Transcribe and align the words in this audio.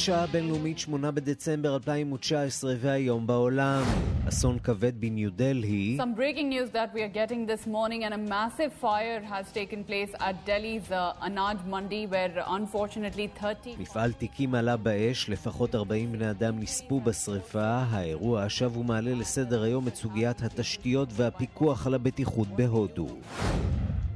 השעה 0.00 0.24
הבינלאומית 0.24 0.78
8 0.78 1.10
בדצמבר 1.10 1.74
2019 1.74 2.74
והיום 2.80 3.26
בעולם. 3.26 3.82
אסון 4.28 4.58
כבד 4.58 5.00
בניו 5.00 5.30
דלהי. 5.30 5.98
Some 6.00 6.18
breaking 6.18 6.48
news 6.48 6.70
that 6.72 6.94
we 6.94 7.00
are 7.02 7.14
getting 7.14 7.46
this 7.46 7.66
morning 7.66 8.04
and 8.04 8.14
a 8.14 8.30
massive 8.32 8.72
fire 8.80 9.20
has 9.20 9.52
taken 9.52 9.84
place 9.84 10.12
at 10.20 10.34
Delhi's 10.46 10.90
uh, 10.90 11.26
Anaj 11.26 11.58
Mandi 11.66 12.06
where 12.06 12.44
unfortunately 12.46 13.28
30... 13.40 13.76
מפעל 13.78 14.12
תיקים 14.12 14.54
עלה 14.54 14.76
באש, 14.76 15.28
לפחות 15.28 15.74
40 15.74 16.12
בני 16.12 16.30
אדם 16.30 16.60
נספו 16.60 17.00
בשרפה. 17.00 17.82
האירוע 17.90 18.48
שב 18.48 18.76
ומעלה 18.76 19.14
לסדר 19.14 19.62
היום 19.62 19.88
את 19.88 19.94
סוגיית 19.94 20.42
התשתיות 20.42 21.08
והפיקוח 21.12 21.86
על 21.86 21.94
הבטיחות 21.94 22.48
בהודו. 22.48 23.06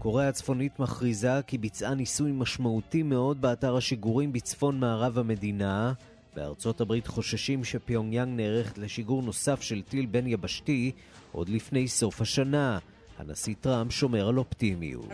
קוריאה 0.04 0.28
הצפונית 0.28 0.78
מכריזה 0.78 1.40
כי 1.46 1.58
ביצעה 1.58 1.94
ניסוי 1.94 2.32
משמעותי 2.32 3.02
מאוד 3.02 3.40
באתר 3.40 3.76
השיגורים 3.76 4.32
בצפון 4.32 4.80
מערב 4.80 5.18
המדינה. 5.18 5.92
בארצות 6.36 6.80
הברית 6.80 7.06
חוששים 7.06 7.64
שפיונגיאנג 7.64 8.40
נערכת 8.40 8.78
לשיגור 8.78 9.22
נוסף 9.22 9.60
של 9.60 9.82
טיל 9.82 10.06
בין 10.06 10.26
יבשתי 10.26 10.92
עוד 11.32 11.48
לפני 11.48 11.88
סוף 11.88 12.20
השנה. 12.20 12.78
הנשיא 13.18 13.54
טראמפ 13.60 13.92
שומר 13.92 14.28
על 14.28 14.38
אופטימיות. 14.38 15.06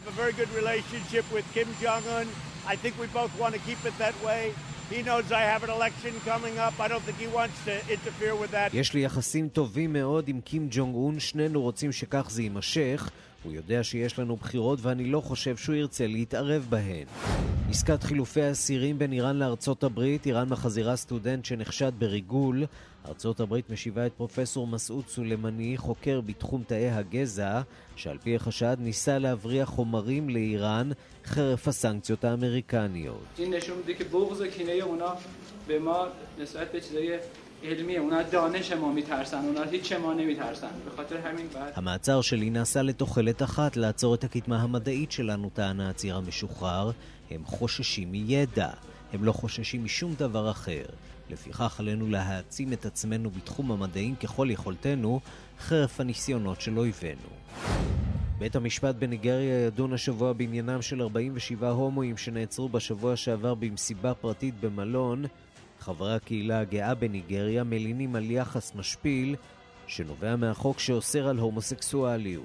יש 8.72 8.94
לי 8.94 9.00
יחסים 9.00 9.48
טובים 9.48 9.92
מאוד 9.92 10.28
עם 10.28 10.40
קים 10.40 10.68
ג'ונג 10.70 10.94
און, 10.94 11.20
שנינו 11.20 11.62
רוצים 11.62 11.92
שכך 11.92 12.26
זה 12.30 12.42
יימשך. 12.42 13.10
הוא 13.42 13.52
יודע 13.52 13.84
שיש 13.84 14.18
לנו 14.18 14.36
בחירות 14.36 14.78
ואני 14.82 15.04
לא 15.04 15.20
חושב 15.20 15.56
שהוא 15.56 15.74
ירצה 15.74 16.06
להתערב 16.06 16.66
בהן. 16.70 17.06
עסקת 17.70 18.02
חילופי 18.02 18.42
האסירים 18.42 18.98
בין 18.98 19.12
איראן 19.12 19.36
לארצות 19.36 19.84
הברית, 19.84 20.26
איראן 20.26 20.48
מחזירה 20.48 20.96
סטודנט 20.96 21.44
שנחשד 21.44 21.92
בריגול. 21.98 22.64
ארצות 23.08 23.40
הברית 23.40 23.70
משיבה 23.70 24.06
את 24.06 24.12
פרופסור 24.12 24.66
מסעוד 24.66 25.04
סולימני, 25.08 25.76
חוקר 25.76 26.20
בתחום 26.20 26.62
תאי 26.66 26.90
הגזע, 26.90 27.60
שעל 27.96 28.18
פי 28.18 28.36
החשד 28.36 28.76
ניסה 28.80 29.18
להבריח 29.18 29.68
חומרים 29.68 30.28
לאיראן 30.28 30.90
חרף 31.24 31.68
הסנקציות 31.68 32.24
האמריקניות. 32.24 33.24
علمیه 37.63 37.99
اونا 37.99 38.23
دانش 38.23 38.71
ما 38.71 38.91
میترسن 38.91 39.45
اونا 39.45 39.63
هیچ 39.63 39.93
ما 39.93 40.13
نمیترسن 40.13 40.71
به 40.85 40.91
خاطر 40.97 41.17
همین 41.17 41.47
بعد 41.53 41.73
המעצר 41.75 42.21
שלי 42.21 42.49
נעשה 42.49 42.81
לתוחלת 42.81 43.43
אחת 43.43 43.77
לעצור 43.77 44.15
את 44.15 44.23
הקדמה 44.23 44.61
המדעית 44.61 45.11
שלנו, 45.11 45.49
טענה 45.53 45.89
הציר 45.89 46.15
המשוחרר. 46.15 46.91
הם 47.31 47.45
חוששים 47.45 48.11
מידע, 48.11 48.69
הם 49.13 49.23
לא 49.23 49.31
חוששים 49.31 49.83
משום 49.83 50.13
דבר 50.13 50.51
אחר. 50.51 50.85
לפיכך 51.29 51.79
עלינו 51.79 52.09
להעצים 52.09 52.73
את 52.73 52.85
עצמנו 52.85 53.29
בתחום 53.29 53.71
המדעים 53.71 54.15
ככל 54.15 54.47
יכולתנו, 54.51 55.19
חרף 55.59 55.99
הניסיונות 55.99 56.61
של 56.61 56.77
אויבינו. 56.77 57.29
בית 58.37 58.55
המשפט 58.55 58.95
בניגריה 58.95 59.65
ידון 59.65 59.93
השבוע 59.93 60.33
בעניינם 60.33 60.81
של 60.81 61.01
47 61.01 61.69
הומואים 61.69 62.17
שנעצרו 62.17 62.69
בשבוע 62.69 63.15
שעבר 63.15 63.53
במסיבה 63.53 64.13
פרטית 64.13 64.53
במלון. 64.59 65.25
חברי 65.80 66.14
הקהילה 66.14 66.60
הגאה 66.60 66.94
בניגריה 66.94 67.64
מלינים 67.64 68.16
על 68.16 68.30
יחס 68.30 68.74
משפיל 68.74 69.36
שנובע 69.86 70.36
מהחוק 70.36 70.78
שאוסר 70.78 71.28
על 71.28 71.38
הומוסקסואליות. 71.38 72.44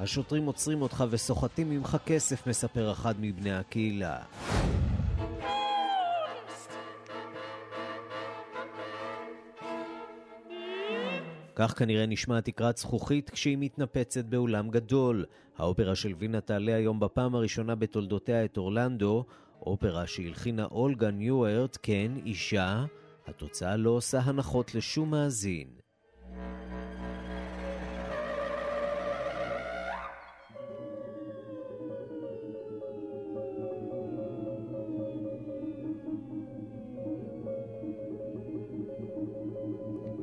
השוטרים 0.00 0.46
עוצרים 0.46 0.82
אותך 0.82 1.04
וסוחטים 1.10 1.70
ממך 1.70 1.96
כסף, 2.06 2.46
מספר 2.46 2.92
אחד 2.92 3.14
מבני 3.20 3.52
הקהילה. 3.52 4.18
כך 11.54 11.78
כנראה 11.78 12.06
נשמע 12.06 12.40
תקרת 12.40 12.76
זכוכית 12.76 13.30
כשהיא 13.30 13.56
מתנפצת 13.60 14.24
באולם 14.24 14.70
גדול. 14.70 15.24
האופרה 15.58 15.94
של 15.94 16.14
וינה 16.18 16.40
תעלה 16.40 16.74
היום 16.74 17.00
בפעם 17.00 17.34
הראשונה 17.34 17.74
בתולדותיה 17.74 18.44
את 18.44 18.56
אורלנדו, 18.56 19.24
אופרה 19.62 20.06
שהלחינה 20.06 20.64
אולגה 20.64 21.10
ניוארט, 21.10 21.78
כן, 21.82 22.12
אישה. 22.26 22.84
התוצאה 23.26 23.76
לא 23.76 23.90
עושה 23.90 24.20
הנחות 24.20 24.74
לשום 24.74 25.10
מאזין. 25.10 25.68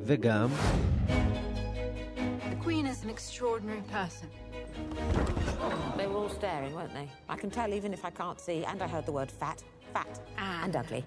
וגם 0.08 0.48
extraordinary 3.18 3.84
person. 3.98 4.28
They 5.98 6.06
were 6.10 6.18
all 6.22 6.32
staring, 6.40 6.72
weren't 6.78 6.94
they? 6.98 7.08
I 7.34 7.36
can 7.42 7.50
tell 7.58 7.70
even 7.78 7.90
if 7.98 8.02
I 8.10 8.12
can't 8.20 8.40
see, 8.46 8.60
and 8.70 8.78
I 8.84 8.88
heard 8.94 9.06
the 9.10 9.16
word 9.18 9.30
fat, 9.42 9.58
fat, 9.94 10.12
and, 10.36 10.64
and 10.64 10.74
ugly. 10.82 11.02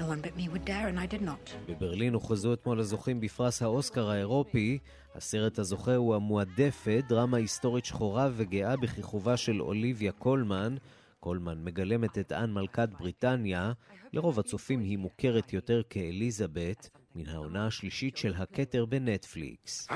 No 0.00 0.04
one 0.12 0.20
but 0.26 0.34
me 0.40 0.44
would 0.52 0.64
dare, 0.72 0.86
and 0.90 0.98
I 1.00 1.06
did 1.06 1.22
not. 1.22 1.56
בברלין 1.68 2.14
הוכרזו 2.14 2.52
אתמול 2.52 2.80
הזוכים 2.80 3.20
בפרס 3.20 3.62
האוסקר 3.62 4.10
האירופי. 4.10 4.78
הסרט 5.14 5.58
הזוכה 5.58 5.94
הוא 5.94 6.14
המועדפת, 6.14 7.04
דרמה 7.08 7.36
היסטורית 7.36 7.84
שחורה 7.84 8.28
וגאה 8.32 8.76
בכיכובה 8.76 9.36
של 9.36 9.62
אוליביה 9.62 10.12
קולמן. 10.12 10.76
קולמן 11.20 11.64
מגלמת 11.64 12.18
את 12.18 12.32
אן 12.32 12.52
מלכת 12.52 12.88
בריטניה. 12.98 13.72
לרוב 14.12 14.38
הצופים 14.38 14.80
היא 14.80 14.98
מוכרת 14.98 15.52
יותר 15.52 15.82
כאליזבת. 15.90 16.90
מן 17.18 17.28
העונה 17.28 17.66
השלישית 17.66 18.16
של 18.16 18.34
הכתר 18.34 18.84
בנטפליקס. 18.84 19.88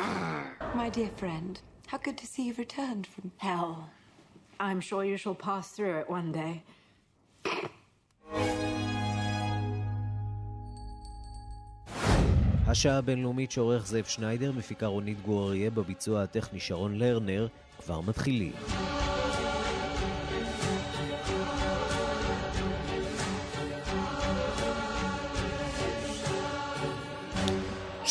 My 0.60 0.90
dear 0.96 1.20
friend, 1.20 1.60
how 1.86 1.98
good 1.98 2.18
to 2.18 2.26
see 2.26 2.42
you've 2.46 2.58
returned 2.58 3.06
from 3.14 3.30
hell. 3.38 3.72
I'm 4.60 4.80
sure 4.80 5.04
you 5.04 5.16
shall 5.16 5.38
pass 5.48 5.64
through 5.76 5.96
it 6.00 6.08
one 6.10 6.32
day. 6.32 6.54
השעה 12.66 12.98
הבינלאומית 12.98 13.50
שעורך 13.50 13.86
זאב 13.86 14.04
שניידר, 14.04 14.52
מפיקה 14.52 14.86
רונית 14.86 15.22
גואריה 15.22 15.70
בביצוע 15.70 16.22
הטכני 16.22 16.60
שרון 16.60 16.98
לרנר, 16.98 17.48
כבר 17.78 18.00
מתחילים. 18.00 18.52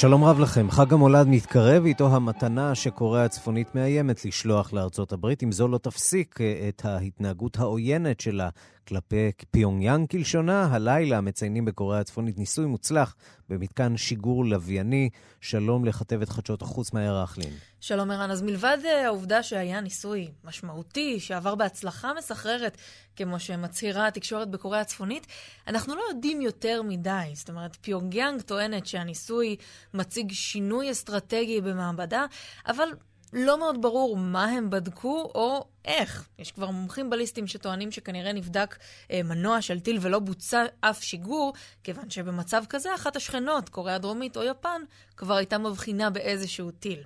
שלום 0.01 0.23
רב 0.23 0.39
לכם. 0.39 0.71
חג 0.71 0.93
המולד 0.93 1.27
מתקרב, 1.27 1.85
איתו 1.85 2.15
המתנה 2.15 2.75
שקוריאה 2.75 3.25
הצפונית 3.25 3.75
מאיימת 3.75 4.25
לשלוח 4.25 4.73
לארצות 4.73 5.11
הברית. 5.11 5.43
אם 5.43 5.51
זו 5.51 5.67
לא 5.67 5.77
תפסיק 5.77 6.41
אה, 6.41 6.69
את 6.69 6.85
ההתנהגות 6.85 7.59
העוינת 7.59 8.19
שלה 8.19 8.49
כלפי 8.87 9.31
פיונגיאנג 9.51 10.09
כלשונה, 10.09 10.67
הלילה 10.71 11.21
מציינים 11.21 11.65
בקוריאה 11.65 12.01
הצפונית 12.01 12.37
ניסוי 12.37 12.65
מוצלח 12.65 13.15
במתקן 13.49 13.97
שיגור 13.97 14.45
לווייני. 14.45 15.09
שלום 15.41 15.85
לכתבת 15.85 16.29
חדשות 16.29 16.61
החוץ 16.61 16.93
מאיה 16.93 17.23
רכלין. 17.23 17.53
שלום 17.79 18.11
ערן, 18.11 18.31
אז 18.31 18.41
מלבד 18.41 18.77
אה, 18.85 19.05
העובדה 19.05 19.43
שהיה 19.43 19.81
ניסוי 19.81 20.27
משמעותי, 20.43 21.19
שעבר 21.19 21.55
בהצלחה 21.55 22.13
מסחררת, 22.17 22.77
כמו 23.15 23.39
שמצהירה 23.39 24.07
התקשורת 24.07 24.49
בקוריאה 24.49 24.81
הצפונית, 24.81 25.27
אנחנו 25.67 25.95
לא 25.95 26.01
יודעים 26.09 26.41
יותר 26.41 26.81
מדי. 26.81 27.31
זאת 27.33 27.49
אומרת, 27.49 27.77
פיונגיאנג 27.81 28.41
טוענת 28.41 28.85
שהניסוי 28.85 29.55
מציג 29.93 30.31
שינוי 30.31 30.91
אסטרטגי 30.91 31.61
במעבדה, 31.61 32.25
אבל 32.67 32.89
לא 33.33 33.59
מאוד 33.59 33.81
ברור 33.81 34.17
מה 34.17 34.45
הם 34.45 34.69
בדקו 34.69 35.31
או 35.35 35.65
איך. 35.85 36.27
יש 36.39 36.51
כבר 36.51 36.69
מומחים 36.69 37.09
בליסטים 37.09 37.47
שטוענים 37.47 37.91
שכנראה 37.91 38.33
נבדק 38.33 38.77
אה, 39.11 39.23
מנוע 39.23 39.61
של 39.61 39.79
טיל 39.79 39.97
ולא 40.01 40.19
בוצע 40.19 40.65
אף 40.81 41.03
שיגור, 41.03 41.53
כיוון 41.83 42.09
שבמצב 42.09 42.63
כזה 42.69 42.95
אחת 42.95 43.15
השכנות, 43.15 43.69
קוריאה 43.69 43.95
הדרומית 43.95 44.37
או 44.37 44.43
יפן, 44.43 44.81
כבר 45.17 45.35
הייתה 45.35 45.57
מבחינה 45.57 46.09
באיזשהו 46.09 46.71
טיל. 46.71 47.03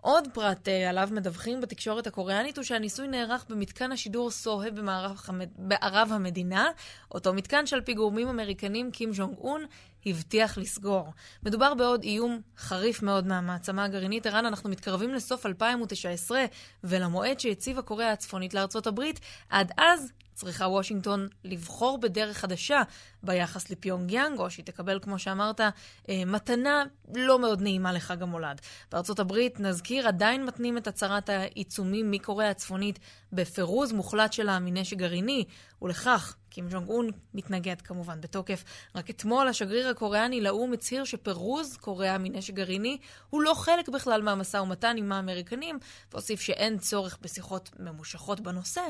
עוד 0.00 0.28
פרט 0.34 0.68
אה, 0.68 0.90
עליו 0.90 1.08
מדווחים 1.12 1.60
בתקשורת 1.60 2.06
הקוריאנית 2.06 2.56
הוא 2.56 2.64
שהניסוי 2.64 3.08
נערך 3.08 3.46
במתקן 3.48 3.92
השידור 3.92 4.30
סוהה 4.30 4.70
במערב 4.70 6.08
המדינה, 6.12 6.68
אותו 7.10 7.34
מתקן 7.34 7.66
שעל 7.66 7.80
פי 7.80 7.94
גורמים 7.94 8.28
אמריקנים 8.28 8.90
קים 8.90 9.12
ז'ונג 9.12 9.38
און 9.38 9.64
הבטיח 10.06 10.58
לסגור. 10.58 11.12
מדובר 11.42 11.74
בעוד 11.74 12.02
איום 12.02 12.40
חריף 12.58 13.02
מאוד 13.02 13.26
מהמעצמה 13.26 13.84
הגרעינית. 13.84 14.26
ערן, 14.26 14.46
אנחנו 14.46 14.70
מתקרבים 14.70 15.14
לסוף 15.14 15.46
2019 15.46 16.44
ולמועד 16.84 17.40
שהציבה 17.40 17.82
קוריאה 17.82 18.12
הצפונית 18.12 18.54
לארצות 18.54 18.86
הברית. 18.86 19.20
עד 19.50 19.72
אז 19.78 20.12
צריכה 20.38 20.64
וושינגטון 20.64 21.28
לבחור 21.44 21.98
בדרך 21.98 22.36
חדשה 22.36 22.82
ביחס 23.22 23.70
לפיונג 23.70 24.10
יאנג, 24.10 24.38
או 24.38 24.50
שהיא 24.50 24.64
תקבל, 24.64 24.98
כמו 25.02 25.18
שאמרת, 25.18 25.60
אה, 25.60 26.22
מתנה 26.26 26.84
לא 27.14 27.38
מאוד 27.38 27.62
נעימה 27.62 27.92
לחג 27.92 28.22
המולד. 28.22 28.60
בארצות 28.92 29.18
הברית, 29.18 29.60
נזכיר, 29.60 30.08
עדיין 30.08 30.44
מתנים 30.44 30.78
את 30.78 30.86
הצהרת 30.86 31.28
העיצומים 31.28 32.10
מקוריאה 32.10 32.50
הצפונית 32.50 32.98
בפירוז 33.32 33.92
מוחלט 33.92 34.32
שלה 34.32 34.58
מנשק 34.58 34.96
גרעיני, 34.96 35.44
ולכך 35.82 36.36
קים 36.50 36.68
ג'ונג 36.70 36.88
און 36.88 37.10
מתנגד 37.34 37.80
כמובן 37.80 38.20
בתוקף. 38.20 38.64
רק 38.94 39.10
אתמול 39.10 39.48
השגריר 39.48 39.88
הקוריאני 39.88 40.40
לאו"ם 40.40 40.72
הצהיר 40.72 41.04
שפירוז 41.04 41.76
קוריאה 41.76 42.18
מנשק 42.18 42.54
גרעיני 42.54 42.98
הוא 43.30 43.42
לא 43.42 43.54
חלק 43.54 43.88
בכלל 43.88 44.22
מהמשא 44.22 44.56
ומתן 44.56 44.96
עם 44.98 45.12
האמריקנים, 45.12 45.78
והוסיף 46.12 46.40
שאין 46.40 46.78
צורך 46.78 47.18
בשיחות 47.20 47.70
ממושכות 47.78 48.40
בנושא. 48.40 48.82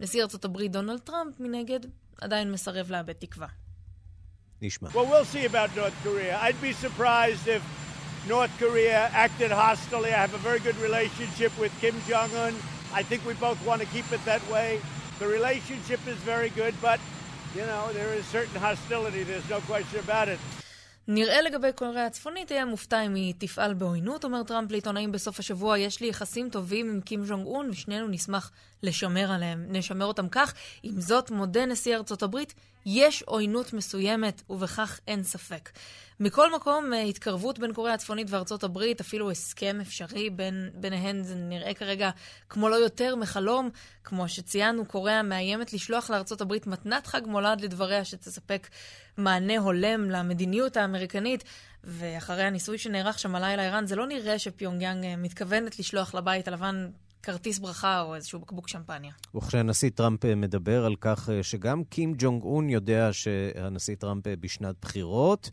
נשיא 0.00 0.22
ארצות 0.22 0.44
הברית 0.44 0.72
דונלד 0.72 1.00
טראמפ, 1.00 1.40
מנגד, 1.40 1.80
עדיין 2.20 2.52
מסרב 2.52 2.90
לאבד 2.90 3.12
תקווה. 3.12 3.48
נשמע. 4.62 4.88
Well, 4.88 5.06
we'll 5.06 5.24
see 5.24 5.44
about 5.44 5.70
North 5.76 5.96
Korea. 6.04 6.38
I'd 6.40 6.60
be 6.60 6.72
surprised 6.72 7.46
if 7.56 7.62
North 8.28 8.54
Korea 8.58 9.00
acted 9.24 9.50
hostily. 9.50 10.10
I 10.18 10.20
have 10.26 10.34
a 10.40 10.42
very 10.48 10.60
good 10.60 10.78
relationship 10.88 11.52
with 11.62 11.72
Kim 11.80 11.96
Jong-un. 12.08 12.54
I 13.00 13.02
think 13.08 13.20
we 13.30 13.34
both 13.34 13.60
want 13.68 13.80
to 13.84 13.88
keep 13.94 14.08
it 14.16 14.22
that 14.30 14.42
way. 14.54 14.68
The 15.22 15.28
relationship 15.40 16.02
is 16.12 16.18
very 16.32 16.50
good, 16.60 16.74
but, 16.88 16.98
you 17.56 17.64
know, 17.70 17.82
there 17.98 18.12
is 18.18 18.24
certain 18.36 18.58
hostility. 18.68 19.22
There's 19.30 19.48
no 19.56 19.60
question 19.70 19.98
about 20.08 20.28
it. 20.28 20.38
נראה 21.08 21.42
לגבי 21.42 21.72
קוריאה 21.74 22.06
הצפונית, 22.06 22.50
יהיה 22.50 22.64
מופתע 22.64 23.00
אם 23.06 23.14
היא 23.14 23.34
תפעל 23.38 23.74
בעוינות, 23.74 24.24
אומר 24.24 24.42
טראמפ 24.42 24.70
לעיתונאים 24.70 25.12
בסוף 25.12 25.38
השבוע. 25.38 25.78
יש 25.78 26.00
לי 26.00 26.06
יחסים 26.06 26.50
טובים 26.50 26.90
עם 26.90 27.00
קים 27.00 27.24
ז'ונג 27.24 27.46
און, 27.46 27.70
ושנינו 27.70 28.08
נשמח 28.08 28.50
לשמר 28.82 29.32
עליהם. 29.32 29.66
נשמר 29.68 30.06
אותם 30.06 30.28
כך. 30.28 30.54
עם 30.82 31.00
זאת, 31.00 31.30
מודה 31.30 31.66
נשיא 31.66 31.96
ארצות 31.96 32.22
הברית, 32.22 32.54
יש 32.86 33.22
עוינות 33.22 33.72
מסוימת, 33.72 34.42
ובכך 34.50 35.00
אין 35.06 35.22
ספק. 35.22 35.70
מכל 36.20 36.54
מקום, 36.54 36.92
אה, 36.92 37.02
התקרבות 37.02 37.58
בין 37.58 37.72
קוריאה 37.72 37.94
הצפונית 37.94 38.30
וארצות 38.30 38.64
הברית, 38.64 39.00
אפילו 39.00 39.30
הסכם 39.30 39.78
אפשרי 39.82 40.30
בין, 40.30 40.70
ביניהן, 40.74 41.22
זה 41.22 41.34
נראה 41.34 41.74
כרגע 41.74 42.10
כמו 42.48 42.68
לא 42.68 42.74
יותר 42.74 43.16
מחלום. 43.16 43.70
כמו 44.04 44.28
שציינו, 44.28 44.86
קוריאה 44.86 45.22
מאיימת 45.22 45.72
לשלוח 45.72 46.10
לארצות 46.10 46.40
הברית 46.40 46.66
מתנת 46.66 47.06
חג 47.06 47.20
מולד 47.26 47.60
לדבריה 47.60 48.04
שתספק 48.04 48.68
מענה 49.16 49.58
הולם 49.58 50.10
למדיניות 50.10 50.76
האמריקנית. 50.76 51.44
ואחרי 51.84 52.42
הניסוי 52.42 52.78
שנערך 52.78 53.18
שם 53.18 53.34
הלילה 53.34 53.64
איראן, 53.64 53.86
זה 53.86 53.96
לא 53.96 54.06
נראה 54.06 54.38
שפיונגיאנג 54.38 55.04
אה, 55.04 55.16
מתכוונת 55.16 55.78
לשלוח 55.78 56.14
לבית 56.14 56.48
הלבן 56.48 56.90
כרטיס 57.22 57.58
ברכה 57.58 58.00
או 58.00 58.14
איזשהו 58.14 58.40
בקבוק 58.40 58.68
שמפניה. 58.68 59.12
וכשהנשיא 59.34 59.90
טראמפ 59.90 60.24
אה, 60.24 60.34
מדבר 60.34 60.84
על 60.84 60.96
כך 61.00 61.28
שגם 61.42 61.84
קים 61.84 62.14
ג'ונג 62.18 62.42
און 62.42 62.68
יודע 62.68 63.08
שהנשיא 63.12 63.94
טראמפ 63.94 64.24
בשנת 64.40 64.74
בחירות, 64.82 65.50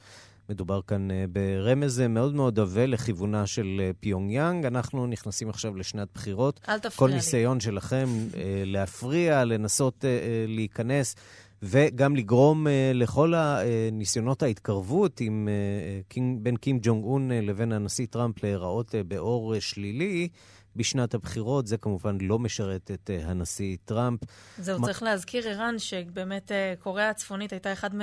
מדובר 0.50 0.82
כאן 0.82 1.12
אה, 1.12 1.26
ברמז 1.30 2.00
מאוד 2.00 2.36
מאוד 2.36 2.60
עבה 2.60 2.86
לכיוונה 2.86 3.48
של 3.48 3.82
אה, 3.84 3.92
פיונג 4.00 4.32
יאנג. 4.32 4.66
אנחנו 4.66 5.08
נכנסים 5.08 5.50
עכשיו 5.50 5.76
לשנת 5.76 6.08
בחירות. 6.14 6.60
אל 6.70 6.80
תפריע 6.80 6.92
לי. 6.92 6.96
כל 6.96 7.16
ניסיון 7.16 7.60
שלכם 7.60 8.08
אה, 8.36 8.64
להפריע, 8.66 9.46
לנסות 9.46 10.06
להיכנס. 10.48 11.16
וגם 11.64 12.16
לגרום 12.16 12.68
uh, 12.68 12.70
לכל 12.94 13.34
הניסיונות 13.36 14.44
ההתקרבות 14.44 15.20
עם, 15.22 15.48
uh, 15.48 16.04
קינג, 16.08 16.40
בין 16.42 16.58
קים 16.58 16.80
ג'ונג 16.82 17.04
און 17.04 17.32
uh, 17.32 17.34
לבין 17.34 17.72
הנשיא 17.72 18.06
טראמפ 18.10 18.44
להיראות 18.44 18.90
uh, 18.90 18.98
באור 19.08 19.56
uh, 19.56 19.62
שלילי 19.62 20.28
בשנת 20.76 21.14
הבחירות. 21.14 21.68
זה 21.68 21.78
כמובן 21.78 22.18
לא 22.22 22.40
משרת 22.40 22.92
את 22.94 23.10
uh, 23.10 23.28
הנשיא 23.30 23.78
טראמפ. 23.86 24.20
זהו, 24.58 24.80
מה... 24.80 24.88
צריך 24.88 25.04
להזכיר, 25.04 25.48
ערן, 25.48 25.80
שבאמת 25.80 26.52
uh, 26.52 26.84
קוריאה 26.84 27.10
הצפונית 27.10 27.52
הייתה 27.52 27.74
אחד 27.74 27.96
מ... 27.96 28.02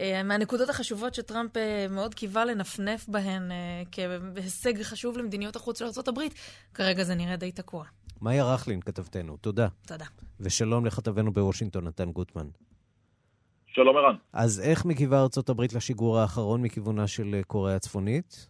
אה, 0.00 0.22
מהנקודות 0.22 0.68
החשובות 0.68 1.14
שטראמפ 1.14 1.56
אה, 1.56 1.86
מאוד 1.90 2.14
קיווה 2.14 2.44
לנפנף 2.44 3.08
בהן 3.08 3.50
אה, 3.52 3.82
כהישג 3.92 4.82
חשוב 4.82 5.18
למדיניות 5.18 5.56
החוץ 5.56 5.78
של 5.78 5.84
ארה"ב, 5.84 6.20
כרגע 6.74 7.04
זה 7.04 7.14
נראה 7.14 7.36
די 7.36 7.52
תקוע. 7.52 7.84
מאיה 8.22 8.44
רכלין, 8.44 8.80
כתבתנו, 8.80 9.36
תודה. 9.36 9.68
תודה. 9.86 10.04
ושלום 10.40 10.86
לכתבנו 10.86 11.32
בוושינגטון, 11.32 11.84
נתן 11.84 12.12
גוטמן. 12.12 12.46
שלום 13.66 13.96
ערן. 13.96 14.16
אז 14.32 14.60
איך 14.60 14.84
מגיבה 14.84 15.20
ארצות 15.22 15.48
הברית 15.48 15.72
לשיגור 15.72 16.18
האחרון 16.18 16.62
מכיוונה 16.62 17.06
של 17.06 17.40
קוריאה 17.46 17.76
הצפונית? 17.76 18.48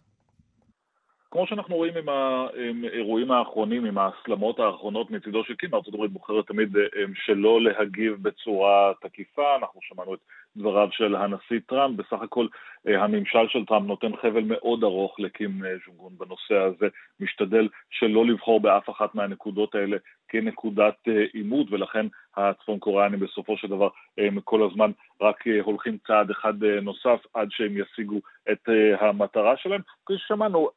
כמו 1.35 1.47
שאנחנו 1.47 1.75
רואים 1.75 1.93
עם 1.97 2.09
האירועים 2.09 3.31
האחרונים, 3.31 3.85
עם 3.85 3.97
ההסלמות 3.97 4.59
האחרונות 4.59 5.11
מצידו 5.11 5.43
של 5.43 5.55
קים, 5.55 5.73
ארה"ב 5.73 6.05
בוחרת 6.05 6.47
תמיד 6.47 6.75
שלא 7.25 7.61
להגיב 7.61 8.13
בצורה 8.21 8.93
תקיפה, 9.01 9.55
אנחנו 9.55 9.79
שמענו 9.83 10.13
את 10.13 10.19
דבריו 10.57 10.87
של 10.91 11.15
הנשיא 11.15 11.59
טראמפ, 11.67 11.97
בסך 11.97 12.21
הכל 12.21 12.47
אה, 12.87 13.03
הממשל 13.03 13.47
של 13.47 13.65
טראמפ 13.65 13.87
נותן 13.87 14.15
חבל 14.21 14.43
מאוד 14.43 14.83
ארוך 14.83 15.19
לקים 15.19 15.65
אה, 15.65 15.73
ז'ונגון 15.85 16.13
בנושא 16.17 16.55
הזה, 16.55 16.87
משתדל 17.19 17.67
שלא 17.89 18.25
לבחור 18.25 18.59
באף 18.59 18.89
אחת 18.89 19.15
מהנקודות 19.15 19.75
האלה 19.75 19.97
כנקודת 20.41 20.95
אה, 21.07 21.23
עימות, 21.33 21.67
ולכן 21.71 22.05
הצפון 22.37 22.79
קוריאנים 22.79 23.19
בסופו 23.19 23.57
של 23.57 23.67
דבר 23.67 23.89
הם 24.17 24.39
כל 24.43 24.69
הזמן 24.69 24.91
רק 25.21 25.43
הולכים 25.63 25.97
צעד 26.07 26.29
אחד 26.29 26.63
נוסף 26.63 27.19
עד 27.33 27.47
שהם 27.51 27.77
ישיגו 27.77 28.19
את 28.51 28.69
המטרה 28.99 29.57
שלהם. 29.57 29.81
כפי 30.05 30.17
ששמענו, 30.17 30.69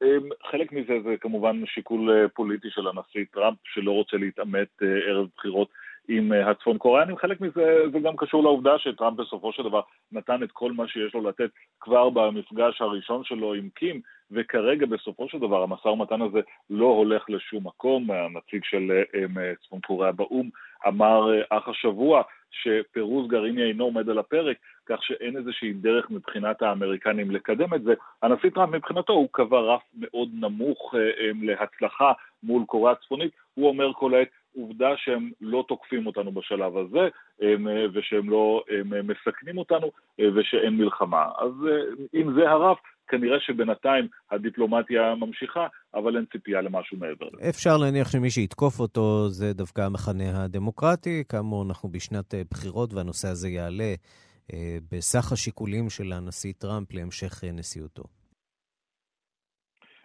חלק 0.51 0.73
מזה 0.73 1.01
זה 1.05 1.17
כמובן 1.21 1.67
שיקול 1.67 2.29
פוליטי 2.35 2.69
של 2.71 2.87
הנשיא 2.89 3.25
טראמפ, 3.33 3.57
שלא 3.65 3.91
רוצה 3.91 4.17
להתעמת 4.17 4.83
ערב 5.07 5.27
בחירות 5.37 5.69
עם 6.09 6.33
אה, 6.33 6.51
הצפון 6.51 6.79
קוריאנים. 6.79 7.17
חלק 7.17 7.41
מזה 7.41 7.91
זה 7.93 7.99
גם 7.99 8.17
קשור 8.17 8.43
לעובדה 8.43 8.79
שטראמפ 8.79 9.17
בסופו 9.17 9.53
של 9.53 9.63
דבר 9.63 9.81
נתן 10.13 10.43
את 10.43 10.53
כל 10.53 10.73
מה 10.73 10.89
שיש 10.89 11.15
לו 11.15 11.29
לתת 11.29 11.51
כבר 11.81 12.11
במפגש 12.11 12.81
הראשון 12.81 13.25
שלו 13.25 13.55
עם 13.55 13.69
קים, 13.75 14.01
וכרגע 14.31 14.87
בסופו 14.87 15.29
של 15.29 15.39
דבר 15.39 15.63
המשא 15.63 15.89
ומתן 15.89 16.23
הזה 16.23 16.41
לא 16.71 16.87
הולך 16.87 17.25
לשום 17.29 17.67
מקום. 17.67 18.11
הנציג 18.11 18.65
של 18.65 18.91
אה, 18.91 19.21
אה, 19.43 19.53
צפון 19.63 19.81
קוריאה 19.81 20.13
באו"ם 20.13 20.49
אמר 20.89 21.43
אך 21.51 21.69
השבוע 21.69 22.23
שפירוז 22.51 23.29
גרעיני 23.29 23.63
אינו 23.63 23.85
עומד 23.85 24.09
על 24.09 24.19
הפרק, 24.19 24.57
כך 24.87 25.03
שאין 25.03 25.37
איזושהי 25.37 25.73
דרך 25.73 26.11
מבחינת 26.11 26.63
האמריקנים 26.63 27.31
לקדם 27.31 27.75
את 27.75 27.83
זה. 27.83 27.95
הנשיא 28.23 28.51
טראמפ 28.51 28.75
מבחינתו 28.75 29.13
הוא 29.13 29.29
קבע 29.33 29.61
רף 29.61 29.83
מאוד 29.99 30.29
נמוך 30.33 30.95
להצלחה 31.43 32.13
מול 32.43 32.65
קוריאה 32.67 32.93
הצפונית, 32.93 33.33
הוא 33.55 33.69
אומר 33.69 33.93
כל 33.93 34.15
העת 34.15 34.29
עובדה 34.57 34.97
שהם 34.97 35.31
לא 35.41 35.65
תוקפים 35.69 36.07
אותנו 36.07 36.33
בשלב 36.33 36.77
הזה, 36.77 37.09
הם, 37.41 37.69
אה, 37.69 37.87
ושהם 37.93 38.31
לא 38.31 38.65
אה, 38.71 39.03
מסכנים 39.03 39.59
אותנו, 39.59 39.91
אה, 40.21 40.29
ושאין 40.35 40.77
מלחמה. 40.77 41.25
אז 41.39 41.53
אם 42.15 42.33
זה 42.35 42.51
הרף, 42.51 42.79
כנראה 43.09 43.41
שבינתיים 43.41 44.09
הדיפלומטיה 44.31 45.15
ממשיכה, 45.15 45.67
אבל 45.95 46.17
אין 46.17 46.25
ציפייה 46.33 46.61
למשהו 46.61 46.97
מעבר 46.97 47.27
לזה. 47.33 47.49
אפשר 47.49 47.77
להניח 47.77 48.13
שמי 48.13 48.31
שיתקוף 48.31 48.81
אותו 48.81 49.29
זה 49.29 49.53
דווקא 49.53 49.81
המחנה 49.81 50.45
הדמוקרטי. 50.45 51.25
כאמור, 51.29 51.65
אנחנו 51.69 51.89
בשנת 51.89 52.35
בחירות 52.51 52.95
והנושא 52.95 53.29
הזה 53.29 53.49
יעלה 53.49 53.95
בסך 54.93 55.33
השיקולים 55.33 55.91
של 55.91 56.13
הנשיא 56.13 56.53
טראמפ 56.59 56.95
להמשך 56.95 57.45
נשיאותו. 57.53 58.05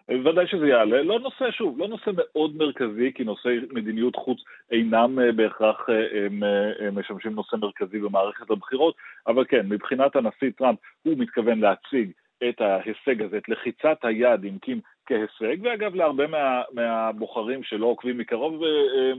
ודאי 0.09 0.47
שזה 0.47 0.67
יעלה. 0.67 1.03
לא 1.03 1.19
נושא, 1.19 1.51
שוב, 1.51 1.79
לא 1.79 1.87
נושא 1.87 2.11
מאוד 2.15 2.55
מרכזי, 2.55 3.11
כי 3.15 3.23
נושאי 3.23 3.59
מדיניות 3.71 4.15
חוץ 4.15 4.37
אינם 4.71 5.19
אה, 5.19 5.31
בהכרח 5.31 5.89
אה, 5.89 6.25
הם, 6.25 6.43
אה, 6.43 6.87
הם 6.87 6.99
משמשים 6.99 7.31
נושא 7.31 7.55
מרכזי 7.55 7.99
במערכת 7.99 8.51
הבחירות, 8.51 8.95
אבל 9.27 9.45
כן, 9.45 9.65
מבחינת 9.69 10.15
הנשיא 10.15 10.49
טראמפ, 10.57 10.79
הוא 11.03 11.17
מתכוון 11.17 11.59
להציג 11.59 12.11
את 12.49 12.61
ההישג 12.61 13.21
הזה, 13.21 13.37
את 13.37 13.49
לחיצת 13.49 13.97
היד 14.03 14.43
עם 14.43 14.57
קים 14.57 14.79
כהישג, 15.05 15.57
ואגב 15.61 15.95
להרבה 15.95 16.27
מה, 16.27 16.61
מהבוחרים 16.73 17.63
שלא 17.63 17.85
עוקבים 17.85 18.17
מקרוב 18.17 18.61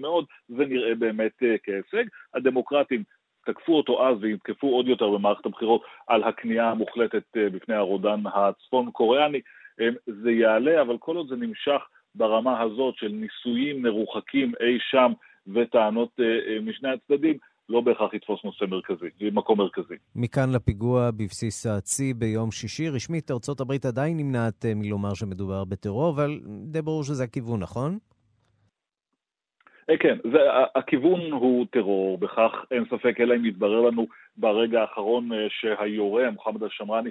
מאוד, 0.01 0.25
זה 0.49 0.67
נראה 0.67 0.95
באמת 0.95 1.43
כהישג. 1.63 2.05
הדמוקרטים 2.35 3.03
תקפו 3.47 3.77
אותו 3.77 4.09
אז 4.09 4.17
ויתקפו 4.21 4.67
עוד 4.67 4.89
יותר 4.89 5.11
במערכת 5.11 5.47
הבחירות 5.47 5.83
על 6.07 6.23
הכניעה 6.25 6.71
המוחלטת 6.71 7.23
בפני 7.35 7.75
הרודן 7.75 8.21
הצפון 8.35 8.91
קוריאני. 8.91 9.41
זה 10.07 10.31
יעלה, 10.31 10.81
אבל 10.81 10.99
כל 10.99 11.17
עוד 11.17 11.29
זה 11.29 11.37
נמשך 11.37 11.83
ברמה 12.15 12.61
הזאת 12.61 12.97
של 12.97 13.09
ניסויים 13.09 13.83
מרוחקים 13.83 14.53
אי 14.61 14.79
שם 14.81 15.13
וטענות 15.55 16.11
אה, 16.21 16.25
אה, 16.25 16.61
משני 16.61 16.89
הצדדים, 16.91 17.39
לא 17.69 17.81
בהכרח 17.81 18.15
יתפוס 18.15 18.45
נושא 18.45 18.65
מרכזי, 18.65 19.07
מקום 19.33 19.59
מרכזי. 19.59 19.95
מכאן 20.17 20.53
לפיגוע 20.55 21.11
בבסיס 21.11 21.67
הצי 21.67 22.15
ביום 22.15 22.51
שישי. 22.51 22.89
רשמית, 22.89 23.31
ארצות 23.31 23.61
הברית 23.61 23.85
עדיין 23.85 24.17
נמנעת 24.17 24.65
אה, 24.65 24.75
מלומר 24.75 25.15
שמדובר 25.15 25.65
בטרור, 25.65 26.11
אבל 26.11 26.41
די 26.65 26.83
ברור 26.83 27.05
שזה 27.05 27.25
הכיוון, 27.25 27.61
נכון? 27.61 27.99
כן, 30.01 30.19
זה, 30.33 30.39
הכיוון 30.75 31.33
הוא 31.33 31.67
טרור, 31.71 32.19
בכך 32.19 32.53
אין 32.71 32.85
ספק, 32.91 33.21
אלא 33.21 33.35
אם 33.35 33.45
יתברר 33.45 33.81
לנו 33.81 34.07
ברגע 34.37 34.81
האחרון 34.81 35.29
שהיורה, 35.49 36.31
מוחמד 36.31 36.63
אל-שמרני, 36.63 37.11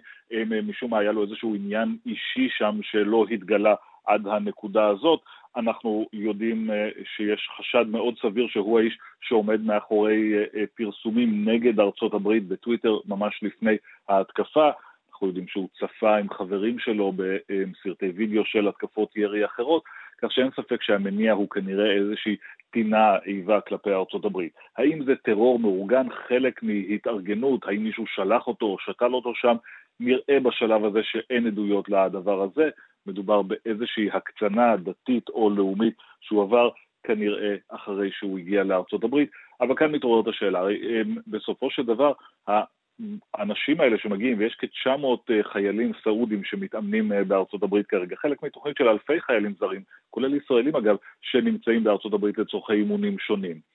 משום 0.63 0.91
מה 0.91 0.99
היה 0.99 1.11
לו 1.11 1.23
איזשהו 1.23 1.55
עניין 1.55 1.97
אישי 2.05 2.47
שם 2.57 2.79
שלא 2.83 3.25
התגלה 3.31 3.75
עד 4.05 4.27
הנקודה 4.27 4.87
הזאת. 4.87 5.19
אנחנו 5.55 6.07
יודעים 6.13 6.69
שיש 7.15 7.49
חשד 7.57 7.85
מאוד 7.87 8.15
סביר 8.21 8.47
שהוא 8.47 8.79
האיש 8.79 8.97
שעומד 9.21 9.61
מאחורי 9.61 10.33
פרסומים 10.75 11.49
נגד 11.49 11.79
ארצות 11.79 12.13
הברית 12.13 12.47
בטוויטר 12.47 12.97
ממש 13.05 13.39
לפני 13.41 13.77
ההתקפה. 14.09 14.69
אנחנו 15.11 15.27
יודעים 15.27 15.47
שהוא 15.47 15.69
צפה 15.79 16.17
עם 16.17 16.29
חברים 16.29 16.79
שלו 16.79 17.13
בסרטי 17.15 18.09
וידאו 18.15 18.45
של 18.45 18.67
התקפות 18.67 19.15
ירי 19.15 19.45
אחרות, 19.45 19.83
כך 20.21 20.31
שאין 20.31 20.49
ספק 20.51 20.81
שהמניע 20.81 21.33
הוא 21.33 21.49
כנראה 21.49 21.91
איזושהי 21.91 22.35
טינה 22.71 23.17
איבה 23.25 23.61
כלפי 23.61 23.91
ארצות 23.91 24.25
הברית. 24.25 24.53
האם 24.77 25.03
זה 25.03 25.15
טרור 25.15 25.59
מאורגן, 25.59 26.07
חלק 26.27 26.63
מהתארגנות, 26.63 27.65
האם 27.67 27.83
מישהו 27.83 28.07
שלח 28.07 28.47
אותו 28.47 28.65
או 28.65 28.77
שתל 28.79 29.13
אותו 29.13 29.35
שם, 29.35 29.55
נראה 29.99 30.39
בשלב 30.43 30.85
הזה 30.85 30.99
שאין 31.03 31.47
עדויות 31.47 31.89
לדבר 31.89 32.41
הזה. 32.41 32.69
מדובר 33.07 33.41
באיזושהי 33.41 34.09
הקצנה 34.13 34.77
דתית 34.77 35.29
או 35.29 35.49
לאומית 35.49 35.93
שהוא 36.21 36.43
עבר 36.43 36.69
כנראה 37.03 37.55
אחרי 37.69 38.11
שהוא 38.11 38.39
הגיע 38.39 38.63
לארצות 38.63 39.03
הברית, 39.03 39.29
אבל 39.61 39.75
כאן 39.75 39.91
מתעוררת 39.91 40.27
השאלה, 40.27 40.59
הרי 40.59 41.03
בסופו 41.27 41.69
של 41.69 41.85
דבר 41.85 42.13
האנשים 43.33 43.81
האלה 43.81 43.97
שמגיעים, 43.97 44.39
ויש 44.39 44.57
כ-900 44.59 45.31
אה, 45.31 45.43
חיילים 45.43 45.91
סעודים 46.03 46.43
שמתאמנים 46.43 47.11
אה, 47.11 47.23
בארצות 47.23 47.63
הברית 47.63 47.87
כרגע, 47.87 48.15
חלק 48.15 48.43
מתוכנית 48.43 48.77
של 48.77 48.87
אלפי 48.87 49.21
חיילים 49.21 49.53
זרים, 49.59 49.81
כולל 50.09 50.35
ישראלים 50.35 50.75
אגב, 50.75 50.95
שנמצאים 51.21 51.83
בארצות 51.83 52.13
הברית 52.13 52.37
לצורכי 52.37 52.73
אימונים 52.73 53.19
שונים. 53.19 53.72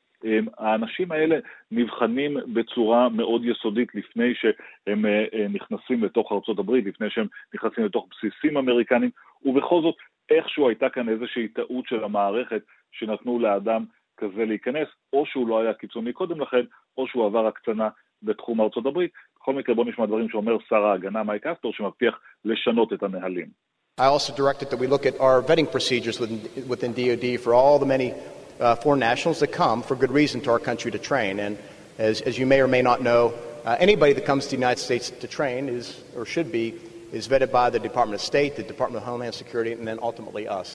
האנשים 0.58 1.12
האלה 1.12 1.38
נבחנים 1.70 2.36
בצורה 2.52 3.08
מאוד 3.08 3.44
יסודית 3.44 3.94
לפני 3.94 4.34
שהם 4.34 5.06
אה, 5.06 5.46
נכנסים 5.48 6.04
לתוך 6.04 6.32
הברית, 6.58 6.86
לפני 6.86 7.10
שהם 7.10 7.26
נכנסים 7.54 7.84
לתוך 7.84 8.06
בסיסים 8.10 8.56
אמריקנים, 8.56 9.10
ובכל 9.44 9.82
זאת 9.82 9.94
איכשהו 10.30 10.68
הייתה 10.68 10.88
כאן 10.88 11.08
איזושהי 11.08 11.48
טעות 11.48 11.86
של 11.88 12.04
המערכת 12.04 12.62
שנתנו 12.92 13.38
לאדם 13.38 13.84
כזה 14.16 14.44
להיכנס, 14.44 14.88
או 15.12 15.26
שהוא 15.26 15.48
לא 15.48 15.60
היה 15.60 15.72
קיצוני 15.72 16.12
קודם 16.12 16.40
לכן, 16.40 16.62
או 16.96 17.06
שהוא 17.08 17.26
עבר 17.26 17.46
הקצנה 17.46 17.88
בתחום 18.22 18.60
הברית. 18.86 19.10
בכל 19.36 19.54
מקרה 19.54 19.74
בוא 19.74 19.84
נשמע 19.84 20.06
דברים 20.06 20.28
שאומר 20.28 20.56
שר 20.68 20.84
ההגנה 20.84 21.22
מייק 21.22 21.46
אסטור 21.46 21.72
שמבטיח 21.72 22.20
לשנות 22.44 22.92
את 22.92 23.02
הנהלים. 23.02 23.68
I 24.00 24.06
also 24.06 24.32
directed 24.32 24.70
that 24.70 24.78
we 24.78 24.86
look 24.86 25.06
at 25.06 25.18
our 25.18 25.42
vetting 25.42 25.68
procedures 25.76 26.20
within, 26.20 26.40
within 26.68 26.92
DoD 26.92 27.40
for 27.42 27.52
all 27.52 27.80
the 27.80 27.86
many 27.94 28.12
uh, 28.59 28.75
foreign 28.75 28.99
nationals 28.99 29.39
that 29.39 29.51
come 29.51 29.81
for 29.83 29.95
good 29.95 30.11
reason 30.11 30.41
to 30.41 30.51
our 30.51 30.59
country 30.59 30.91
to 30.91 30.99
train. 30.99 31.39
And 31.39 31.57
as, 31.97 32.21
as 32.21 32.37
you 32.37 32.45
may 32.45 32.59
or 32.61 32.67
may 32.67 32.81
not 32.81 33.01
know, 33.01 33.33
uh, 33.65 33.75
anybody 33.79 34.13
that 34.13 34.25
comes 34.25 34.45
to 34.45 34.51
the 34.51 34.57
United 34.57 34.81
States 34.81 35.09
to 35.09 35.27
train 35.27 35.69
is, 35.69 36.01
or 36.15 36.25
should 36.25 36.51
be, 36.51 36.75
is 37.11 37.27
vetted 37.27 37.51
by 37.51 37.69
the 37.69 37.79
Department 37.79 38.15
of 38.15 38.21
State, 38.21 38.55
the 38.55 38.63
Department 38.63 39.03
of 39.03 39.07
Homeland 39.09 39.35
Security, 39.35 39.71
and 39.73 39.87
then 39.87 39.99
ultimately 40.01 40.47
us. 40.47 40.73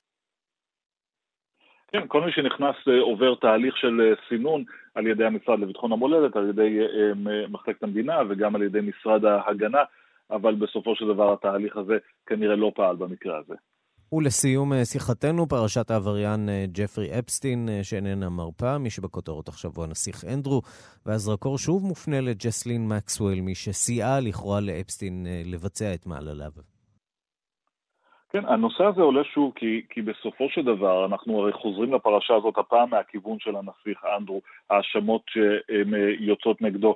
כן, 1.92 2.06
כל 2.08 2.20
מי 2.20 2.32
שנכנס 2.32 2.76
עובר 3.00 3.34
תהליך 3.34 3.76
של 3.76 4.14
סינון 4.28 4.64
על 4.94 5.06
ידי 5.06 5.24
המשרד 5.24 5.60
לביטחון 5.60 5.92
המולדת, 5.92 6.36
על 6.36 6.48
ידי 6.48 6.78
מחלקת 7.48 7.82
המדינה 7.82 8.18
וגם 8.28 8.54
על 8.56 8.62
ידי 8.62 8.80
משרד 8.80 9.24
ההגנה, 9.24 9.82
אבל 10.30 10.54
בסופו 10.54 10.96
של 10.96 11.06
דבר 11.06 11.32
התהליך 11.32 11.76
הזה 11.76 11.98
כנראה 12.26 12.56
לא 12.56 12.72
פעל 12.74 12.96
במקרה 12.96 13.38
הזה. 13.38 13.54
ולסיום 14.13 14.71
שיחתנו, 14.83 15.47
פרשת 15.47 15.91
העבריין 15.91 16.49
ג'פרי 16.73 17.19
אפסטין, 17.19 17.69
שאיננה 17.83 18.29
מרפה, 18.29 18.77
מי 18.77 18.89
שבכותרות 18.89 19.47
עכשיו 19.47 19.71
הוא 19.75 19.83
הנסיך 19.83 20.23
אנדרו, 20.33 20.61
והזרקור 21.05 21.57
שוב 21.57 21.83
מופנה 21.83 22.21
לג'סלין 22.21 22.87
מקסוול, 22.87 23.41
מי 23.41 23.55
שסייעה 23.55 24.19
לכאורה 24.19 24.59
לאפסטין 24.59 25.27
לבצע 25.45 25.93
את 25.93 26.05
מעלליו. 26.05 26.51
כן, 28.29 28.45
הנושא 28.45 28.83
הזה 28.83 29.01
עולה 29.01 29.23
שוב 29.23 29.51
כי, 29.55 29.81
כי 29.89 30.01
בסופו 30.01 30.49
של 30.49 30.61
דבר 30.61 31.05
אנחנו 31.05 31.39
הרי 31.39 31.53
חוזרים 31.53 31.93
לפרשה 31.93 32.35
הזאת 32.35 32.57
הפעם 32.57 32.89
מהכיוון 32.89 33.37
של 33.39 33.55
הנסיך 33.55 34.03
אנדרו, 34.17 34.41
האשמות 34.69 35.21
שיוצאות 35.29 36.61
נגדו, 36.61 36.95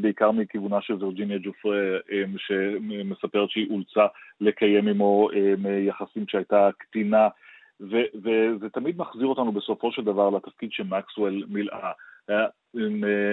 בעיקר 0.00 0.30
מכיוונה 0.30 0.80
של 0.80 0.94
וירג'יניה 0.94 1.38
ג'ופרה, 1.38 1.98
שמספרת 2.36 3.50
שהיא 3.50 3.70
אולצה 3.70 4.06
לקיים 4.40 4.88
עמו 4.88 5.28
יחסים 5.86 6.26
כשהייתה 6.26 6.70
קטינה, 6.78 7.28
וזה 7.80 8.68
תמיד 8.72 8.98
מחזיר 8.98 9.26
אותנו 9.26 9.52
בסופו 9.52 9.92
של 9.92 10.04
דבר 10.04 10.30
לתפקיד 10.30 10.72
שמקסוול 10.72 11.44
מילאה. 11.48 11.92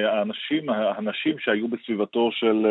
האנשים, 0.05 0.69
האנשים 0.69 1.39
שהיו 1.39 1.67
בסביבתו 1.67 2.29
של 2.31 2.65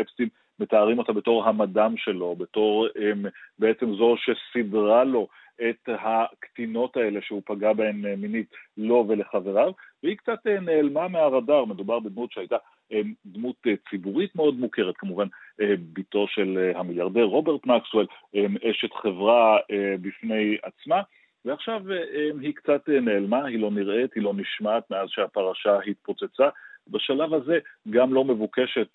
אפסטין 0.00 0.28
מתארים 0.60 0.98
אותה 0.98 1.12
בתור 1.12 1.48
המדם 1.48 1.94
שלו, 1.96 2.36
בתור 2.36 2.88
בעצם 3.58 3.94
זו 3.94 4.14
שסידרה 4.16 5.04
לו 5.04 5.28
את 5.60 5.88
הקטינות 5.88 6.96
האלה 6.96 7.20
שהוא 7.22 7.42
פגע 7.44 7.72
בהן 7.72 8.04
uh, 8.04 8.16
מינית 8.16 8.46
לו 8.76 9.04
ולחבריו, 9.08 9.72
והיא 10.02 10.16
קצת 10.16 10.38
uh, 10.46 10.60
נעלמה 10.60 11.08
מהרדאר, 11.08 11.64
מדובר 11.64 12.00
בדמות 12.00 12.32
שהייתה 12.32 12.56
um, 12.92 12.96
דמות 13.26 13.56
ציבורית 13.90 14.36
מאוד 14.36 14.54
מוכרת, 14.54 14.96
כמובן 14.96 15.26
בתו 15.92 16.26
של 16.28 16.72
המיליארדר 16.74 17.22
רוברט 17.22 17.66
מקסוול, 17.66 18.06
um, 18.36 18.70
אשת 18.70 18.92
חברה 18.92 19.58
בפני 20.00 20.56
עצמה. 20.62 21.02
ועכשיו 21.44 21.82
היא 22.40 22.54
קצת 22.54 22.88
נעלמה, 22.88 23.44
היא 23.44 23.60
לא 23.60 23.70
נראית, 23.70 24.14
היא 24.14 24.22
לא 24.22 24.32
נשמעת 24.36 24.90
מאז 24.90 25.08
שהפרשה 25.08 25.78
התפוצצה. 25.86 26.48
בשלב 26.88 27.34
הזה 27.34 27.58
גם 27.90 28.14
לא 28.14 28.24
מבוקשת 28.24 28.88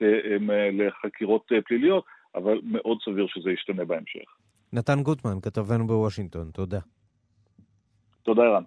לחקירות 0.72 1.52
פליליות, 1.66 2.06
אבל 2.36 2.60
מאוד 2.64 2.98
סביר 3.06 3.28
שזה 3.28 3.52
ישתנה 3.52 3.86
בהמשך. 3.86 4.37
נתן 4.74 5.04
גוטמן, 5.04 5.40
כתבנו 5.42 5.88
בוושינגטון, 5.88 6.50
תודה. 6.54 6.80
תודה, 8.24 8.42
ערן. 8.42 8.64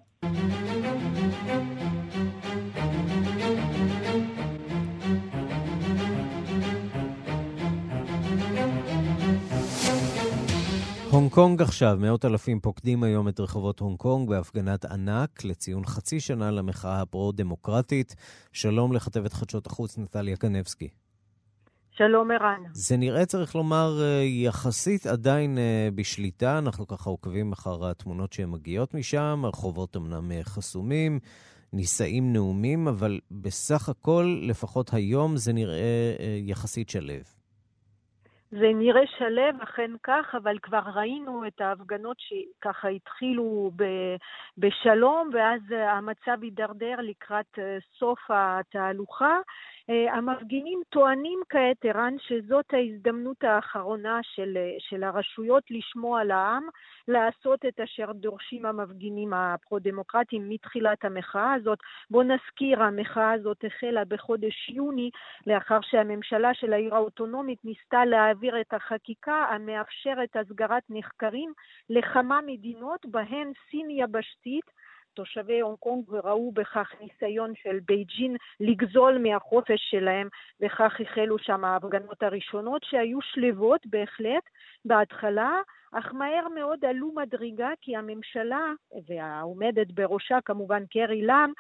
הונג 11.11 11.31
קונג 11.31 11.63
עכשיו, 11.63 11.97
מאות 12.01 12.25
אלפים 12.25 12.61
פוקדים 12.61 13.03
היום 13.03 13.29
את 13.29 13.41
רחובות 13.41 13.81
הונג 13.81 13.97
קונג 13.99 14.29
בהפגנת 14.29 14.85
ענק 14.85 15.45
לציון 15.45 15.85
חצי 15.85 16.21
שנה 16.21 16.51
למחאה 16.51 17.01
הפרו-דמוקרטית. 17.01 18.17
שלום 18.53 18.93
לכתבת 18.93 19.33
חדשות 19.33 19.67
החוץ 19.67 19.99
נטליה 19.99 20.37
קנבסקי. 20.37 20.89
שלום 22.03 22.31
ערן. 22.31 22.63
זה 22.73 22.97
נראה, 22.97 23.27
צריך 23.27 23.55
לומר, 23.55 23.91
יחסית 24.45 25.07
עדיין 25.07 25.59
בשליטה. 25.95 26.59
אנחנו 26.59 26.87
ככה 26.87 27.11
עוקבים 27.11 27.53
אחר 27.53 27.91
התמונות 27.91 28.33
שהן 28.33 28.51
מגיעות 28.51 28.95
משם. 28.95 29.41
הרחובות 29.45 29.97
אמנם 29.97 30.31
חסומים, 30.43 31.19
נישאים 31.73 32.33
נאומים, 32.33 32.89
אבל 32.89 33.21
בסך 33.31 33.89
הכל, 33.89 34.39
לפחות 34.49 34.91
היום, 34.93 35.37
זה 35.37 35.53
נראה 35.53 36.15
יחסית 36.47 36.91
שלב. 36.91 37.23
זה 38.51 38.71
נראה 38.75 39.03
שלב, 39.19 39.63
אכן 39.63 39.91
כך, 40.03 40.35
אבל 40.43 40.59
כבר 40.63 40.83
ראינו 40.95 41.47
את 41.47 41.61
ההפגנות 41.61 42.17
שככה 42.21 42.89
התחילו 42.89 43.71
ב- 43.77 44.17
בשלום, 44.59 45.31
ואז 45.35 45.61
המצב 45.71 46.43
הידרדר 46.43 46.97
לקראת 47.01 47.59
סוף 47.99 48.19
התהלוכה. 48.29 49.37
המפגינים 49.91 50.81
טוענים 50.89 51.41
כעת, 51.49 51.85
ערן, 51.85 52.15
שזאת 52.19 52.75
ההזדמנות 52.75 53.45
האחרונה 53.45 54.21
של, 54.23 54.59
של 54.79 55.05
הרשויות 55.05 55.63
לשמוע 55.71 56.25
לעם, 56.25 56.63
לעשות 57.09 57.65
את 57.65 57.81
אשר 57.81 58.13
דורשים 58.13 58.67
המפגינים 58.67 59.33
הפרו-דמוקרטיים 59.33 60.49
מתחילת 60.49 61.05
המחאה 61.05 61.55
הזאת. 61.55 61.79
בואו 62.11 62.23
נזכיר, 62.23 62.83
המחאה 62.83 63.33
הזאת 63.33 63.65
החלה 63.65 64.05
בחודש 64.05 64.69
יוני, 64.69 65.11
לאחר 65.47 65.79
שהממשלה 65.83 66.55
של 66.55 66.73
העיר 66.73 66.95
האוטונומית 66.95 67.65
ניסתה 67.65 68.05
להעביר 68.05 68.61
את 68.61 68.75
החקיקה 68.75 69.45
המאפשרת 69.51 70.37
הסגרת 70.37 70.83
נחקרים 70.91 71.53
לכמה 71.91 72.41
מדינות, 72.47 73.07
בהן 73.07 73.53
סין 73.71 73.91
יבשתית, 73.91 74.71
תושבי 75.15 75.61
הונג 75.61 75.79
קונג 75.79 76.05
וראו 76.09 76.53
בכך 76.53 76.93
ניסיון 77.01 77.53
של 77.63 77.79
בייג'ין 77.87 78.37
לגזול 78.61 79.19
מהחופש 79.19 79.81
שלהם, 79.91 80.29
וכך 80.61 81.01
החלו 81.01 81.39
שם 81.39 81.65
ההפגנות 81.65 82.23
הראשונות 82.23 82.85
שהיו 82.85 83.21
שלוות 83.21 83.87
בהחלט. 83.87 84.45
בהתחלה, 84.85 85.61
אך 85.93 86.15
מהר 86.15 86.49
מאוד 86.55 86.85
עלו 86.85 87.13
מדרגה 87.15 87.71
כי 87.81 87.97
הממשלה, 87.97 88.73
והעומדת 89.09 89.93
בראשה 89.93 90.39
כמובן 90.45 90.87
קרי 90.87 91.27
לאם, 91.27 91.53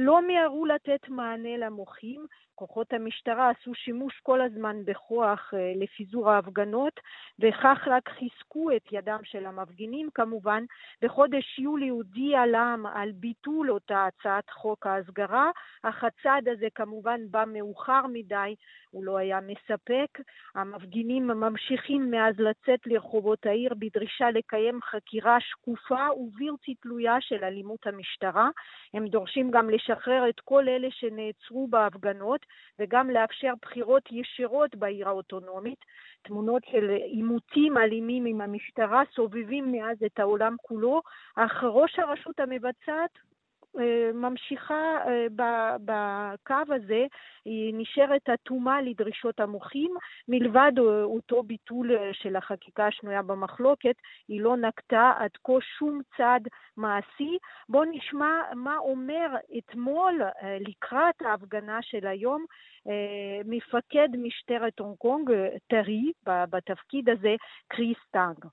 לא 0.00 0.22
מיהרו 0.26 0.66
לתת 0.66 1.08
מענה 1.08 1.56
למוחים, 1.56 2.26
כוחות 2.54 2.92
המשטרה 2.92 3.50
עשו 3.50 3.74
שימוש 3.74 4.20
כל 4.22 4.40
הזמן 4.40 4.76
בכוח 4.84 5.54
אה, 5.54 5.72
לפיזור 5.76 6.30
ההפגנות, 6.30 7.00
וכך 7.38 7.78
רק 7.86 8.08
חיזקו 8.08 8.70
את 8.76 8.92
ידם 8.92 9.18
של 9.24 9.46
המפגינים 9.46 10.08
כמובן. 10.14 10.64
בחודש 11.02 11.58
יולי 11.58 11.88
הודיע 11.88 12.46
לעם 12.46 12.86
על 12.86 13.12
ביטול 13.12 13.70
אותה 13.70 14.06
הצעת 14.06 14.50
חוק 14.50 14.86
ההסגרה, 14.86 15.50
אך 15.82 16.04
הצעד 16.04 16.48
הזה 16.48 16.66
כמובן 16.74 17.20
בא 17.30 17.44
מאוחר 17.46 18.06
מדי, 18.12 18.54
הוא 18.90 19.04
לא 19.04 19.18
היה 19.18 19.38
מספק. 19.40 20.18
המפגינים 20.54 21.26
ממשיכים 21.26 22.10
מאז 22.10 22.34
לצאת 22.38 22.86
לרחובות 22.86 23.46
העיר 23.46 23.74
בדרישה 23.78 24.30
לקיים 24.30 24.80
חקירה 24.82 25.36
שקופה 25.40 26.06
ובלתי 26.16 26.74
תלויה 26.74 27.16
של 27.20 27.44
אלימות 27.44 27.86
המשטרה. 27.86 28.48
הם 28.94 29.08
דורשים 29.08 29.50
גם 29.50 29.70
לשחרר 29.90 30.28
את 30.28 30.40
כל 30.40 30.68
אלה 30.68 30.88
שנעצרו 30.90 31.68
בהפגנות 31.68 32.46
וגם 32.78 33.10
לאפשר 33.10 33.52
בחירות 33.62 34.02
ישירות 34.10 34.76
בעיר 34.76 35.08
האוטונומית. 35.08 35.78
תמונות 36.22 36.62
של 36.70 36.90
עימותים 36.90 37.78
אלימים 37.78 38.24
עם 38.26 38.40
המשטרה 38.40 39.02
סובבים 39.14 39.72
מאז 39.72 39.96
את 40.06 40.18
העולם 40.18 40.56
כולו, 40.62 41.02
אך 41.36 41.64
ראש 41.64 41.98
הרשות 41.98 42.40
המבצעת 42.40 43.18
ממשיכה 44.14 44.96
אה, 45.06 45.26
בקו 45.84 46.74
הזה, 46.74 47.06
היא 47.44 47.74
נשארת 47.76 48.28
אטומה 48.28 48.82
לדרישות 48.82 49.40
המוחים, 49.40 49.94
מלבד 50.28 50.72
אה, 50.78 51.02
אותו 51.02 51.42
ביטול 51.42 51.90
של 52.12 52.36
החקיקה 52.36 52.86
השנויה 52.86 53.22
במחלוקת, 53.22 53.94
היא 54.28 54.40
לא 54.40 54.56
נקטה 54.56 55.12
עד 55.18 55.30
כה 55.44 55.52
שום 55.78 56.00
צעד 56.16 56.48
מעשי. 56.76 57.38
בואו 57.68 57.84
נשמע 57.84 58.42
מה 58.54 58.76
אומר 58.78 59.26
אתמול 59.58 60.22
לקראת 60.60 61.22
ההפגנה 61.22 61.78
של 61.82 62.06
היום 62.06 62.44
מפקד 63.44 64.08
משטרת 64.18 64.78
הונג 64.78 64.96
קונג, 64.98 65.30
טרי, 65.66 66.12
בתפקיד 66.26 67.08
הזה, 67.08 67.34
קריס 67.68 67.98
טאנג. 68.10 68.44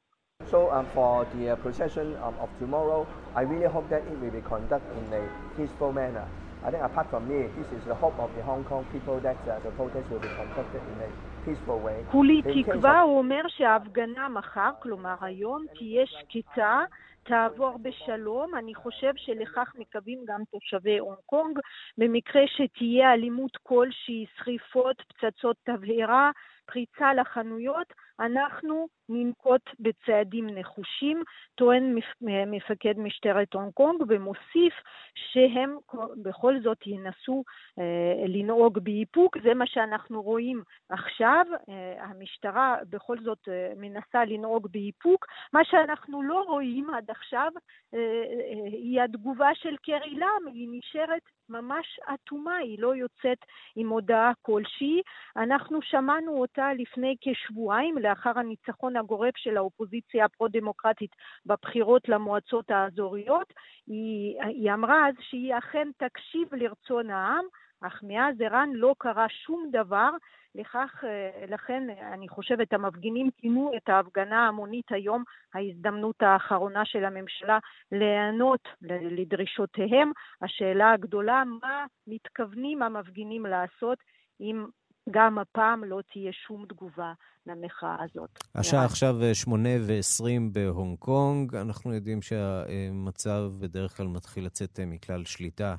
So 0.52 0.70
um, 0.70 0.86
for 0.94 1.26
the 1.36 1.52
uh, 1.52 1.56
procession 1.56 2.16
um, 2.22 2.36
of 2.42 2.50
tomorrow, 2.60 3.08
I 3.36 3.42
really 3.42 3.72
hope 3.72 3.90
that 3.90 4.04
it 4.04 4.20
will 4.20 4.32
be 4.32 4.42
conducted 4.42 4.92
in 4.98 5.14
a 5.14 5.24
peaceful 5.56 5.94
manner. 5.94 6.28
I 6.62 6.72
think 6.72 6.84
apart 6.84 7.10
from 7.10 7.28
me, 7.30 7.48
this 7.58 7.68
is 7.72 7.84
the 7.88 7.96
hope 7.96 8.20
of 8.20 8.30
the 8.36 8.44
Hong 8.44 8.64
Kong 8.66 8.86
people 8.92 9.20
that 9.22 9.38
uh, 9.48 9.60
the 9.60 9.72
protest 9.72 10.10
will 10.12 10.20
be 10.20 10.28
conducted 10.36 10.82
in 10.92 10.98
a 11.08 11.10
peaceful 11.46 11.80
way. 11.80 12.04
כולי 12.12 12.42
תקווה, 12.64 13.02
הוא 13.02 13.18
אומר 13.18 13.42
שההפגנה 13.48 14.30
מחר, 14.30 14.72
כלומר 14.80 15.16
היום, 15.22 15.66
תהיה 15.78 16.06
שקטה, 16.06 16.84
תעבור 17.24 17.78
בשלום. 17.82 18.56
אני 18.56 18.76
חושב 18.76 19.12
שלכך 19.16 19.72
מקווים 19.76 20.20
גם 20.26 20.42
תושבי 20.52 20.98
הונג 20.98 21.18
קונג. 21.26 21.60
במקרה 21.98 22.42
שתהיה 22.48 23.14
אלימות 23.14 23.58
כלשהי, 23.64 24.26
שריפות, 24.38 25.04
פצצות 25.08 25.56
תבערה, 25.64 26.32
פריצה 26.66 27.14
לחנויות, 27.14 27.94
אנחנו 28.20 28.88
ננקוט 29.10 29.62
בצעדים 29.80 30.50
נחושים, 30.50 31.24
טוען 31.56 31.96
מפקד 32.22 32.98
משטרת 32.98 33.54
הונג 33.54 33.72
קונג 33.74 34.02
ומוסיף 34.08 34.74
שהם 35.16 35.78
בכל 36.24 36.56
זאת 36.64 36.88
ינסו 36.88 37.44
אה, 37.80 38.28
לנהוג 38.28 38.80
באיפוק, 38.80 39.38
זה 39.44 39.54
מה 39.54 39.68
שאנחנו 39.68 40.22
רואים 40.22 40.64
עכשיו, 40.90 41.46
אה, 41.70 42.06
המשטרה 42.06 42.76
בכל 42.90 43.18
זאת 43.24 43.50
אה, 43.50 43.74
מנסה 43.76 44.26
לנהוג 44.26 44.68
באיפוק, 44.72 45.26
מה 45.54 45.66
שאנחנו 45.66 46.24
לא 46.24 46.44
רואים 46.48 46.90
עד 46.90 47.12
עכשיו 47.12 47.52
אה, 47.94 48.00
אה, 48.00 48.66
היא 48.66 49.02
התגובה 49.02 49.50
של 49.56 49.76
קרי 49.84 50.16
לם, 50.16 50.54
היא 50.54 50.70
נשארת 50.72 51.22
ממש 51.50 52.00
אטומה, 52.14 52.56
היא 52.56 52.80
לא 52.80 52.96
יוצאת 52.96 53.38
עם 53.76 53.90
הודעה 53.90 54.32
כלשהי. 54.42 55.02
אנחנו 55.38 55.82
שמענו 55.82 56.42
אותה 56.42 56.74
לפני 56.74 57.16
כשבועיים, 57.22 57.98
לאחר 57.98 58.40
הניצחון 58.40 58.98
הגורף 58.98 59.38
של 59.38 59.58
האופוזיציה 59.58 60.26
הפרו-דמוקרטית 60.26 61.12
בבחירות 61.46 62.10
למועצות 62.10 62.72
האזוריות. 62.72 63.54
היא, 63.88 64.42
היא 64.42 64.74
אמרה 64.74 65.08
אז 65.08 65.16
שהיא 65.20 65.58
אכן 65.58 65.88
תקשיב 65.98 66.56
לרצון 66.56 67.10
העם, 67.10 67.46
אך 67.82 68.00
מאז 68.04 68.42
ערן 68.42 68.70
לא 68.74 68.96
קרה 68.98 69.26
שום 69.30 69.70
דבר. 69.72 70.10
לכך, 70.56 71.04
אה, 71.04 71.46
לכן 71.48 71.84
אני 72.14 72.30
חושבת 72.30 72.74
המפגינים 72.74 73.30
כינו 73.38 73.72
את 73.78 73.90
ההפגנה 73.90 74.46
ההמונית 74.46 74.92
היום 74.92 75.24
ההזדמנות 75.54 76.16
האחרונה 76.22 76.86
של 76.86 77.06
הממשלה 77.06 77.60
להיענות 77.92 78.62
לדרישותיהם. 78.82 80.12
השאלה 80.42 80.92
הגדולה, 80.92 81.44
מה 81.62 81.86
מתכוונים 82.08 82.82
המפגינים 82.82 83.46
לעשות 83.46 83.98
אם 84.42 84.66
גם 85.12 85.40
הפעם 85.40 85.84
לא 85.84 86.00
תהיה 86.14 86.32
שום 86.48 86.66
תגובה 86.70 87.14
למחאה 87.48 87.96
הזאת. 88.04 88.30
השעה 88.56 88.86
עכשיו 88.86 89.16
אה, 89.24 89.34
שמונה 89.34 89.70
ועשרים 89.88 90.54
בהונג 90.54 90.98
קונג. 91.00 91.56
אנחנו 91.56 91.94
יודעים 91.94 92.22
שהמצב 92.22 93.42
בדרך 93.60 93.98
כלל 93.98 94.08
מתחיל 94.08 94.46
לצאת 94.46 94.80
אה, 94.80 94.86
מכלל 94.86 95.26
שליטה. 95.26 95.76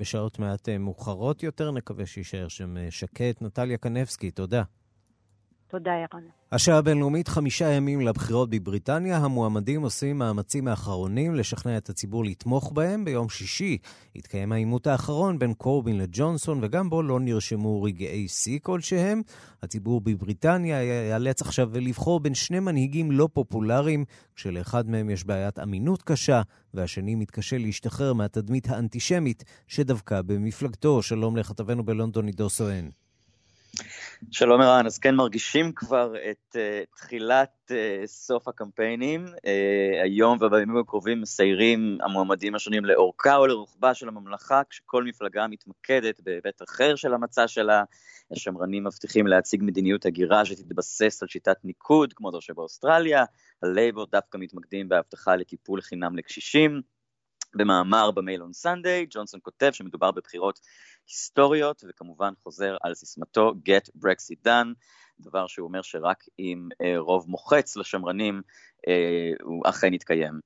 בשעות 0.00 0.38
מעט 0.38 0.68
אה, 0.68 0.78
מאוחרות 0.78 1.42
יותר. 1.42 1.70
נקווה 1.70 2.06
שיישאר 2.06 2.48
שם 2.48 2.76
אה, 2.76 2.90
שקט. 2.90 3.42
נטליה 3.42 3.78
קנבסקי, 3.78 4.30
תודה. 4.30 4.62
תודה, 5.68 5.90
ירון. 5.90 6.28
השעה 6.52 6.78
הבינלאומית, 6.78 7.28
חמישה 7.28 7.68
ימים 7.68 8.00
לבחירות 8.00 8.50
בבריטניה. 8.50 9.16
המועמדים 9.16 9.82
עושים 9.82 10.18
מאמצים 10.18 10.68
האחרונים 10.68 11.34
לשכנע 11.34 11.76
את 11.76 11.88
הציבור 11.88 12.24
לתמוך 12.24 12.72
בהם. 12.72 13.04
ביום 13.04 13.28
שישי 13.28 13.78
התקיים 14.16 14.52
העימות 14.52 14.86
האחרון 14.86 15.38
בין 15.38 15.54
קורבין 15.54 15.98
לג'ונסון, 15.98 16.58
וגם 16.62 16.90
בו 16.90 17.02
לא 17.02 17.20
נרשמו 17.20 17.82
רגעי 17.82 18.28
שיא 18.28 18.58
כלשהם. 18.62 19.22
הציבור 19.62 20.00
בבריטניה 20.00 20.82
ייאלץ 20.82 21.42
עכשיו 21.42 21.70
לבחור 21.74 22.20
בין 22.20 22.34
שני 22.34 22.60
מנהיגים 22.60 23.10
לא 23.10 23.28
פופולריים, 23.32 24.04
כשלאחד 24.34 24.88
מהם 24.88 25.10
יש 25.10 25.24
בעיית 25.24 25.58
אמינות 25.58 26.02
קשה, 26.02 26.42
והשני 26.74 27.14
מתקשה 27.14 27.58
להשתחרר 27.58 28.12
מהתדמית 28.12 28.68
האנטישמית 28.68 29.44
שדבקה 29.68 30.22
במפלגתו. 30.22 31.02
שלום 31.02 31.36
לכתבנו 31.36 31.84
בלונדון, 31.84 32.26
עידו 32.26 32.50
סואן. 32.50 32.88
שלום 34.30 34.60
ערן, 34.60 34.86
אז 34.86 34.98
כן 34.98 35.14
מרגישים 35.14 35.72
כבר 35.72 36.14
את 36.30 36.56
uh, 36.56 36.96
תחילת 36.96 37.70
uh, 37.70 38.06
סוף 38.06 38.48
הקמפיינים. 38.48 39.26
Uh, 39.26 39.40
היום 40.04 40.38
ובימים 40.40 40.76
הקרובים 40.76 41.20
מסיירים 41.20 41.98
המועמדים 42.02 42.54
השונים 42.54 42.84
לאורכה 42.84 43.36
או 43.36 43.46
לרוחבה 43.46 43.94
של 43.94 44.08
הממלכה, 44.08 44.62
כשכל 44.70 45.04
מפלגה 45.04 45.46
מתמקדת 45.46 46.20
בהיבט 46.20 46.62
אחר 46.62 46.96
של 46.96 47.14
המצע 47.14 47.48
שלה. 47.48 47.82
השמרנים 48.32 48.84
מבטיחים 48.84 49.26
להציג 49.26 49.62
מדיניות 49.62 50.06
הגירה 50.06 50.44
שתתבסס 50.44 51.22
על 51.22 51.28
שיטת 51.28 51.56
ניקוד, 51.64 52.12
כמו 52.12 52.32
זו 52.32 52.40
שבאוסטרליה. 52.40 53.24
הלייבור 53.62 54.06
דווקא 54.12 54.38
מתמקדים 54.38 54.88
בהבטחה 54.88 55.36
לקיפול 55.36 55.80
חינם 55.80 56.16
לקשישים. 56.16 56.80
במאמר 57.56 58.10
במייל 58.10 58.42
און 58.42 58.52
סנדיי, 58.52 59.06
ג'ונסון 59.10 59.40
כותב 59.42 59.70
שמדובר 59.72 60.10
בבחירות 60.10 60.60
היסטוריות, 61.08 61.84
וכמובן 61.88 62.32
חוזר 62.42 62.76
על 62.82 62.94
סיסמתו 62.94 63.52
Get 63.68 64.04
Brexit 64.04 64.46
Done, 64.46 64.74
דבר 65.20 65.46
שהוא 65.46 65.66
אומר 65.66 65.82
שרק 65.82 66.24
עם 66.38 66.68
אה, 66.82 66.98
רוב 66.98 67.24
מוחץ 67.28 67.76
לשמרנים 67.76 68.42
אה, 68.88 69.32
הוא 69.42 69.62
אכן 69.66 69.94
יתקיים. 69.94 70.40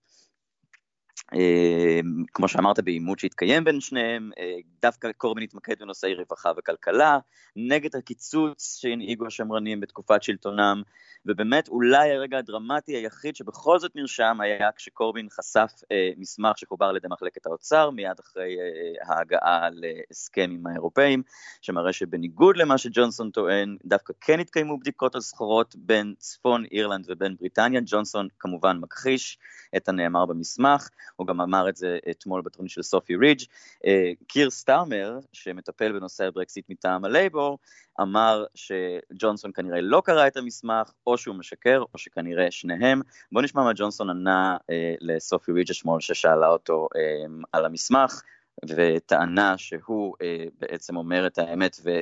אה, 1.34 2.00
כמו 2.34 2.48
שאמרת, 2.48 2.80
בעימות 2.80 3.18
שהתקיים 3.18 3.64
בין 3.64 3.80
שניהם, 3.80 4.30
אה, 4.38 4.56
דווקא 4.82 5.12
קורבין 5.12 5.44
התמקד 5.44 5.78
בנושאי 5.80 6.14
רווחה 6.14 6.52
וכלכלה, 6.56 7.18
נגד 7.56 7.96
הקיצוץ 7.96 8.78
שהנהיגו 8.80 9.26
השמרנים 9.26 9.80
בתקופת 9.80 10.22
שלטונם, 10.22 10.82
ובאמת 11.26 11.68
אולי 11.68 12.12
הרגע 12.12 12.38
הדרמטי 12.38 12.96
היחיד 12.96 13.36
שבכל 13.36 13.78
זאת 13.78 13.96
נרשם 13.96 14.38
היה 14.40 14.72
כשקורבין 14.76 15.28
חשף 15.30 15.72
אה, 15.92 16.10
מסמך 16.16 16.58
שחובר 16.58 16.86
על 16.86 16.96
ידי 16.96 17.08
מחלקת 17.10 17.46
האוצר, 17.46 17.90
מיד 17.90 18.18
אחרי 18.20 18.56
ההגעה 19.02 19.68
להסכם 19.72 20.50
עם 20.50 20.66
האירופאים, 20.66 21.22
שמראה 21.60 21.92
שבניגוד 21.92 22.56
למה 22.56 22.78
שג'ונסון 22.78 23.30
טוען, 23.30 23.76
דווקא 23.84 24.12
כן 24.20 24.40
התקיימו 24.40 24.78
בדיקות 24.78 25.14
על 25.14 25.20
סחורות 25.20 25.74
בין 25.78 26.14
צפון 26.18 26.64
אירלנד 26.72 27.04
ובין 27.08 27.36
בריטניה, 27.40 27.80
ג'ונסון 27.86 28.28
כמובן 28.38 28.76
מכחיש 28.76 29.38
את 29.76 29.88
הנאמר 29.88 30.26
במסמך, 30.26 30.88
הוא 31.20 31.26
גם 31.26 31.40
אמר 31.40 31.68
את 31.68 31.76
זה 31.76 31.98
אתמול 32.10 32.40
בתוכנית 32.40 32.70
של 32.70 32.82
סופי 32.82 33.16
רידג'. 33.16 33.44
אה, 33.86 34.12
קיר 34.26 34.50
סטארמר, 34.50 35.18
שמטפל 35.32 35.92
בנושא 35.92 36.24
הברקסיט 36.24 36.64
מטעם 36.68 37.04
הלייבור, 37.04 37.58
אמר 38.00 38.44
שג'ונסון 38.54 39.52
כנראה 39.52 39.80
לא 39.80 40.02
קרא 40.04 40.26
את 40.26 40.36
המסמך, 40.36 40.92
או 41.06 41.18
שהוא 41.18 41.36
משקר, 41.36 41.82
או 41.94 41.98
שכנראה 41.98 42.50
שניהם. 42.50 43.00
בואו 43.32 43.44
נשמע 43.44 43.62
מה 43.62 43.72
ג'ונסון 43.74 44.10
ענה 44.10 44.56
אה, 44.70 44.94
לסופי 45.00 45.52
רידג' 45.52 45.70
אתמול, 45.70 46.00
ששאלה 46.00 46.48
אותו 46.48 46.88
אה, 46.96 47.24
על 47.52 47.64
המסמך. 47.64 48.22
וטענה 48.68 49.58
שהוא 49.58 50.16
אה, 50.22 50.44
בעצם 50.58 50.96
אומר 50.96 51.26
את 51.26 51.38
האמת 51.38 51.76
ו- 51.84 52.00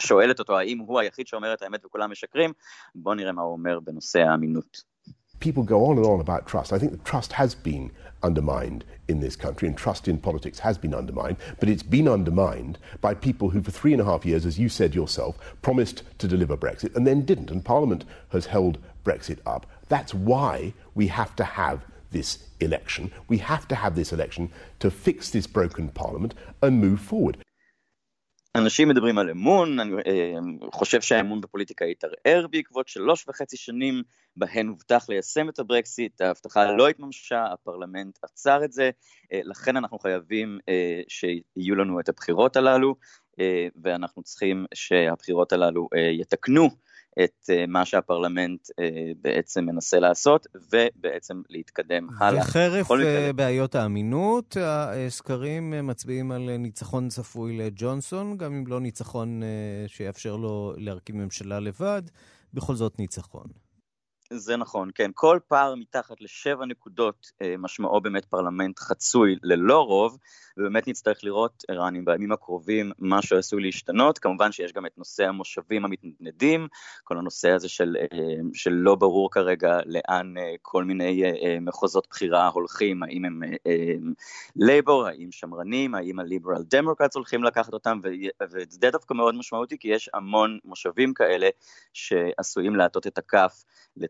ושואלת 0.00 0.38
אותו 0.38 0.58
האם 0.58 0.78
הוא 0.78 1.00
היחיד 1.00 1.26
שאומר 1.26 1.54
את 1.54 1.62
האמת 1.62 1.84
וכולם 1.84 2.10
משקרים, 2.10 2.52
בואו 2.94 3.14
נראה 3.14 3.32
מה 3.32 3.42
הוא 3.42 3.52
אומר 3.52 3.80
בנושא 3.80 4.18
האמינות. 4.18 4.82
People 5.40 5.62
go 5.62 5.86
on 5.86 5.96
and 5.96 6.06
on 6.06 6.20
about 6.20 6.46
trust. 6.46 6.72
I 6.72 6.78
think 6.78 6.92
the 6.92 6.98
trust 6.98 7.32
has 7.32 7.54
been 7.54 7.90
undermined 8.22 8.84
in 9.06 9.20
this 9.20 9.36
country, 9.36 9.68
and 9.68 9.76
trust 9.76 10.08
in 10.08 10.18
politics 10.18 10.58
has 10.58 10.76
been 10.76 10.94
undermined, 10.94 11.36
but 11.60 11.68
it's 11.68 11.82
been 11.82 12.08
undermined 12.08 12.78
by 13.00 13.14
people 13.14 13.50
who, 13.50 13.62
for 13.62 13.70
three 13.70 13.92
and 13.92 14.02
a 14.02 14.04
half 14.04 14.26
years, 14.26 14.44
as 14.44 14.58
you 14.58 14.68
said 14.68 14.94
yourself, 14.94 15.38
promised 15.62 16.02
to 16.18 16.28
deliver 16.28 16.56
Brexit 16.56 16.94
and 16.94 17.06
then 17.06 17.24
didn't. 17.24 17.50
And 17.50 17.64
Parliament 17.64 18.04
has 18.30 18.46
held 18.46 18.78
Brexit 19.04 19.38
up. 19.46 19.66
That's 19.88 20.12
why 20.12 20.74
we 20.94 21.06
have 21.06 21.34
to 21.36 21.44
have 21.44 21.84
this 22.10 22.38
election. 22.60 23.12
We 23.28 23.38
have 23.38 23.68
to 23.68 23.74
have 23.74 23.94
this 23.94 24.12
election 24.12 24.50
to 24.80 24.90
fix 24.90 25.30
this 25.30 25.46
broken 25.46 25.88
Parliament 25.88 26.34
and 26.62 26.80
move 26.80 27.00
forward. 27.00 27.38
אנשים 28.54 28.88
מדברים 28.88 29.18
על 29.18 29.30
אמון, 29.30 29.80
אני 29.80 29.92
אה, 30.06 30.34
חושב 30.72 31.00
שהאמון 31.00 31.40
בפוליטיקה 31.40 31.84
יתערער 31.84 32.46
בעקבות 32.50 32.88
שלוש 32.88 33.28
וחצי 33.28 33.56
שנים 33.56 34.02
בהן 34.36 34.66
הובטח 34.68 35.08
ליישם 35.08 35.48
את 35.48 35.58
הברקסיט, 35.58 36.20
ההבטחה 36.20 36.72
לא 36.72 36.88
התממשה, 36.88 37.44
הפרלמנט 37.52 38.18
עצר 38.22 38.64
את 38.64 38.72
זה, 38.72 38.90
אה, 39.32 39.40
לכן 39.44 39.76
אנחנו 39.76 39.98
חייבים 39.98 40.58
אה, 40.68 41.00
שיהיו 41.08 41.74
לנו 41.74 42.00
את 42.00 42.08
הבחירות 42.08 42.56
הללו, 42.56 42.94
ואנחנו 43.82 44.22
צריכים 44.22 44.66
שהבחירות 44.74 45.52
הללו 45.52 45.88
יתקנו 46.20 46.68
את 47.24 47.50
אה, 47.50 47.64
מה 47.68 47.84
שהפרלמנט 47.84 48.68
אה, 48.78 48.88
בעצם 49.20 49.64
מנסה 49.64 49.98
לעשות, 49.98 50.46
ובעצם 50.54 51.42
להתקדם 51.48 52.08
הלאה. 52.18 52.42
וחרף 52.42 52.90
אה, 52.90 53.32
בעיות 53.32 53.74
האמינות, 53.74 54.56
הסקרים 54.60 55.86
מצביעים 55.86 56.32
על 56.32 56.56
ניצחון 56.56 57.08
צפוי 57.08 57.58
לג'ונסון, 57.58 58.36
גם 58.36 58.52
אם 58.52 58.66
לא 58.66 58.80
ניצחון 58.80 59.42
שיאפשר 59.86 60.36
לו 60.36 60.72
להרכיב 60.76 61.16
ממשלה 61.16 61.60
לבד, 61.60 62.02
בכל 62.54 62.74
זאת 62.74 62.98
ניצחון. 62.98 63.67
זה 64.32 64.56
נכון, 64.56 64.90
כן. 64.94 65.10
כל 65.14 65.38
פער 65.48 65.74
מתחת 65.74 66.20
לשבע 66.20 66.66
נקודות 66.66 67.32
אה, 67.42 67.54
משמעו 67.58 68.00
באמת 68.00 68.24
פרלמנט 68.24 68.78
חצוי 68.78 69.36
ללא 69.42 69.80
רוב, 69.80 70.18
ובאמת 70.56 70.88
נצטרך 70.88 71.24
לראות, 71.24 71.64
ערן, 71.68 72.04
בימים 72.04 72.32
הקרובים 72.32 72.92
משהו 72.98 73.38
עשוי 73.38 73.62
להשתנות. 73.62 74.18
כמובן 74.18 74.52
שיש 74.52 74.72
גם 74.72 74.86
את 74.86 74.98
נושא 74.98 75.24
המושבים 75.24 75.84
המתנדנדים, 75.84 76.68
כל 77.04 77.18
הנושא 77.18 77.50
הזה 77.50 77.68
של, 77.68 77.96
אה, 78.12 78.18
של 78.54 78.70
לא 78.70 78.94
ברור 78.94 79.30
כרגע 79.30 79.78
לאן 79.86 80.38
אה, 80.38 80.54
כל 80.62 80.84
מיני 80.84 81.22
מחוזות 81.60 82.06
בחירה 82.10 82.48
הולכים, 82.48 83.02
האם 83.02 83.24
הם 83.24 83.40
לייבור, 84.56 85.06
האם 85.06 85.32
שמרנים, 85.32 85.94
האם 85.94 86.18
הליברל 86.18 86.62
דמוקרטס 86.70 87.16
הולכים 87.16 87.44
לקחת 87.44 87.72
אותם, 87.72 88.00
וזה 88.50 88.90
דווקא 88.92 89.14
מאוד 89.14 89.34
משמעותי, 89.34 89.78
כי 89.78 89.88
יש 89.88 90.10
המון 90.14 90.58
מושבים 90.64 91.14
כאלה 91.14 91.48
שעשויים 91.92 92.76
להטות 92.76 93.06
את 93.06 93.18
הכף. 93.18 93.64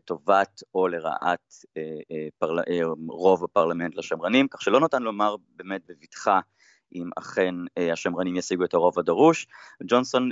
לטובת 0.09 0.61
או 0.75 0.87
לרעת 0.87 1.53
אה, 1.77 1.81
אה. 2.11 2.51
אה, 2.69 2.79
רוב 3.09 3.43
הפרלמנט 3.43 3.95
לשמרנים, 3.95 4.47
כך 4.47 4.61
שלא 4.61 4.79
ניתן 4.79 5.03
לומר 5.03 5.35
באמת 5.55 5.81
בבטחה 5.87 6.39
אם 6.95 7.09
אכן 7.17 7.55
השמרנים 7.93 8.35
ישיגו 8.35 8.63
את 8.63 8.73
הרוב 8.73 8.99
הדרוש. 8.99 9.47
ג'ונסון 9.87 10.29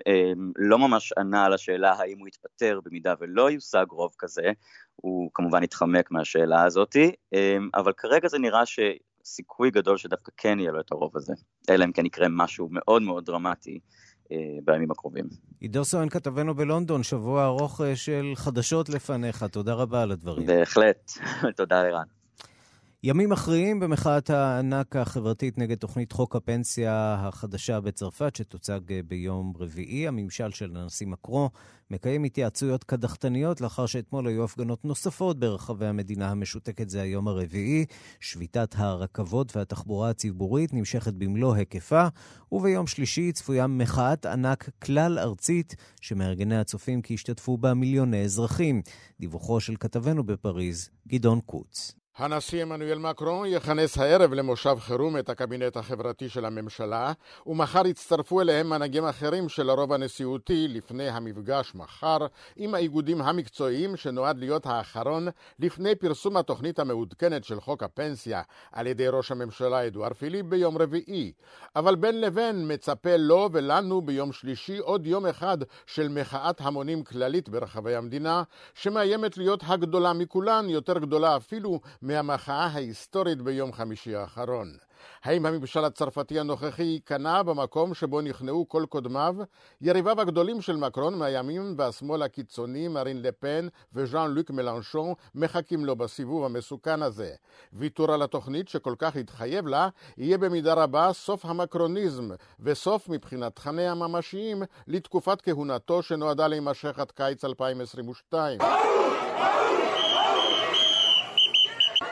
לא 0.56 0.80
ממש 0.80 1.14
ענה 1.18 1.46
על 1.46 1.54
השאלה 1.54 1.94
האם 1.94 2.20
הוא 2.20 2.28
יתפטר 2.28 2.80
במידה 2.84 3.14
ולא 3.20 3.52
יושג 3.52 3.86
רוב 3.90 4.12
כזה, 4.18 4.52
הוא 4.96 5.30
כמובן 5.34 5.64
התחמק 5.64 6.12
מהשאלה 6.12 6.64
הזאת, 6.64 6.96
אה, 7.34 7.58
אבל 7.76 7.94
כרגע 7.98 8.28
זה 8.28 8.40
נראה 8.40 8.64
שסיכוי 8.66 9.72
גדול 9.72 9.98
שדווקא 9.98 10.32
כן 10.38 10.60
יהיה 10.60 10.72
לו 10.72 10.80
את 10.80 10.92
הרוב 10.92 11.18
הזה, 11.18 11.34
אלא 11.70 11.86
אם 11.86 11.92
כן 11.92 12.06
יקרה 12.06 12.28
משהו 12.30 12.68
מאוד 12.72 13.02
מאוד 13.02 13.26
דרמטי 13.26 13.80
בימים 14.66 14.92
הקרובים. 14.92 15.26
עידו 15.60 15.86
סואן, 15.86 16.10
כתבנו 16.10 16.56
בלונדון, 16.56 17.04
שבוע 17.04 17.46
ארוך 17.46 17.82
אה, 17.82 17.96
של 17.96 18.32
חדשות 18.36 18.90
לפניך. 18.90 19.44
תודה 19.44 19.74
רבה 19.74 20.02
על 20.02 20.12
הדברים. 20.12 20.46
בהחלט. 20.46 21.12
תודה, 21.58 21.82
ערן. 21.82 22.17
ימים 23.04 23.30
מכריעים 23.30 23.80
במחאת 23.80 24.30
הענק 24.30 24.96
החברתית 24.96 25.58
נגד 25.58 25.78
תוכנית 25.78 26.12
חוק 26.12 26.36
הפנסיה 26.36 27.16
החדשה 27.20 27.80
בצרפת, 27.80 28.36
שתוצג 28.36 28.80
ביום 29.08 29.54
רביעי. 29.58 30.08
הממשל 30.08 30.52
של 30.52 30.78
הנשיא 30.78 31.08
מקרו 31.08 31.50
מקיים 31.92 32.24
התייעצויות 32.24 32.84
קדחתניות 32.84 33.62
לאחר 33.62 33.86
שאתמול 33.86 34.28
היו 34.28 34.44
הפגנות 34.44 34.86
נוספות 34.86 35.40
ברחבי 35.40 35.86
המדינה 35.86 36.32
המשותקת 36.32 36.90
זה 36.90 37.02
היום 37.02 37.28
הרביעי. 37.28 37.86
שביתת 38.20 38.76
הרכבות 38.78 39.56
והתחבורה 39.56 40.10
הציבורית 40.10 40.74
נמשכת 40.74 41.14
במלוא 41.14 41.56
היקפה, 41.56 42.08
וביום 42.52 42.88
שלישי 42.88 43.32
צפויה 43.32 43.68
מחאת 43.68 44.26
ענק 44.26 44.70
כלל 44.80 45.20
ארצית, 45.20 45.76
שמארגני 46.02 46.58
הצופים 46.58 47.02
כי 47.02 47.14
השתתפו 47.14 47.58
בה 47.58 47.74
מיליוני 47.74 48.24
אזרחים. 48.24 48.82
דיווחו 49.20 49.60
של 49.60 49.76
כתבנו 49.80 50.24
בפריז, 50.24 50.90
גדעון 51.08 51.40
קוץ. 51.46 51.96
הנשיא 52.18 52.62
עמנואל 52.62 52.98
מקרון 52.98 53.48
יכנס 53.48 53.98
הערב 53.98 54.34
למושב 54.34 54.76
חירום 54.80 55.18
את 55.18 55.30
הקבינט 55.30 55.78
החברתי 55.78 56.30
של 56.30 56.46
הממשלה, 56.46 57.12
ומחר 57.48 57.88
יצטרפו 57.88 58.42
אליהם 58.42 58.70
מנהיגים 58.70 59.06
אחרים 59.06 59.50
של 59.50 59.70
הרוב 59.70 59.94
הנשיאותי 59.94 60.68
לפני 60.68 61.10
המפגש 61.10 61.76
מחר 61.76 62.18
עם 62.56 62.76
האיגודים 62.76 63.22
המקצועיים 63.22 63.96
שנועד 63.96 64.40
להיות 64.40 64.66
האחרון 64.66 65.28
לפני 65.60 65.96
פרסום 65.96 66.38
התוכנית 66.38 66.80
המעודכנת 66.80 67.44
של 67.44 67.60
חוק 67.60 67.84
הפנסיה 67.84 68.42
על 68.72 68.88
ידי 68.88 69.08
ראש 69.08 69.32
הממשלה 69.32 69.88
אדואר 69.88 70.14
פיליפ 70.14 70.46
ביום 70.46 70.78
רביעי. 70.78 71.32
אבל 71.76 71.96
בין 71.96 72.22
לבין 72.22 72.74
מצפה 72.74 73.18
לו 73.18 73.50
ולנו 73.52 74.02
ביום 74.02 74.32
שלישי 74.32 74.78
עוד 74.78 75.08
יום 75.08 75.26
אחד 75.26 75.58
של 75.86 76.08
מחאת 76.10 76.62
המונים 76.62 77.04
כללית 77.04 77.50
ברחבי 77.50 77.96
המדינה, 77.96 78.44
שמאיימת 78.74 79.38
להיות 79.38 79.64
הגדולה 79.68 80.14
מכולן, 80.14 80.70
יותר 80.70 81.00
גדולה 81.00 81.36
אפילו 81.36 81.80
מהמחאה 82.08 82.66
ההיסטורית 82.66 83.42
ביום 83.42 83.74
חמישי 83.74 84.16
האחרון. 84.16 84.78
האם 85.24 85.46
הממשל 85.46 85.86
הצרפתי 85.86 86.40
הנוכחי 86.40 86.84
ייכנע 86.84 87.44
במקום 87.44 87.94
שבו 87.94 88.22
נכנעו 88.22 88.70
כל 88.70 88.86
קודמיו? 88.90 89.36
יריביו 89.82 90.22
הגדולים 90.22 90.62
של 90.62 90.76
מקרון 90.76 91.18
מהימין 91.20 91.76
והשמאל 91.78 92.22
הקיצוני, 92.22 92.88
מרין 92.88 93.22
לפן 93.22 93.68
וז'אן 93.94 94.32
לוק 94.32 94.52
מלנשון, 94.52 95.14
מחכים 95.36 95.86
לו 95.86 95.96
בסיבוב 95.96 96.46
המסוכן 96.46 97.02
הזה. 97.02 97.32
ויתור 97.74 98.12
על 98.12 98.22
התוכנית 98.22 98.68
שכל 98.68 98.96
כך 98.98 99.16
התחייב 99.16 99.68
לה, 99.68 99.90
יהיה 100.18 100.38
במידה 100.38 100.74
רבה 100.74 101.14
סוף 101.14 101.46
המקרוניזם, 101.46 102.30
וסוף 102.60 103.10
מבחינת 103.10 103.56
תכניה 103.56 103.92
הממשיים 103.92 104.64
לתקופת 104.88 105.42
כהונתו 105.42 106.02
שנועדה 106.02 106.48
להימשך 106.48 107.00
עד 107.00 107.12
קיץ 107.12 107.46
2022. 107.46 108.60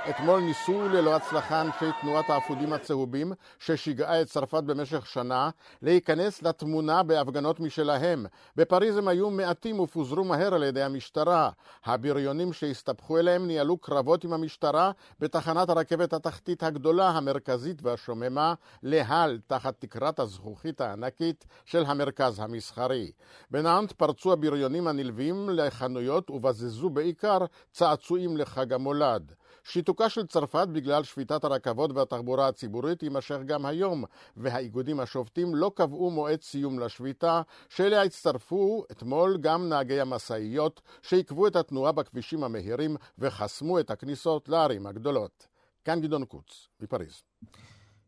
אתמול 0.10 0.40
ניסו 0.40 0.90
ללא 0.90 1.16
הצלחה 1.16 1.62
אנשי 1.62 1.86
תנועת 2.02 2.30
האפודים 2.30 2.74
הצהובים, 2.74 3.34
ששיגעה 3.60 4.22
את 4.22 4.28
צרפת 4.28 4.64
במשך 4.64 5.06
שנה, 5.06 5.50
להיכנס 5.82 6.42
לתמונה 6.44 7.04
בהפגנות 7.04 7.60
משלהם. 7.60 8.26
בפריז 8.56 8.98
הם 8.98 9.08
היו 9.08 9.30
מעטים 9.30 9.80
ופוזרו 9.80 10.24
מהר 10.24 10.54
על 10.54 10.64
ידי 10.64 10.84
המשטרה. 10.84 11.50
הבריונים 11.86 12.54
שהסתבכו 12.54 13.18
אליהם 13.18 13.48
ניהלו 13.48 13.78
קרבות 13.78 14.24
עם 14.24 14.34
המשטרה 14.34 14.92
בתחנת 15.20 15.70
הרכבת 15.70 16.14
התחתית 16.14 16.64
הגדולה, 16.64 17.10
המרכזית 17.10 17.82
והשוממה, 17.82 18.54
להל, 18.84 19.40
תחת 19.48 19.76
תקרת 19.80 20.20
הזכוכית 20.20 20.82
הענקית 20.82 21.46
של 21.66 21.84
המרכז 21.86 22.40
המסחרי. 22.40 23.12
בנאנט 23.52 23.92
פרצו 23.92 24.34
הבריונים 24.34 24.88
הנלווים 24.88 25.50
לחנויות 25.50 26.30
ובזזו 26.30 26.90
בעיקר 26.90 27.38
צעצועים 27.72 28.38
לחג 28.38 28.74
המולד. 28.74 29.32
שיתוקה 29.66 30.10
של 30.10 30.28
צרפת 30.28 30.68
בגלל 30.72 31.04
שביתת 31.04 31.44
הרכבות 31.44 31.92
והתחבורה 31.92 32.48
הציבורית 32.48 33.04
יימשך 33.04 33.38
גם 33.46 33.66
היום, 33.66 34.04
והאיגודים 34.38 35.00
השובתים 35.00 35.56
לא 35.56 35.72
קבעו 35.76 36.12
מועד 36.12 36.42
סיום 36.42 36.80
לשביתה, 36.80 37.42
שאליה 37.70 38.04
הצטרפו 38.04 38.84
אתמול 38.92 39.38
גם 39.42 39.70
נהגי 39.70 40.02
המשאיות, 40.02 40.82
שעיכבו 41.02 41.48
את 41.48 41.56
התנועה 41.56 41.92
בכבישים 41.92 42.44
המהירים 42.44 42.96
וחסמו 43.20 43.80
את 43.80 43.92
הכניסות 43.92 44.50
לערים 44.50 44.88
הגדולות. 44.88 45.48
כאן 45.84 46.02
גדעון 46.02 46.26
קוץ, 46.26 46.68
מפריז. 46.82 47.22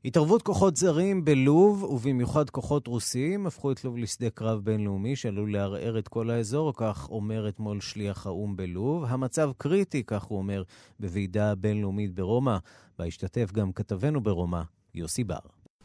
התערבות 0.05 0.41
כוחות 0.41 0.75
זרים 0.75 1.25
בלוב, 1.25 1.83
ובמיוחד 1.83 2.49
כוחות 2.49 2.88
רוסיים, 2.88 3.47
הפכו 3.47 3.71
את 3.71 3.83
לוב 3.83 3.97
לשדה 3.97 4.29
קרב 4.29 4.60
בינלאומי 4.60 5.15
שעלול 5.15 5.53
לערער 5.53 5.99
את 5.99 6.07
כל 6.07 6.29
האזור, 6.29 6.73
כך 6.75 7.10
אומר 7.10 7.49
אתמול 7.49 7.81
שליח 7.81 8.27
האו"ם 8.27 8.55
בלוב. 8.55 9.05
המצב 9.07 9.51
קריטי, 9.57 10.03
כך 10.07 10.23
הוא 10.23 10.38
אומר, 10.38 10.63
בוועידה 10.99 11.55
בינלאומית 11.55 12.15
ברומא, 12.15 12.57
בה 12.99 13.05
השתתף 13.05 13.51
גם 13.51 13.71
כתבנו 13.71 14.21
ברומא, 14.21 14.62
יוסי 14.95 15.23
בר. 15.23 15.36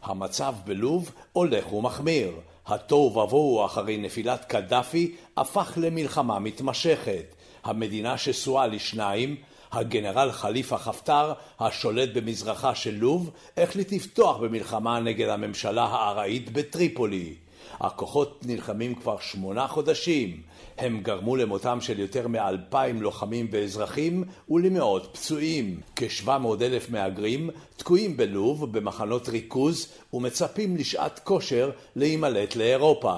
המצב 0.02 0.54
בלוב 0.64 1.10
הולך 1.32 1.72
ומחמיר. 1.72 2.32
התוהו 2.66 3.18
ובוהו 3.18 3.64
אחרי 3.64 3.96
נפילת 3.96 4.44
קדאפי 4.44 5.14
הפך 5.36 5.72
למלחמה 5.76 6.38
מתמשכת. 6.38 7.34
המדינה 7.64 8.18
שסועה 8.18 8.66
לשניים, 8.66 9.36
הגנרל 9.72 10.32
חליפה 10.32 10.78
חפטר, 10.78 11.32
השולט 11.60 12.08
במזרחה 12.14 12.74
של 12.74 12.94
לוב, 12.94 13.30
החליט 13.56 13.92
לפתוח 13.92 14.36
במלחמה 14.36 15.00
נגד 15.00 15.28
הממשלה 15.28 15.84
הארעית 15.84 16.52
בטריפולי. 16.52 17.34
הכוחות 17.80 18.40
נלחמים 18.46 18.94
כבר 18.94 19.16
שמונה 19.20 19.66
חודשים. 19.66 20.42
הם 20.78 21.00
גרמו 21.02 21.36
למותם 21.36 21.80
של 21.80 21.98
יותר 21.98 22.28
מאלפיים 22.28 23.02
לוחמים 23.02 23.48
ואזרחים 23.50 24.24
ולמאות 24.50 25.08
פצועים. 25.12 25.80
כ-700 25.96 26.28
אלף 26.62 26.90
מהגרים 26.90 27.50
תקועים 27.76 28.16
בלוב 28.16 28.78
במחנות 28.78 29.28
ריכוז 29.28 29.88
ומצפים 30.12 30.76
לשעת 30.76 31.20
כושר 31.24 31.70
להימלט 31.96 32.56
לאירופה. 32.56 33.16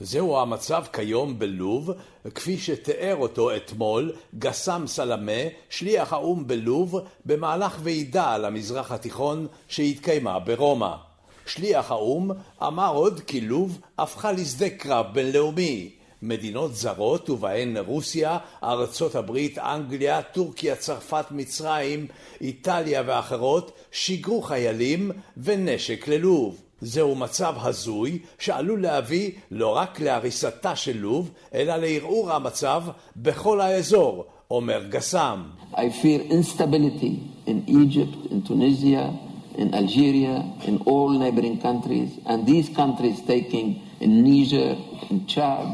זהו 0.00 0.38
המצב 0.38 0.84
כיום 0.92 1.38
בלוב, 1.38 1.90
כפי 2.34 2.58
שתיאר 2.58 3.16
אותו 3.16 3.56
אתמול 3.56 4.12
גסם 4.38 4.86
סלמה, 4.86 5.42
שליח 5.70 6.12
האו"ם 6.12 6.46
בלוב, 6.46 7.00
במהלך 7.26 7.78
ועידה 7.82 8.34
על 8.34 8.44
המזרח 8.44 8.92
התיכון 8.92 9.46
שהתקיימה 9.68 10.38
ברומא. 10.38 11.09
שליח 11.50 11.90
האו"ם 11.90 12.30
אמר 12.62 12.94
עוד 12.94 13.20
כי 13.20 13.40
לוב 13.40 13.78
הפכה 13.98 14.32
לשדה 14.32 14.70
קרב 14.70 15.06
בינלאומי. 15.12 15.90
מדינות 16.22 16.74
זרות, 16.74 17.30
ובהן 17.30 17.76
רוסיה, 17.76 18.38
ארצות 18.64 19.14
הברית, 19.14 19.58
אנגליה, 19.58 20.22
טורקיה, 20.22 20.76
צרפת, 20.76 21.24
מצרים, 21.30 22.06
איטליה 22.40 23.02
ואחרות, 23.06 23.72
שיגרו 23.92 24.42
חיילים 24.42 25.10
ונשק 25.36 26.08
ללוב. 26.08 26.60
זהו 26.80 27.14
מצב 27.14 27.54
הזוי 27.58 28.18
שעלול 28.38 28.82
להביא 28.82 29.30
לא 29.50 29.76
רק 29.76 30.00
להריסתה 30.00 30.76
של 30.76 30.98
לוב, 30.98 31.30
אלא 31.54 31.76
לערעור 31.76 32.32
המצב 32.32 32.82
בכל 33.16 33.60
האזור, 33.60 34.24
אומר 34.50 34.82
גסם. 34.88 35.42
I 35.72 35.76
fear 35.76 36.20
instability 36.32 37.12
in 37.46 37.58
Egypt, 37.68 38.32
in 38.32 38.42
Tunisia, 38.48 39.29
in 39.56 39.74
Algeria, 39.74 40.44
in 40.64 40.78
all 40.86 41.10
neighboring 41.10 41.60
countries, 41.60 42.10
and 42.26 42.46
these 42.46 42.68
countries 42.70 43.20
taking 43.26 43.82
in 44.00 44.22
Niger, 44.24 44.76
in 45.10 45.26
Chad, 45.26 45.66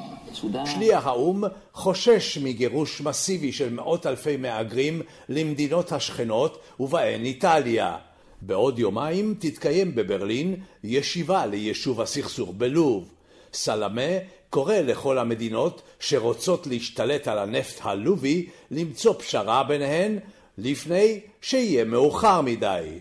שליח 0.65 1.07
האו"ם 1.07 1.45
חושש 1.73 2.39
מגירוש 2.39 3.01
מסיבי 3.01 3.53
של 3.53 3.73
מאות 3.73 4.07
אלפי 4.07 4.37
מהגרים 4.37 5.03
למדינות 5.29 5.93
השכנות 5.93 6.59
ובהן 6.81 7.25
איטליה. 7.25 7.97
בעוד 8.43 8.79
יומיים 8.79 9.35
תתקיים 9.39 9.95
בברלין 9.95 10.57
ישיבה 10.85 11.47
ליישוב 11.47 12.01
הסכסוך 12.01 12.51
בלוב. 12.57 13.13
סלמה 13.53 14.11
קורא 14.51 14.75
לכל 14.75 15.19
המדינות 15.19 15.83
שרוצות 16.01 16.67
להשתלט 16.67 17.29
על 17.29 17.39
הנפט 17.39 17.81
הלובי 17.83 18.47
למצוא 18.71 19.15
פשרה 19.19 19.63
ביניהן 19.65 20.19
לפני 20.59 21.21
שיהיה 21.41 21.85
מאוחר 21.85 22.41
מדי. 22.41 22.99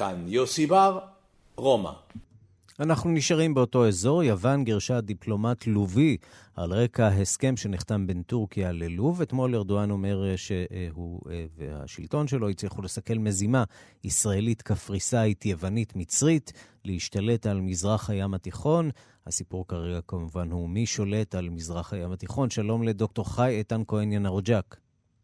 כאן 0.00 0.24
יוסי 0.28 0.66
בר, 0.66 0.98
רומא. 1.56 1.90
אנחנו 2.80 3.10
נשארים 3.10 3.54
באותו 3.54 3.88
אזור. 3.88 4.22
יוון 4.22 4.64
גירשה 4.64 5.00
דיפלומט 5.00 5.66
לובי 5.66 6.16
על 6.54 6.72
רקע 6.72 7.06
הסכם 7.06 7.56
שנחתם 7.56 8.06
בין 8.06 8.22
טורקיה 8.22 8.72
ללוב. 8.72 9.22
אתמול 9.22 9.54
ארדואן 9.54 9.90
אומר 9.90 10.36
שהוא 10.36 11.20
והשלטון 11.56 12.28
שלו 12.28 12.48
הצליחו 12.48 12.82
לסכל 12.82 13.14
מזימה 13.14 13.64
ישראלית, 14.04 14.62
קפריסאית, 14.62 15.46
יוונית, 15.46 15.96
מצרית, 15.96 16.52
להשתלט 16.84 17.46
על 17.46 17.60
מזרח 17.60 18.10
הים 18.10 18.34
התיכון. 18.34 18.90
הסיפור 19.26 19.68
כרגע 19.68 20.00
כמובן 20.06 20.50
הוא 20.50 20.68
מי 20.68 20.86
שולט 20.86 21.34
על 21.34 21.48
מזרח 21.48 21.92
הים 21.92 22.12
התיכון. 22.12 22.50
שלום 22.50 22.82
לדוקטור 22.82 23.34
חי 23.34 23.48
איתן 23.48 23.82
כהן 23.86 24.12
ינרוג'ק. 24.12 24.76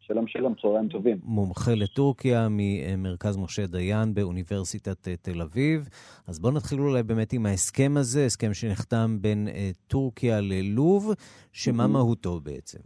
שלום 0.07 0.27
שלום, 0.27 0.53
צהריים 0.61 0.87
טובים. 0.87 1.17
מומחה 1.23 1.71
לטורקיה 1.75 2.47
ממרכז 2.49 3.37
משה 3.37 3.67
דיין 3.67 4.13
באוניברסיטת 4.13 5.07
תל 5.21 5.41
אביב. 5.41 5.89
אז 6.27 6.39
בואו 6.39 6.53
נתחיל 6.53 6.79
אולי 6.79 7.03
באמת 7.03 7.33
עם 7.33 7.45
ההסכם 7.45 7.91
הזה, 7.97 8.25
הסכם 8.25 8.53
שנחתם 8.53 9.17
בין 9.21 9.47
uh, 9.47 9.51
טורקיה 9.87 10.41
ללוב, 10.41 11.13
שמה 11.51 11.83
mm-hmm. 11.83 11.87
מהותו 11.87 12.39
בעצם? 12.39 12.79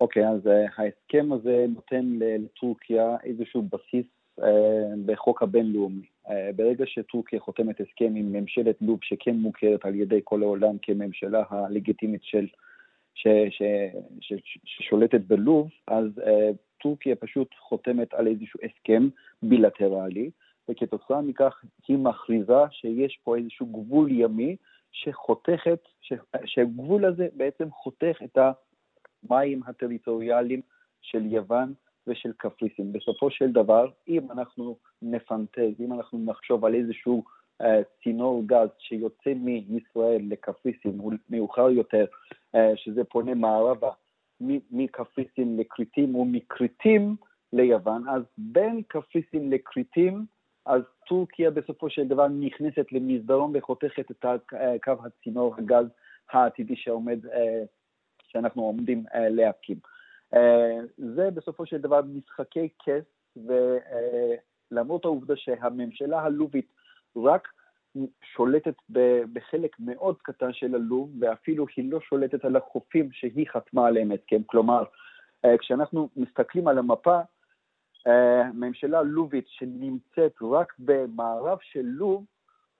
אוקיי, 0.00 0.26
okay, 0.26 0.28
אז 0.28 0.46
uh, 0.46 0.50
ההסכם 0.76 1.32
הזה 1.32 1.66
נותן 1.74 2.04
לטורקיה 2.18 3.16
איזשהו 3.24 3.62
בסיס 3.62 4.06
בחוק 5.06 5.42
הבינלאומי. 5.42 6.06
ברגע 6.56 6.84
שטורקיה 6.86 7.40
חותמת 7.40 7.80
הסכם 7.80 8.12
עם 8.16 8.32
ממשלת 8.32 8.76
לוב, 8.80 8.98
שכן 9.02 9.36
מוכרת 9.36 9.84
על 9.84 9.94
ידי 9.94 10.20
כל 10.24 10.42
העולם 10.42 10.76
כממשלה 10.82 11.42
הלגיטימית 11.50 12.20
של 12.24 12.46
ש, 13.14 13.26
ש, 13.50 13.62
ש, 14.20 14.32
ש, 14.44 14.58
ששולטת 14.64 15.20
בלוב, 15.20 15.70
אז 15.86 16.04
uh, 16.18 16.56
טורקיה 16.82 17.16
פשוט 17.16 17.48
חותמת 17.58 18.14
על 18.14 18.26
איזשהו 18.26 18.60
הסכם 18.62 19.08
בילטרלי, 19.42 20.30
וכתוצאה 20.68 21.20
מכך 21.20 21.64
היא 21.88 21.98
מכריזה 21.98 22.62
שיש 22.70 23.18
פה 23.24 23.36
איזשהו 23.36 23.66
גבול 23.66 24.12
ימי 24.12 24.56
שחותכת, 24.92 25.78
ש, 26.00 26.12
שהגבול 26.44 27.04
הזה 27.04 27.28
בעצם 27.36 27.70
חותך 27.70 28.18
את 28.24 28.38
המים 29.28 29.62
הטריטוריאליים 29.66 30.60
של 31.02 31.26
יוון 31.26 31.74
ושל 32.06 32.32
קפריסין. 32.36 32.92
בסופו 32.92 33.30
של 33.30 33.52
דבר, 33.52 33.90
אם 34.08 34.30
אנחנו 34.30 34.76
נפנטז, 35.02 35.80
אם 35.80 35.92
אנחנו 35.92 36.24
נחשוב 36.24 36.64
על 36.64 36.74
איזשהו 36.74 37.24
צינור 38.02 38.42
גז 38.46 38.68
שיוצא 38.78 39.32
מישראל 39.68 40.22
לקפריסין, 40.28 41.00
מאוחר 41.30 41.70
יותר, 41.70 42.04
אה, 42.54 42.72
שזה 42.76 43.04
פונה 43.04 43.34
מערבה 43.34 43.90
מקפריסין 44.70 45.56
לכריתים 45.56 46.14
ומכריתים 46.14 47.16
ליוון, 47.52 48.08
אז 48.08 48.22
בין 48.38 48.82
קפריסין 48.88 49.50
לכריתים, 49.50 50.26
אז 50.66 50.82
טורקיה 51.06 51.50
בסופו 51.50 51.90
של 51.90 52.08
דבר 52.08 52.28
נכנסת 52.28 52.92
למסדרון 52.92 53.52
וחותכת 53.54 54.10
את 54.10 54.24
אה, 54.24 54.78
קו 54.82 54.92
הצינור 55.04 55.54
הגז 55.58 55.86
העתידי 56.30 56.76
שעומד, 56.76 57.18
שאנחנו 58.28 58.62
עומדים 58.62 59.04
להקים. 59.14 59.76
זה 60.96 61.30
בסופו 61.34 61.66
של 61.66 61.78
דבר 61.78 62.00
משחקי 62.02 62.68
כס, 62.84 63.36
ולמרות 64.70 65.04
העובדה 65.04 65.36
שהממשלה 65.36 66.20
הלובית 66.20 66.66
רק 67.16 67.48
שולטת 68.34 68.74
בחלק 69.32 69.76
מאוד 69.78 70.16
קטן 70.22 70.52
של 70.52 70.74
הלוב, 70.74 71.10
ואפילו 71.20 71.66
היא 71.76 71.92
לא 71.92 72.00
שולטת 72.00 72.44
על 72.44 72.56
החופים 72.56 73.12
שהיא 73.12 73.46
חתמה 73.52 73.86
עליהם 73.86 74.12
הסכם. 74.12 74.42
כלומר, 74.46 74.84
אה, 75.44 75.58
כשאנחנו 75.58 76.08
מסתכלים 76.16 76.68
על 76.68 76.78
המפה, 76.78 77.20
אה, 78.06 78.42
הלובית 78.94 79.44
שנמצאת 79.48 80.34
רק 80.42 80.72
במערב 80.78 81.58
של 81.62 81.82
לוב, 81.82 82.24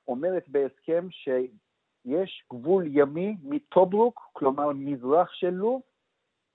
אומרת 0.09 0.49
בהסכם 0.49 1.07
שיש 1.11 2.45
גבול 2.53 2.85
ימי 2.87 3.37
מטוברוק, 3.43 4.21
כלומר 4.33 4.73
מזרח 4.75 5.33
של 5.33 5.51
לוב, 5.51 5.83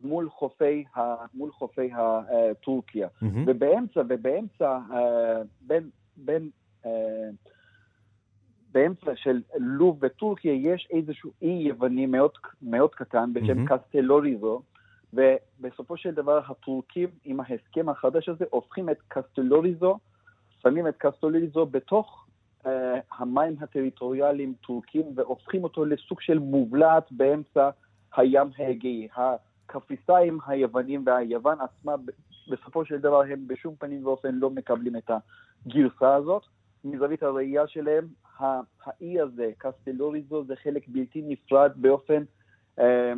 מול 0.02 0.30
חופי, 0.30 0.84
ה, 0.96 1.16
מול 1.34 1.52
חופי 1.52 1.92
הטורקיה. 1.94 3.08
Mm-hmm. 3.08 3.26
ובאמצע, 3.48 4.02
ובאמצע, 4.10 4.80
בין, 5.62 5.90
בין 6.18 6.50
באמצע 8.72 9.12
של 9.16 9.42
לוב 9.58 9.98
וטורקיה 10.02 10.54
יש 10.54 10.88
איזשהו 10.92 11.32
אי 11.42 11.50
יווני 11.68 12.06
מאוד, 12.06 12.32
מאוד 12.62 12.96
קטן 12.96 13.34
בשם 13.34 13.66
mm-hmm. 13.66 13.78
קסטלוריזו, 13.78 14.62
ובסופו 15.14 15.98
של 15.98 16.12
דבר 16.12 16.40
הטורקים 16.48 17.10
עם 17.24 17.40
ההסכם 17.40 17.90
החדש 17.90 18.30
הזה 18.30 18.46
הופכים 18.50 18.90
את 18.90 18.98
קסטלוריזו, 19.08 19.98
שמים 20.62 20.88
את 20.88 20.96
קסטלוריזו 20.98 21.66
בתוך 21.66 22.26
uh, 22.64 22.68
המים 23.18 23.56
הטריטוריאליים 23.62 24.54
טורקים 24.62 25.06
והופכים 25.16 25.64
אותו 25.64 25.86
לסוג 25.86 26.22
של 26.22 26.40
מובלעת 26.40 27.12
באמצע 27.12 27.70
הים 28.16 28.48
האגאי. 28.58 29.08
הקפריסאים, 29.16 30.40
היוונים 30.48 31.04
והיוון 31.06 31.58
עצמה 31.62 31.96
בסופו 32.50 32.86
של 32.86 32.98
דבר 32.98 33.22
הם 33.22 33.48
בשום 33.48 33.76
פנים 33.80 34.06
ואופן 34.06 34.36
לא 34.36 34.50
מקבלים 34.50 34.96
את 34.96 35.12
הגרסה 35.66 36.16
הזאת. 36.16 36.46
מזווית 36.84 37.24
הראייה 37.24 37.68
שלהם, 37.68 38.08
האי 38.86 39.20
הזה, 39.20 39.52
קסטלוריזו, 39.58 40.44
זה 40.44 40.56
חלק 40.56 40.88
בלתי 40.88 41.22
נפרד 41.28 41.72
באופן, 41.76 42.24
אה, 42.80 43.14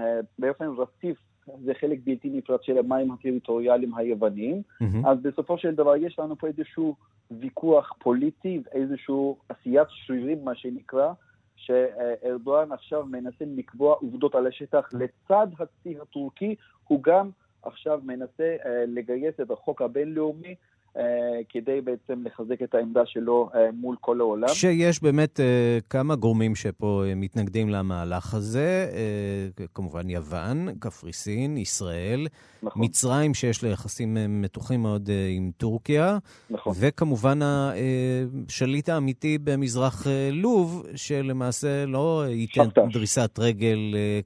אה, 0.00 0.20
באופן 0.38 0.66
רציף, 0.78 1.18
זה 1.64 1.72
חלק 1.80 1.98
בלתי 2.04 2.30
נפרד 2.30 2.62
של 2.62 2.78
המים 2.78 3.12
הטריטוריאליים 3.12 3.94
היווניים. 3.94 4.62
Mm-hmm. 4.62 5.08
אז 5.08 5.18
בסופו 5.22 5.58
של 5.58 5.74
דבר 5.74 5.96
יש 5.96 6.18
לנו 6.18 6.36
פה 6.36 6.46
איזשהו 6.46 6.96
ויכוח 7.30 7.92
פוליטי, 7.98 8.62
איזשהו 8.72 9.38
עשיית 9.48 9.88
שרירים, 9.90 10.44
מה 10.44 10.54
שנקרא, 10.54 11.12
שארדואן 11.56 12.72
עכשיו 12.72 13.06
מנסה 13.06 13.44
לקבוע 13.56 13.94
עובדות 13.94 14.34
על 14.34 14.46
השטח 14.46 14.88
לצד 14.92 15.46
הצי 15.58 16.00
הטורקי, 16.02 16.54
הוא 16.84 17.02
גם 17.02 17.30
עכשיו 17.62 18.00
מנסה 18.04 18.56
uh, 18.62 18.66
לגייס 18.86 19.34
את 19.40 19.50
החוק 19.50 19.82
הבינלאומי 19.82 20.54
כדי 21.48 21.80
בעצם 21.80 22.22
לחזק 22.24 22.62
את 22.62 22.74
העמדה 22.74 23.00
שלו 23.06 23.50
מול 23.72 23.96
כל 24.00 24.20
העולם. 24.20 24.48
שיש 24.48 25.02
באמת 25.02 25.40
כמה 25.90 26.16
גורמים 26.16 26.54
שפה 26.54 27.02
מתנגדים 27.16 27.68
למהלך 27.68 28.34
הזה, 28.34 28.90
כמובן 29.74 30.10
יוון, 30.10 30.68
קפריסין, 30.78 31.56
ישראל, 31.56 32.26
נכון. 32.62 32.84
מצרים 32.84 33.34
שיש 33.34 33.64
לה 33.64 33.68
יחסים 33.68 34.16
מתוחים 34.28 34.82
מאוד 34.82 35.10
עם 35.36 35.50
טורקיה, 35.56 36.18
נכון. 36.50 36.72
וכמובן 36.80 37.38
השליט 37.42 38.88
האמיתי 38.88 39.38
במזרח 39.38 40.06
לוב, 40.32 40.86
שלמעשה 40.94 41.86
לא 41.86 42.24
ייתן 42.28 42.64
שפטה. 42.64 42.80
דריסת 42.92 43.38
רגל, 43.38 43.78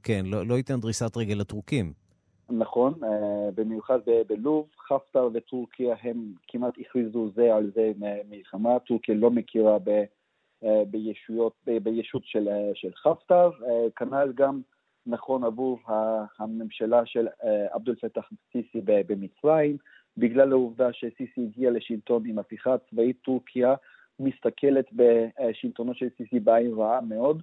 כן, 0.03 0.27
לא, 0.27 0.47
לא 0.47 0.55
ייתן 0.55 0.81
דריסת 0.81 1.17
רגל 1.17 1.35
לטורקים. 1.35 2.06
נכון, 2.51 2.95
במיוחד 3.55 3.99
בלוב, 4.27 4.67
חפטר 4.89 5.29
וטורקיה 5.33 5.97
הם 6.03 6.33
כמעט 6.49 6.75
הכריזו 6.81 7.31
זה 7.35 7.55
על 7.55 7.71
זה 7.75 7.93
מלחמה, 8.31 8.79
טורקיה 8.79 9.15
לא 9.15 9.31
מכירה 9.31 9.79
ב, 9.85 10.05
בישויות, 10.91 11.53
בישות 11.83 12.23
של, 12.25 12.49
של 12.75 12.95
חפטר, 12.95 13.51
כנ"ל 13.97 14.33
גם 14.35 14.61
נכון 15.07 15.45
עבור 15.45 15.79
הממשלה 16.39 17.07
של 17.07 17.29
עבדול 17.71 17.95
פתח 17.95 18.31
סיסי 18.53 18.81
במצרים, 18.85 19.77
בגלל 20.17 20.53
העובדה 20.53 20.93
שסיסי 20.93 21.45
הגיע 21.45 21.71
לשלטון 21.71 22.27
עם 22.27 22.39
הפיכה 22.39 22.79
צבאית, 22.79 23.17
טורקיה 23.23 23.75
מסתכלת 24.21 24.87
בשלטונו 24.93 25.95
של 25.95 26.09
סיסי 26.17 26.41
בעין 26.41 26.73
רעה 26.73 27.01
מאוד, 27.01 27.43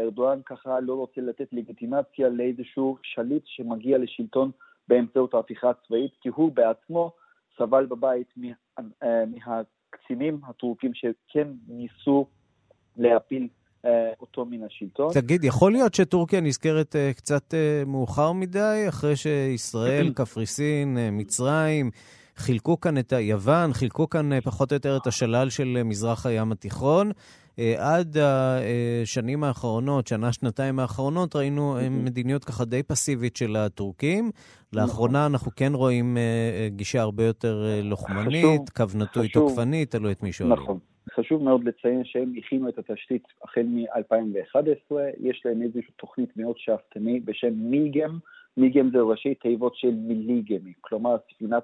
ארדואן 0.00 0.40
ככה 0.46 0.80
לא 0.80 0.94
רוצה 0.94 1.20
לתת 1.20 1.48
לגיטימציה 1.52 2.28
לאיזשהו 2.28 2.96
שליט 3.02 3.42
שמגיע 3.46 3.98
לשלטון 3.98 4.50
באמצעות 4.88 5.34
ההפיכה 5.34 5.70
הצבאית, 5.70 6.12
כי 6.20 6.28
הוא 6.28 6.52
בעצמו 6.52 7.12
סבל 7.58 7.86
בבית 7.86 8.34
אה, 9.02 9.24
מהקצינים 9.26 10.40
הטורקים 10.48 10.94
שכן 10.94 11.48
ניסו 11.68 12.26
להפיל 12.96 13.48
אה, 13.84 14.12
אותו 14.20 14.44
מן 14.44 14.62
השלטון. 14.62 15.12
תגיד, 15.12 15.44
יכול 15.44 15.72
להיות 15.72 15.94
שטורקיה 15.94 16.40
נזכרת 16.40 16.96
אה, 16.96 17.10
קצת 17.16 17.54
מאוחר 17.86 18.32
מדי, 18.32 18.84
אחרי 18.88 19.16
שישראל, 19.16 20.10
קפריסין, 20.16 20.98
מצרים, 21.12 21.90
חילקו 22.38 22.80
כאן 22.80 22.98
את 22.98 23.12
יוון, 23.12 23.72
חילקו 23.72 24.08
כאן 24.08 24.40
פחות 24.40 24.72
או 24.72 24.76
יותר 24.76 24.96
את 24.96 25.06
השלל 25.06 25.50
של 25.50 25.82
מזרח 25.84 26.26
הים 26.26 26.52
התיכון. 26.52 27.10
עד 27.78 28.16
השנים 28.16 29.44
האחרונות, 29.44 30.06
שנה-שנתיים 30.06 30.78
האחרונות, 30.78 31.36
ראינו 31.36 31.76
מדיניות 31.90 32.44
ככה 32.44 32.64
די 32.64 32.82
פסיבית 32.82 33.36
של 33.36 33.56
הטורקים. 33.56 34.30
לאחרונה 34.72 35.18
נכון. 35.18 35.32
אנחנו 35.32 35.50
כן 35.56 35.72
רואים 35.74 36.16
גישה 36.68 37.00
הרבה 37.00 37.24
יותר 37.24 37.64
לוחמנית, 37.82 38.70
קו 38.76 38.84
נטוי 38.94 39.28
תוקפני, 39.28 39.86
תלוי 39.86 40.12
את 40.12 40.22
מי 40.22 40.32
שואלים. 40.32 40.62
נכון. 40.62 40.78
חשוב 41.16 41.42
מאוד 41.42 41.64
לציין 41.64 42.02
שהם 42.04 42.32
הכינו 42.38 42.68
את 42.68 42.78
התשתית 42.78 43.22
החל 43.44 43.62
מ-2011, 43.62 44.94
יש 45.20 45.42
להם 45.44 45.62
איזושהי 45.62 45.92
תוכנית 45.96 46.36
מאוד 46.36 46.54
שאפתני 46.58 47.20
בשם 47.20 47.54
מיגם, 47.54 48.18
מיגם 48.56 48.90
זה 48.92 48.98
ראשי 48.98 49.34
תיבות 49.34 49.72
של 49.76 49.94
מיליגמי, 49.94 50.72
כלומר 50.80 51.16
ספינת 51.34 51.62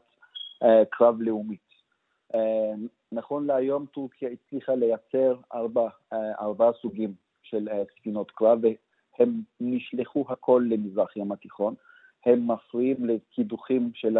קרב 0.90 1.20
לאומית. 1.20 1.61
Uh, 2.33 2.37
נכון 3.14 3.46
להיום 3.46 3.87
טורקיה 3.87 4.29
הצליחה 4.29 4.74
לייצר 4.74 5.37
ארבע, 5.55 5.88
אה, 6.12 6.18
ארבעה 6.40 6.72
סוגים 6.83 7.14
של 7.42 7.68
אה, 7.68 7.83
ספינות 7.98 8.31
קרב, 8.31 8.59
והם 9.18 9.40
נשלחו 9.61 10.24
הכל 10.29 10.66
למזרח 10.70 11.16
ים 11.16 11.33
התיכון. 11.33 11.74
הם 12.27 12.50
מפריעים 12.50 13.07
לקידוחים 13.07 13.90
של 13.94 14.16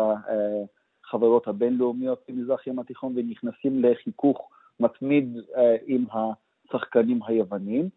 החברות 1.05 1.49
הבינלאומיות 1.49 2.23
במזרח 2.29 2.67
ים 2.67 2.79
התיכון 2.79 3.13
ונכנסים 3.17 3.85
לחיכוך 3.85 4.51
מתמיד 4.81 5.37
אה, 5.57 5.77
עם 5.87 6.05
השחקנים 6.13 7.21
היוונים. 7.27 7.89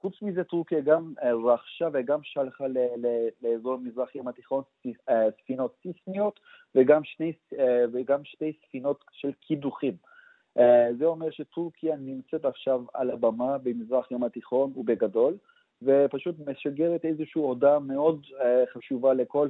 חוץ 0.00 0.22
מזה, 0.22 0.44
טורקיה 0.44 0.80
גם 0.80 1.12
אה, 1.22 1.34
רכשה 1.34 1.88
וגם 1.92 2.20
שלחה 2.22 2.64
לאזור 3.42 3.76
מזרח 3.76 4.14
ים 4.14 4.28
התיכון 4.28 4.62
אה, 5.08 5.28
ספינות 5.42 5.74
סיסמיות 5.82 6.40
וגם 6.74 7.04
שני, 7.04 7.32
אה, 7.58 7.84
וגם 7.92 8.24
שתי 8.24 8.52
ספינות 8.66 9.04
של 9.12 9.32
קידוחים. 9.32 9.96
זה 10.98 11.04
אומר 11.04 11.30
שטורקיה 11.30 11.96
נמצאת 11.96 12.44
עכשיו 12.44 12.84
על 12.94 13.10
הבמה 13.10 13.58
במזרח 13.58 14.10
ים 14.10 14.24
התיכון 14.24 14.72
ובגדול, 14.76 15.36
ופשוט 15.82 16.36
משגרת 16.46 17.04
איזושהי 17.04 17.40
הודעה 17.40 17.78
מאוד 17.78 18.26
חשובה 18.72 19.14
לכל. 19.14 19.48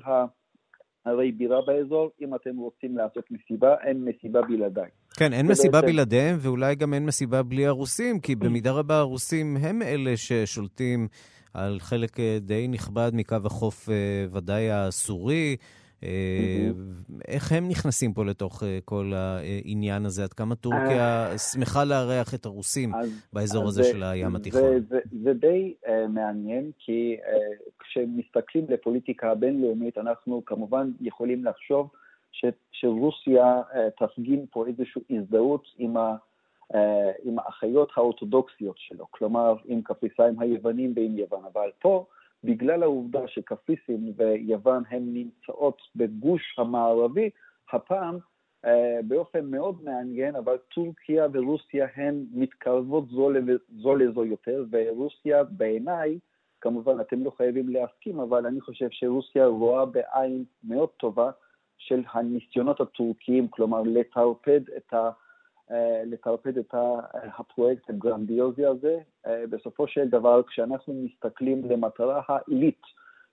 הרי 1.05 1.33
בירה 1.33 1.63
באזור, 1.63 2.11
אם 2.21 2.35
אתם 2.35 2.57
רוצים 2.57 2.97
לעשות 2.97 3.31
מסיבה, 3.31 3.75
אין 3.83 4.05
מסיבה 4.05 4.43
בלעדיי. 4.43 4.91
כן, 5.17 5.33
אין 5.33 5.47
מסיבה 5.47 5.81
בלעדיהם, 5.81 6.37
ואולי 6.41 6.75
גם 6.75 6.95
אין 6.95 7.07
מסיבה 7.07 7.43
בלי 7.43 7.67
הרוסים, 7.67 8.21
כי 8.21 8.35
במידה 8.35 8.73
רבה 8.73 8.99
הרוסים 8.99 9.57
הם 9.57 9.83
אלה 9.83 10.17
ששולטים 10.17 11.09
על 11.55 11.79
חלק 11.81 12.21
אה, 12.21 12.39
די 12.41 12.69
נכבד 12.69 13.11
מקו 13.15 13.37
החוף, 13.45 13.89
אה, 13.89 13.95
ודאי 14.33 14.71
הסורי. 14.71 15.57
אה, 16.05 16.69
איך 17.29 17.53
הם 17.53 17.69
נכנסים 17.69 18.13
פה 18.13 18.25
לתוך 18.25 18.63
כל 18.85 19.13
העניין 19.15 20.07
הזה? 20.07 20.25
עד 20.25 20.33
כמה 20.33 20.55
טורקיה 20.55 21.39
שמחה 21.39 21.85
לארח 21.85 22.35
את 22.35 22.47
הרוסים 22.47 22.93
באזור 23.33 23.69
הזה 23.69 23.85
של 23.85 24.03
הים 24.03 24.37
התיכון? 24.37 24.61
זה 25.23 25.33
די 25.33 25.75
מעניין, 26.09 26.71
כי 26.79 27.17
כשמסתכלים 27.79 28.67
לפוליטיקה 28.69 29.31
הבינלאומית, 29.31 29.99
אנחנו 29.99 30.43
כמובן 30.47 30.91
יכולים 31.01 31.45
לחשוב 31.45 31.91
ש, 32.33 32.45
שרוסיה 32.73 33.61
uh, 33.61 34.07
תפגין 34.07 34.47
פה 34.51 34.67
איזושהי 34.67 35.03
הזדהות 35.11 35.65
עם, 35.79 35.97
ה, 35.97 36.17
uh, 36.73 36.77
עם 37.23 37.39
האחיות 37.39 37.93
האורתודוקסיות 37.97 38.77
שלו, 38.79 39.07
כלומר 39.11 39.55
עם 39.65 39.83
קפריסאים 39.83 40.41
היוונים 40.41 40.93
ועם 40.97 41.19
יוון, 41.19 41.45
אבל 41.53 41.71
פה, 41.79 42.07
בגלל 42.45 42.83
העובדה 42.83 43.29
שקפריסין 43.29 44.13
ויוון 44.17 44.83
הן 44.91 45.03
נמצאות 45.05 45.83
בגוש 45.97 46.55
המערבי, 46.59 47.31
הפעם 47.73 48.19
uh, 48.65 48.69
באופן 49.05 49.47
מאוד 49.47 49.85
מעניין, 49.85 50.37
אבל 50.37 50.57
טורקיה 50.75 51.27
ורוסיה 51.33 51.87
הן 51.97 52.25
מתקרבות 52.33 53.09
זו, 53.09 53.31
זו 53.83 53.97
לזו 53.97 54.25
יותר, 54.25 54.65
ורוסיה 54.71 55.45
בעיניי, 55.45 56.19
כמובן 56.61 57.01
אתם 57.01 57.25
לא 57.25 57.31
חייבים 57.37 57.69
להסכים, 57.69 58.21
אבל 58.21 58.47
אני 58.47 58.61
חושב 58.61 58.87
שרוסיה 58.91 59.47
רואה 59.47 59.87
בעין 59.87 60.45
מאוד 60.65 60.89
טובה 60.89 61.31
של 61.81 62.03
הניסיונות 62.13 62.81
הטורקיים, 62.81 63.49
כלומר 63.49 63.83
לטרפד 63.83 64.61
את, 64.77 64.95
ה, 64.95 65.11
אה, 65.71 66.03
לטרפד 66.07 66.59
את 66.59 66.75
הפרויקט 67.39 67.91
הגרנדיוזי 67.91 68.67
הזה. 68.67 68.99
אה, 69.27 69.45
בסופו 69.51 69.87
של 69.87 70.09
דבר, 70.09 70.43
כשאנחנו 70.43 70.95
מסתכלים 70.95 71.65
למטרה 71.71 72.23
העילית 72.29 72.83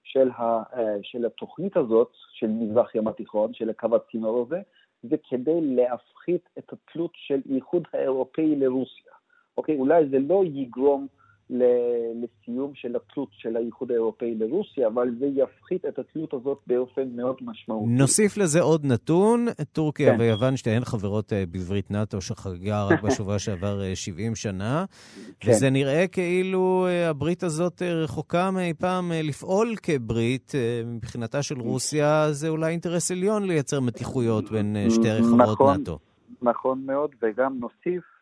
של, 0.04 0.30
ה, 0.30 0.64
אה, 0.78 0.98
של 1.04 1.26
התוכנית 1.26 1.78
הזאת, 1.78 2.12
של 2.34 2.48
מזרח 2.48 2.96
ים 2.96 3.08
התיכון, 3.08 3.54
של 3.54 3.70
הקו 3.70 3.96
הצינור 3.96 4.46
הזה, 4.48 4.62
זה 5.04 5.16
כדי 5.30 5.62
להפחית 5.62 6.50
את 6.58 6.74
התלות 6.74 7.12
של 7.16 7.42
האיחוד 7.50 7.88
האירופאי 7.94 8.56
לרוסיה. 8.56 9.14
אוקיי, 9.58 9.76
אולי 9.76 10.10
זה 10.10 10.20
לא 10.20 10.44
יגרום 10.46 11.08
לסיום 11.50 12.72
של 12.76 12.96
התלות 12.96 13.30
של 13.32 13.56
האיחוד 13.56 13.92
האירופאי 13.92 14.36
לרוסיה, 14.36 14.88
אבל 14.88 15.10
זה 15.20 15.26
יפחית 15.26 15.86
את 15.86 16.00
התלות 16.00 16.34
הזאת 16.34 16.58
באופן 16.68 17.10
מאוד 17.16 17.36
משמעותי. 17.42 17.92
נוסיף 17.92 18.38
לזה 18.38 18.62
עוד 18.62 18.86
נתון, 18.86 19.46
טורקיה 19.72 20.14
כן. 20.14 20.20
ויוון 20.20 20.58
שתיהן 20.58 20.86
חברות 20.86 21.34
אה, 21.34 21.44
בברית 21.52 21.92
נאט"ו 21.92 22.22
שחגגה 22.22 22.84
רק 22.84 23.02
בשבוע 23.06 23.40
שעבר 23.40 23.94
70 23.94 24.32
אה, 24.32 24.36
שנה, 24.36 24.86
כן. 25.40 25.52
וזה 25.52 25.70
נראה 25.70 26.08
כאילו 26.08 26.86
אה, 26.90 27.10
הברית 27.10 27.44
הזאת 27.44 27.82
רחוקה 27.82 28.52
מאי 28.52 28.74
פעם 28.74 29.12
לפעול 29.24 29.76
כברית. 29.84 30.52
מבחינתה 30.86 31.44
של 31.44 31.60
רוסיה 31.60 32.28
זה 32.32 32.50
אולי 32.50 32.72
אינטרס 32.72 33.12
עליון 33.12 33.44
לייצר 33.44 33.80
מתיחויות 33.80 34.52
בין 34.52 34.76
שתי 34.90 35.10
חברות 35.24 35.50
נכון, 35.52 35.78
נאט"ו. 35.78 35.98
נכון 36.42 36.84
מאוד, 36.86 37.16
וגם 37.22 37.60
נוסיף 37.60 38.17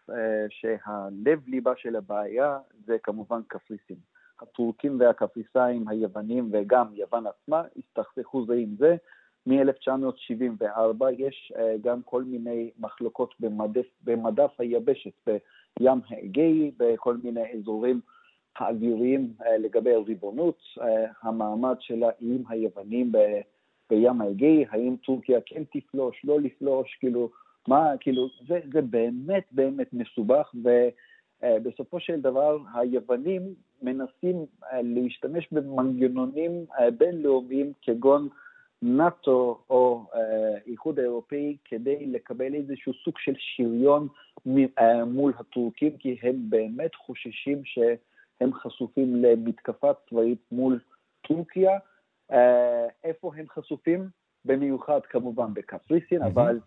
שהלב 0.49 1.47
ליבה 1.47 1.73
של 1.77 1.95
הבעיה 1.95 2.59
זה 2.85 2.97
כמובן 3.03 3.41
קפריסין. 3.47 3.97
הטורקים 4.41 4.99
והקפריסאים, 4.99 5.87
היוונים 5.87 6.49
וגם 6.51 6.87
יוון 6.93 7.23
עצמה 7.27 7.63
הסתכסכו 7.77 8.45
זה 8.45 8.53
עם 8.53 8.75
זה. 8.77 8.95
מ-1974 9.47 11.05
יש 11.17 11.53
אה, 11.57 11.75
גם 11.81 12.01
כל 12.01 12.23
מיני 12.23 12.71
מחלוקות 12.79 13.35
במדף, 13.39 13.85
במדף 14.03 14.51
היבשת 14.59 15.27
בים 15.79 15.99
האגאי, 16.09 16.71
בכל 16.77 17.17
מיני 17.23 17.53
אזורים 17.53 18.01
האוויריים 18.55 19.33
אה, 19.45 19.57
לגבי 19.57 19.93
הריבונות, 19.93 20.59
המעמד 21.21 21.75
של 21.79 22.03
האיים 22.03 22.43
היוונים 22.49 23.11
בים 23.89 24.21
האגאי, 24.21 24.65
האם 24.69 24.95
טורקיה 25.05 25.39
כן 25.45 25.63
תפלוש, 25.73 26.21
לא 26.23 26.41
לפלוש, 26.41 26.97
כאילו 26.99 27.29
מה, 27.67 27.91
כאילו, 27.99 28.29
זה, 28.47 28.59
זה 28.73 28.81
באמת 28.81 29.43
באמת 29.51 29.93
מסובך, 29.93 30.55
ובסופו 31.43 31.99
של 31.99 32.21
דבר 32.21 32.57
היוונים 32.73 33.53
מנסים 33.81 34.45
אה, 34.63 34.81
להשתמש 34.83 35.47
במנגנונים 35.51 36.65
אה, 36.79 36.91
בינלאומיים 36.91 37.73
כגון 37.81 38.29
נאט"ו 38.81 39.59
או 39.69 40.05
האיחוד 40.13 40.99
האירופאי 40.99 41.57
כדי 41.65 42.05
לקבל 42.05 42.55
איזשהו 42.55 42.93
סוג 42.93 43.13
של 43.17 43.33
שריון 43.37 44.07
מול 45.05 45.33
הטורקים, 45.39 45.97
כי 45.97 46.17
הם 46.21 46.35
באמת 46.49 46.95
חוששים 46.95 47.61
שהם 47.65 48.53
חשופים 48.53 49.15
למתקפה 49.15 49.91
צבאית 50.09 50.39
מול 50.51 50.79
טורקיה. 51.21 51.71
איפה 53.03 53.31
הם 53.35 53.45
חשופים? 53.49 54.09
במיוחד 54.45 54.99
כמובן 55.09 55.53
בקפריסין. 55.53 56.21
אבל 56.21 56.59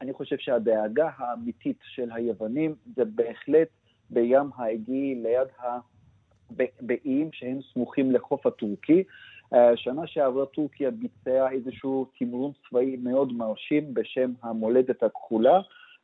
אני 0.00 0.12
חושב 0.12 0.36
שהדאגה 0.38 1.10
האמיתית 1.16 1.78
של 1.82 2.10
היוונים 2.12 2.74
זה 2.96 3.04
בהחלט 3.04 3.68
בים 4.10 4.50
האגי 4.56 5.14
ליד 5.14 5.48
ה... 5.58 5.78
באיים 6.80 7.32
שהם 7.32 7.58
סמוכים 7.72 8.12
לחוף 8.12 8.46
הטורקי. 8.46 9.04
Uh, 9.54 9.56
שנה 9.76 10.06
שעברה 10.06 10.46
טורקיה 10.46 10.90
ביצעה 10.90 11.50
איזשהו 11.50 12.06
תמרון 12.18 12.52
צבאי 12.68 12.96
מאוד 12.96 13.32
מרשים 13.32 13.94
בשם 13.94 14.32
המולדת 14.42 15.02
הכחולה, 15.02 15.60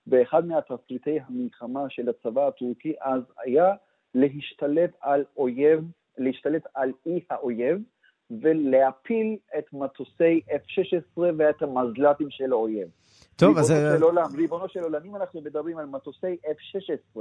ואחד 0.06 0.46
מהתפריטי 0.46 1.18
המלחמה 1.26 1.90
של 1.90 2.08
הצבא 2.08 2.46
הטורקי 2.46 2.92
אז 3.00 3.22
היה 3.44 3.74
להשתלט 4.14 4.90
על 5.00 5.24
אויב, 5.36 5.80
להשתלט 6.18 6.62
על 6.74 6.92
אי 7.06 7.20
האויב, 7.30 7.82
ולהפיל 8.42 9.36
את 9.58 9.64
מטוסי 9.72 10.40
F-16 10.48 11.20
ואת 11.38 11.62
המזל"טים 11.62 12.30
של 12.30 12.52
האויב. 12.52 12.88
טוב, 13.36 13.58
אז... 13.58 13.70
ריבונו 14.36 14.68
של 14.68 14.80
עולם, 14.80 15.00
אם 15.04 15.16
אנחנו 15.16 15.40
מדברים 15.40 15.78
על 15.78 15.86
מטוסי 15.86 16.36
F-16, 16.44 17.20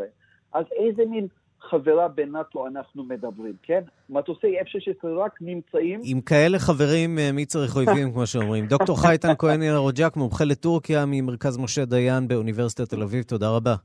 אז 0.53 0.65
איזה 0.71 1.05
מין 1.05 1.27
חברה 1.61 2.07
בנאט"ו 2.07 2.67
אנחנו 2.67 3.03
מדברים, 3.03 3.53
כן? 3.63 3.81
מטוסי 4.09 4.59
F-16 4.59 5.07
רק 5.07 5.37
נמצאים... 5.41 5.99
עם 6.03 6.21
כאלה 6.21 6.59
חברים, 6.59 7.19
אה, 7.19 7.31
מי 7.31 7.45
צריך 7.45 7.75
אויבים, 7.75 8.11
כמו 8.11 8.27
שאומרים. 8.27 8.65
דוקטור 8.73 9.01
חייטן 9.01 9.33
כהן 9.37 9.61
ילרוג'ק, 9.61 10.15
מומחה 10.15 10.43
לטורקיה 10.43 11.05
ממרכז 11.07 11.57
משה 11.57 11.85
דיין 11.85 12.27
באוניברסיטת 12.27 12.89
תל 12.89 13.01
אביב, 13.01 13.23
תודה 13.23 13.49
רבה. 13.49 13.75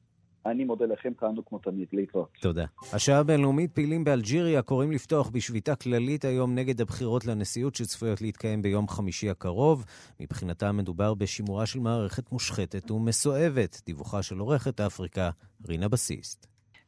אני 0.47 0.65
מודה 0.65 0.85
לכם, 0.87 1.13
תענו 1.21 1.45
כמו 1.45 1.59
תמיד, 1.59 1.89
להתראות. 1.93 2.29
תודה. 2.41 2.65
השעה 2.93 3.19
הבינלאומית 3.19 3.73
פעילים 3.73 4.05
באלג'יריה 4.05 4.63
קוראים 4.63 4.93
לפתוח 4.93 5.29
בשביתה 5.29 5.77
כללית 5.77 6.25
היום 6.25 6.55
נגד 6.55 6.81
הבחירות 6.81 7.25
לנשיאות 7.25 7.75
שצפויות 7.75 8.21
להתקיים 8.21 8.63
ביום 8.63 8.89
חמישי 8.89 9.31
הקרוב. 9.31 9.85
מבחינתם 10.21 10.77
מדובר 10.77 11.15
בשימורה 11.15 11.67
של 11.67 11.79
מערכת 11.79 12.33
מושחתת 12.33 12.91
ומסואבת. 12.91 13.83
דיווחה 13.87 14.23
של 14.23 14.39
עורכת 14.39 14.81
אפריקה, 14.81 15.31
רינה 15.69 15.89
בסיסט. 15.89 16.47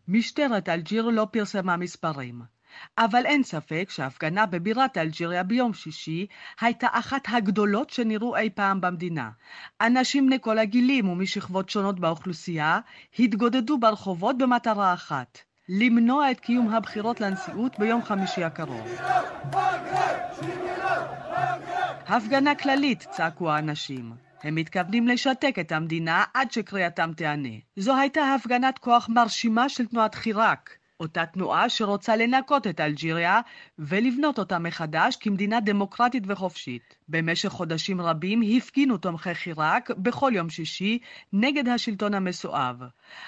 משטרת 0.09 0.69
אלג'יר 0.69 1.09
לא 1.09 1.27
פרסמה 1.33 1.77
מספרים. 1.77 2.56
אבל 2.99 3.27
אין 3.27 3.43
ספק 3.43 3.89
שההפגנה 3.91 4.47
בבירת 4.47 4.99
אלג'יריה 4.99 5.43
ביום 5.43 5.75
שישי 5.75 6.27
הייתה 6.61 6.87
אחת 6.93 7.23
הגדולות 7.29 7.91
שנראו 7.91 8.37
אי 8.37 8.51
פעם 8.51 8.81
במדינה. 8.81 9.31
אנשים 9.81 10.27
בני 10.27 10.39
כל 10.41 10.59
הגילים 10.59 11.09
ומשכבות 11.09 11.71
שונות 11.71 12.01
באוכלוסייה 12.01 12.81
התגודדו 13.19 13.79
ברחובות 13.79 14.39
במטרה 14.39 14.95
אחת, 14.95 15.39
למנוע 15.69 16.31
את 16.31 16.41
קיום 16.41 16.69
הבחירות 16.75 17.21
לנשיאות 17.21 17.79
ביום 17.79 18.03
חמישי 18.03 18.45
הקרוב. 18.45 18.89
הפגנה 22.07 22.55
כללית, 22.55 23.07
צעקו 23.11 23.51
האנשים. 23.51 24.13
הם 24.43 24.55
מתכוונים 24.55 25.09
לשתק 25.09 25.57
את 25.61 25.73
המדינה 25.73 26.25
עד 26.35 26.53
שקריאתם 26.53 27.13
תיענה. 27.17 27.49
זו 27.77 27.97
הייתה 27.97 28.35
הפגנת 28.35 28.79
כוח 28.79 29.09
מרשימה 29.09 29.69
של 29.69 29.87
תנועת 29.87 30.15
חיראק, 30.15 30.71
אותה 31.01 31.27
תנועה 31.27 31.69
שרוצה 31.69 32.17
לנקות 32.17 32.67
את 32.67 32.81
אלג'יריה 32.81 33.41
ולבנות 33.79 34.39
אותה 34.39 34.59
מחדש 34.59 35.17
כמדינה 35.17 35.61
דמוקרטית 35.61 36.23
וחופשית. 36.27 36.97
במשך 37.09 37.49
חודשים 37.49 38.01
רבים 38.01 38.43
הפגינו 38.57 38.99
תומכי 38.99 39.35
חיראק 39.35 39.91
בכל 39.91 40.33
יום 40.35 40.51
שישי 40.51 40.99
נגד 41.33 41.69
השלטון 41.69 42.15
המסואב. 42.15 42.77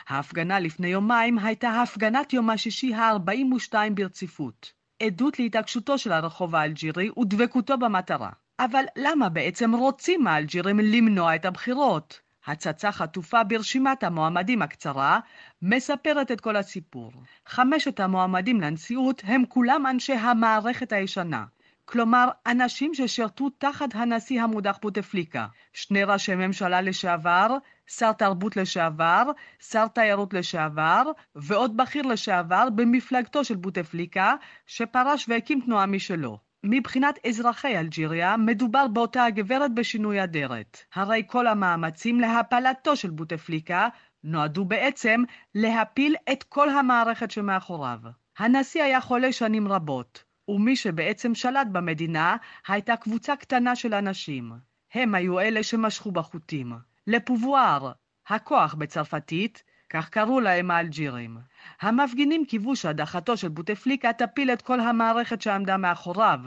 ההפגנה 0.08 0.60
לפני 0.60 0.88
יומיים 0.88 1.38
הייתה 1.38 1.82
הפגנת 1.82 2.32
יום 2.32 2.50
השישי 2.50 2.94
ה-42 2.94 3.74
ברציפות. 3.94 4.72
עדות 5.02 5.38
להתעקשותו 5.38 5.98
של 5.98 6.12
הרחוב 6.12 6.54
האלג'ירי 6.54 7.10
ודבקותו 7.18 7.78
במטרה. 7.78 8.30
אבל 8.60 8.84
למה 8.96 9.28
בעצם 9.28 9.74
רוצים 9.74 10.26
האלג'ירים 10.26 10.78
למנוע 10.78 11.34
את 11.34 11.44
הבחירות? 11.44 12.27
הצצה 12.48 12.92
חטופה 12.92 13.44
ברשימת 13.44 14.04
המועמדים 14.04 14.62
הקצרה 14.62 15.20
מספרת 15.62 16.30
את 16.30 16.40
כל 16.40 16.56
הסיפור. 16.56 17.12
חמשת 17.46 18.00
המועמדים 18.00 18.60
לנשיאות 18.60 19.22
הם 19.24 19.42
כולם 19.48 19.86
אנשי 19.86 20.12
המערכת 20.12 20.92
הישנה. 20.92 21.44
כלומר, 21.84 22.28
אנשים 22.46 22.94
ששירתו 22.94 23.50
תחת 23.50 23.94
הנשיא 23.94 24.42
המודח 24.42 24.78
בוטפליקה, 24.82 25.46
שני 25.72 26.04
ראשי 26.04 26.34
ממשלה 26.34 26.80
לשעבר, 26.80 27.56
שר 27.86 28.12
תרבות 28.12 28.56
לשעבר, 28.56 29.22
שר 29.70 29.86
תיירות 29.86 30.34
לשעבר, 30.34 31.02
ועוד 31.34 31.76
בכיר 31.76 32.02
לשעבר 32.02 32.68
במפלגתו 32.74 33.44
של 33.44 33.56
בוטפליקה, 33.56 34.34
שפרש 34.66 35.28
והקים 35.28 35.60
תנועה 35.60 35.86
משלו. 35.86 36.47
מבחינת 36.70 37.18
אזרחי 37.26 37.78
אלג'יריה, 37.78 38.36
מדובר 38.36 38.86
באותה 38.88 39.24
הגברת 39.24 39.74
בשינוי 39.74 40.24
אדרת. 40.24 40.78
הרי 40.94 41.22
כל 41.26 41.46
המאמצים 41.46 42.20
להפלתו 42.20 42.96
של 42.96 43.10
בוטפליקה 43.10 43.88
נועדו 44.24 44.64
בעצם 44.64 45.22
להפיל 45.54 46.14
את 46.32 46.42
כל 46.42 46.70
המערכת 46.70 47.30
שמאחוריו. 47.30 47.98
הנשיא 48.38 48.82
היה 48.82 49.00
חולה 49.00 49.32
שנים 49.32 49.68
רבות, 49.68 50.24
ומי 50.48 50.76
שבעצם 50.76 51.34
שלט 51.34 51.66
במדינה 51.72 52.36
הייתה 52.68 52.96
קבוצה 52.96 53.36
קטנה 53.36 53.76
של 53.76 53.94
אנשים. 53.94 54.52
הם 54.94 55.14
היו 55.14 55.40
אלה 55.40 55.62
שמשכו 55.62 56.12
בחוטים. 56.12 56.72
לפובואר, 57.06 57.92
הכוח 58.28 58.74
בצרפתית, 58.74 59.62
כך 59.90 60.08
קראו 60.08 60.40
להם 60.40 60.70
האלג'ירים. 60.70 61.38
המפגינים 61.80 62.44
קיוו 62.44 62.76
שהדחתו 62.76 63.36
של 63.36 63.48
בוטפליקה 63.48 64.12
תפיל 64.12 64.50
את 64.50 64.62
כל 64.62 64.80
המערכת 64.80 65.42
שעמדה 65.42 65.76
מאחוריו, 65.76 66.40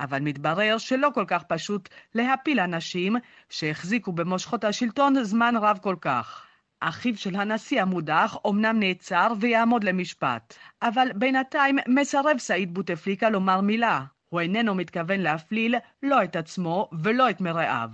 אבל 0.00 0.20
מתברר 0.20 0.78
שלא 0.78 1.08
כל 1.14 1.24
כך 1.28 1.42
פשוט 1.42 1.88
להפיל 2.14 2.60
אנשים 2.60 3.16
שהחזיקו 3.50 4.12
במושכות 4.12 4.64
השלטון 4.64 5.24
זמן 5.24 5.54
רב 5.56 5.78
כל 5.82 5.96
כך. 6.00 6.44
אחיו 6.80 7.16
של 7.16 7.36
הנשיא 7.36 7.82
המודח 7.82 8.36
אומנם 8.44 8.80
נעצר 8.80 9.32
ויעמוד 9.40 9.84
למשפט, 9.84 10.54
אבל 10.82 11.08
בינתיים 11.14 11.78
מסרב 11.88 12.38
סעיד 12.38 12.74
בוטפליקה 12.74 13.30
לומר 13.30 13.60
מילה. 13.60 14.04
הוא 14.28 14.40
איננו 14.40 14.74
מתכוון 14.74 15.20
להפליל 15.20 15.74
לא 16.02 16.24
את 16.24 16.36
עצמו 16.36 16.90
ולא 17.02 17.30
את 17.30 17.40
מרעיו. 17.40 17.90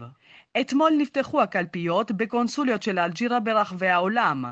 אתמול 0.61 0.93
נפתחו 0.99 1.43
הקלפיות 1.43 2.13
בקונסוליות 2.13 2.83
של 2.83 2.99
אלג'ירה 2.99 3.41
ברחבי 3.41 3.89
העולם. 3.89 4.45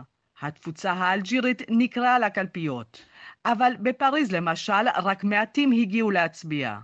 התפוצה 0.42 0.92
האלג'ירית 0.92 1.62
נקראה 1.68 2.18
לקלפיות. 2.18 3.02
אבל 3.44 3.72
בפריז 3.80 4.32
למשל, 4.32 4.88
רק 5.02 5.24
מעטים 5.24 5.72
הגיעו 5.72 6.10
להצביע. 6.10 6.78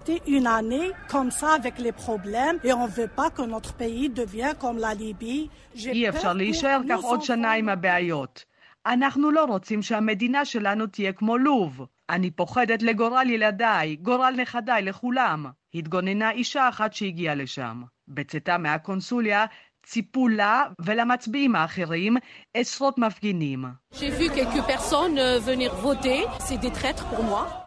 אי 5.76 6.08
אפשר 6.08 6.32
להישאר 6.32 6.80
כך 6.88 7.00
עוד 7.02 7.22
שנה 7.22 7.52
עם 7.52 7.68
הבעיות. 7.68 8.44
אנחנו 8.86 9.30
לא 9.30 9.44
רוצים 9.44 9.82
שהמדינה 9.82 10.44
שלנו 10.44 10.86
תהיה 10.86 11.12
כמו 11.12 11.38
לוב. 11.38 11.86
אני 12.10 12.30
פוחדת 12.30 12.82
לגורל 12.82 13.30
ילדיי, 13.30 13.96
גורל 13.96 14.34
נכדיי, 14.36 14.82
לכולם. 14.82 15.46
התגוננה 15.74 16.30
אישה 16.30 16.68
אחת 16.68 16.92
שהגיעה 16.92 17.34
לשם. 17.34 17.82
בצאתה 18.08 18.58
מהקונסוליה, 18.58 19.46
ציפו 19.88 20.28
לה 20.28 20.62
ולמצביעים 20.78 21.56
האחרים 21.56 22.16
עשרות 22.54 22.98
מפגינים. 22.98 23.64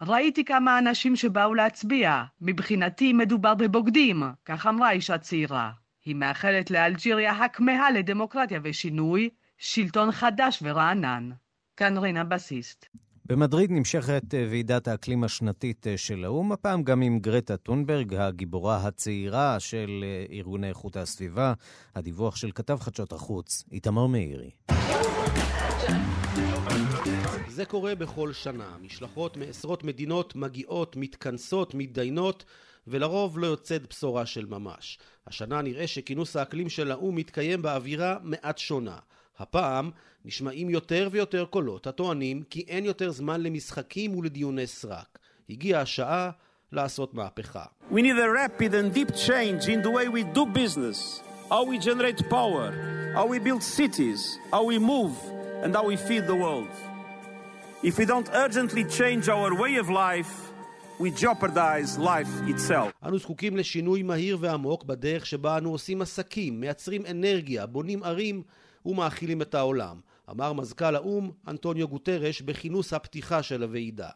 ראיתי 0.01 0.45
כמה 0.45 0.79
אנשים 0.79 1.15
שבאו 1.15 1.53
להצביע. 1.53 2.23
מבחינתי 2.41 3.13
מדובר 3.13 3.55
בבוגדים, 3.55 4.23
כך 4.45 4.67
אמרה 4.67 4.91
אישה 4.91 5.17
צעירה. 5.17 5.71
היא 6.05 6.15
מאחלת 6.15 6.71
לאלג'יריה 6.71 7.31
הכמהה 7.31 7.91
לדמוקרטיה 7.91 8.59
ושינוי, 8.63 9.29
שלטון 9.57 10.11
חדש 10.11 10.59
ורענן. 10.61 11.29
כאן 11.77 11.97
רינה 11.97 12.23
בסיסט. 12.23 12.85
במדריד 13.31 13.71
נמשכת 13.71 14.33
אה, 14.33 14.47
ועידת 14.49 14.87
האקלים 14.87 15.23
השנתית 15.23 15.87
אה, 15.87 15.97
של 15.97 16.25
האו"ם, 16.25 16.51
הפעם 16.51 16.83
גם 16.83 17.01
עם 17.01 17.19
גרטה 17.19 17.57
טונברג, 17.57 18.13
הגיבורה 18.13 18.77
הצעירה 18.87 19.59
של 19.59 20.03
אה, 20.03 20.35
ארגוני 20.37 20.69
איכות 20.69 20.97
הסביבה. 20.97 21.53
הדיווח 21.95 22.35
של 22.35 22.51
כתב 22.51 22.77
חדשות 22.81 23.13
החוץ, 23.13 23.63
איתמר 23.71 24.07
מאירי. 24.07 24.49
זה 27.47 27.65
קורה 27.65 27.95
בכל 27.95 28.33
שנה. 28.33 28.77
משלחות 28.81 29.37
מעשרות 29.37 29.83
מדינות 29.83 30.35
מגיעות, 30.35 30.95
מתכנסות, 30.95 31.73
מתדיינות, 31.73 32.45
ולרוב 32.87 33.39
לא 33.39 33.47
יוצאת 33.47 33.89
בשורה 33.89 34.25
של 34.25 34.45
ממש. 34.45 34.99
השנה 35.27 35.61
נראה 35.61 35.87
שכינוס 35.87 36.35
האקלים 36.35 36.69
של 36.69 36.91
האו"ם 36.91 37.15
מתקיים 37.15 37.61
באווירה 37.61 38.17
מעט 38.23 38.57
שונה. 38.57 38.97
הפעם 39.39 39.91
נשמעים 40.25 40.69
יותר 40.69 41.09
ויותר 41.11 41.45
קולות 41.45 41.87
הטוענים 41.87 42.43
כי 42.49 42.65
אין 42.67 42.85
יותר 42.85 43.11
זמן 43.11 43.41
למשחקים 43.41 44.15
ולדיוני 44.15 44.67
סרק. 44.67 45.19
הגיעה 45.49 45.81
השעה 45.81 46.29
לעשות 46.71 47.13
מהפכה. 47.13 47.65
We 47.91 47.95
need 47.95 48.17
a 48.17 48.29
rapid 48.29 48.73
and 48.73 48.93
deep 48.93 49.15
change 49.15 49.67
in 49.67 49.81
the 49.81 49.91
way 49.91 50.07
we 50.07 50.23
do 50.23 50.45
business, 50.45 51.21
how 51.49 51.63
we 51.63 51.77
generate 51.77 52.21
power, 52.29 52.67
how 53.15 53.25
we 53.25 53.39
build 53.39 53.63
cities, 53.63 54.21
how 54.53 54.63
we 54.71 54.77
move, 54.79 55.15
and 55.63 55.75
how 55.75 55.85
we 55.91 55.97
feed 56.07 56.25
the 56.27 56.39
world. 56.45 56.73
If 57.83 57.97
we 57.99 58.05
don't 58.05 58.29
urgently 58.45 58.83
change 58.99 59.27
our 59.35 59.51
way 59.63 59.73
of 59.83 59.87
life, 59.89 60.33
we 60.99 61.09
jeopardize 61.11 61.97
life 61.97 62.33
itself. 62.47 62.91
אנו 63.05 63.19
זקוקים 63.19 63.57
לשינוי 63.57 64.03
מהיר 64.03 64.37
ועמוק 64.39 64.83
בדרך 64.83 65.25
שבה 65.25 65.57
אנו 65.57 65.71
עושים 65.71 66.01
עסקים, 66.01 66.61
מייצרים 66.61 67.05
אנרגיה, 67.05 67.65
בונים 67.65 68.03
ערים 68.03 68.43
ומאכילים 68.85 69.41
את 69.41 69.55
העולם, 69.55 69.99
אמר 70.29 70.53
מזכ"ל 70.53 70.95
האו"ם 70.95 71.31
אנטוניו 71.47 71.87
גוטרש 71.87 72.41
בכינוס 72.41 72.93
הפתיחה 72.93 73.43
של 73.43 73.63
הוועידה. 73.63 74.09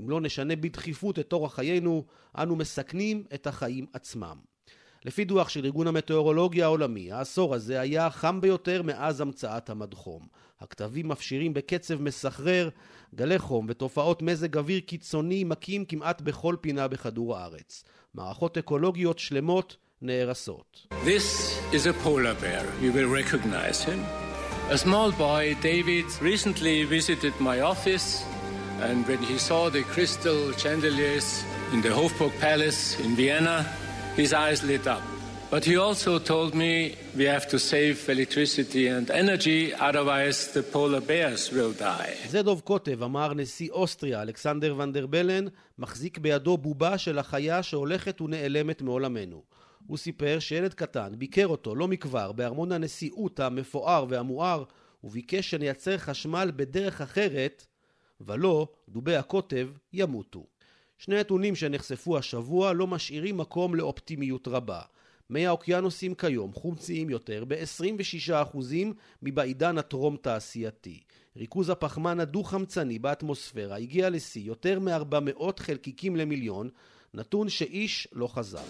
אם 0.00 0.10
לא 0.10 0.20
נשנה 0.20 0.56
בדחיפות 0.56 1.18
את 1.18 1.32
אורח 1.32 1.54
חיינו, 1.54 2.04
אנו 2.38 2.56
מסכנים 2.56 3.24
את 3.34 3.46
החיים 3.46 3.86
עצמם. 3.92 4.36
לפי 5.04 5.24
דוח 5.24 5.48
של 5.48 5.64
ארגון 5.64 5.86
המטאורולוגיה 5.86 6.64
העולמי, 6.64 7.12
העשור 7.12 7.54
הזה 7.54 7.80
היה 7.80 8.06
החם 8.06 8.40
ביותר 8.40 8.82
מאז 8.82 9.20
המצאת 9.20 9.70
המדחום. 9.70 10.26
הכתבים 10.60 11.08
מפשירים 11.08 11.54
בקצב 11.54 12.02
מסחרר, 12.02 12.68
גלי 13.14 13.38
חום 13.38 13.66
ותופעות 13.68 14.22
מזג 14.22 14.56
אוויר 14.56 14.80
קיצוני 14.80 15.44
מכים 15.44 15.84
כמעט 15.84 16.20
בכל 16.20 16.56
פינה 16.60 16.88
בכדור 16.88 17.36
הארץ. 17.36 17.84
מערכות 18.14 18.58
אקולוגיות 18.58 19.18
שלמות 19.18 19.76
נהרסות. 20.01 20.87
This 21.05 21.59
is 21.73 21.85
a 21.87 21.93
polar 22.03 22.35
bear. 22.35 22.65
You 22.81 22.91
will 22.91 23.09
recognize 23.21 23.83
him. 23.83 23.99
A 24.69 24.77
small 24.77 25.11
boy, 25.11 25.55
David, 25.61 26.05
recently 26.21 26.83
visited 26.83 27.33
my 27.39 27.61
office 27.61 28.07
and 28.81 29.07
when 29.07 29.21
he 29.31 29.37
saw 29.37 29.69
the 29.69 29.83
crystal 29.93 30.51
chandeliers 30.63 31.43
in 31.73 31.81
the 31.81 31.89
Hofburg 31.89 32.33
Palace 32.39 32.99
in 32.99 33.15
Vienna, 33.15 33.63
his 34.15 34.33
eyes 34.33 34.63
lit 34.63 34.85
up. 34.87 35.01
But 35.49 35.63
he 35.63 35.77
also 35.77 36.19
told 36.19 36.53
me 36.53 36.95
we 37.15 37.23
have 37.23 37.47
to 37.53 37.57
save 37.57 38.09
electricity 38.09 38.87
and 38.87 39.09
energy, 39.09 39.73
otherwise 39.73 40.51
the 40.51 40.61
polar 40.61 40.99
bears 41.01 41.51
will 41.51 41.71
die. 41.71 42.15
זה 42.29 42.41
דוב 42.41 42.61
קוטב, 42.61 43.03
אמר 43.03 43.33
נשיא 43.33 43.69
אוסטריה, 43.71 44.21
אלכסנדר 44.21 44.75
ונדרבלן, 44.77 45.45
מחזיק 45.79 46.17
בידו 46.17 46.57
בובה 46.57 46.97
של 46.97 47.19
החיה 47.19 47.63
שהולכת 47.63 48.21
ונעלמת 48.21 48.81
מעולמנו. 48.81 49.41
הוא 49.86 49.98
סיפר 49.98 50.38
שילד 50.38 50.74
קטן 50.74 51.12
ביקר 51.18 51.46
אותו 51.46 51.74
לא 51.74 51.88
מכבר 51.88 52.32
בארמון 52.32 52.72
הנשיאות 52.72 53.40
המפואר 53.40 54.06
והמואר, 54.08 54.64
וביקש 55.04 55.50
שנייצר 55.50 55.98
חשמל 55.98 56.52
בדרך 56.56 57.00
אחרת, 57.00 57.66
ולא, 58.20 58.68
דובי 58.88 59.16
הקוטב 59.16 59.68
ימותו. 59.92 60.46
שני 60.98 61.20
נתונים 61.20 61.54
שנחשפו 61.54 62.18
השבוע 62.18 62.72
לא 62.72 62.86
משאירים 62.86 63.36
מקום 63.36 63.74
לאופטימיות 63.74 64.48
רבה. 64.48 64.80
מי 65.30 65.46
האוקיינוסים 65.46 66.14
כיום 66.14 66.52
חומציים 66.52 67.10
יותר 67.10 67.44
ב-26% 67.48 68.58
מבעידן 69.22 69.78
הטרום-תעשייתי. 69.78 71.00
ריכוז 71.36 71.68
הפחמן 71.68 72.20
הדו-חמצני 72.20 72.98
באטמוספירה 72.98 73.76
הגיע 73.76 74.10
לשיא 74.10 74.42
יותר 74.42 74.80
מ-400 74.80 75.42
חלקיקים 75.58 76.16
למיליון, 76.16 76.68
נתון 77.14 77.48
שאיש 77.48 78.08
לא 78.12 78.26
חזר. 78.26 78.64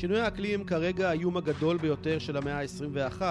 שינוי 0.00 0.20
האקלים 0.20 0.64
כרגע 0.64 1.08
האיום 1.08 1.36
הגדול 1.36 1.76
ביותר 1.78 2.18
של 2.18 2.36
המאה 2.36 2.60
ה-21, 2.60 3.22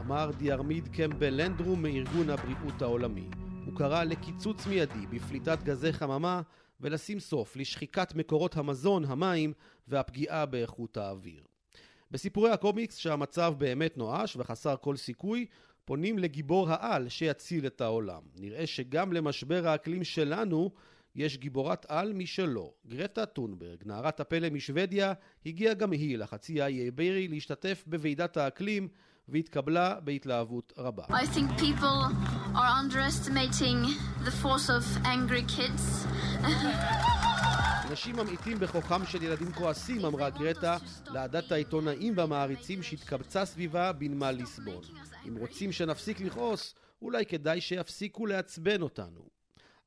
אמר 0.00 0.30
דיארמיד 0.38 0.88
קמבל 0.88 1.42
לנדרום 1.42 1.82
מארגון 1.82 2.30
הבריאות 2.30 2.82
העולמי. 2.82 3.28
הוא 3.66 3.76
קרא 3.76 4.04
לקיצוץ 4.04 4.66
מיידי 4.66 5.06
בפליטת 5.10 5.62
גזי 5.62 5.92
חממה 5.92 6.42
ולשים 6.80 7.20
סוף 7.20 7.56
לשחיקת 7.56 8.14
מקורות 8.14 8.56
המזון, 8.56 9.04
המים 9.04 9.52
והפגיעה 9.88 10.46
באיכות 10.46 10.96
האוויר. 10.96 11.44
בסיפורי 12.10 12.50
הקומיקס 12.50 12.96
שהמצב 12.96 13.54
באמת 13.58 13.98
נואש 13.98 14.36
וחסר 14.36 14.76
כל 14.80 14.96
סיכוי, 14.96 15.46
פונים 15.84 16.18
לגיבור 16.18 16.70
העל 16.70 17.08
שיציל 17.08 17.66
את 17.66 17.80
העולם. 17.80 18.22
נראה 18.36 18.66
שגם 18.66 19.12
למשבר 19.12 19.68
האקלים 19.68 20.04
שלנו 20.04 20.70
יש 21.16 21.38
גיבורת 21.38 21.86
על 21.88 22.12
משלו. 22.12 22.72
גרטה 22.86 23.26
טונברג, 23.26 23.82
נערת 23.84 24.20
הפלא 24.20 24.50
משוודיה, 24.50 25.12
הגיעה 25.46 25.74
גם 25.74 25.92
היא 25.92 26.18
לחצי 26.18 26.62
האי 26.62 26.80
האיברי 26.80 27.28
להשתתף 27.28 27.84
בוועידת 27.86 28.36
האקלים 28.36 28.88
והתקבלה 29.28 30.00
בהתלהבות 30.00 30.72
רבה. 30.78 31.04
I 31.04 31.26
think 31.26 31.60
people 31.60 31.98
are 32.54 32.72
underestimating 32.82 33.78
the 34.24 34.32
force 34.42 34.68
of 34.68 34.84
angry 35.04 35.44
kids. 35.56 36.06
אנשים 37.90 38.16
ממעיטים 38.16 38.58
בכוחם 38.58 39.06
של 39.06 39.22
ילדים 39.22 39.52
כועסים, 39.52 40.04
אמרה 40.04 40.30
גרטה 40.30 40.76
לעדת 41.06 41.52
העיתונאים 41.52 42.12
והמעריצים 42.16 42.82
שהתקבצה 42.82 43.44
סביבה 43.44 43.92
בנמל 43.92 44.30
ליסבון. 44.30 44.82
אם 45.28 45.36
רוצים 45.36 45.72
שנפסיק 45.72 46.20
לכעוס, 46.20 46.74
אולי 47.02 47.26
כדאי 47.26 47.60
שיפסיקו 47.60 48.26
לעצבן 48.26 48.82
אותנו. 48.82 49.35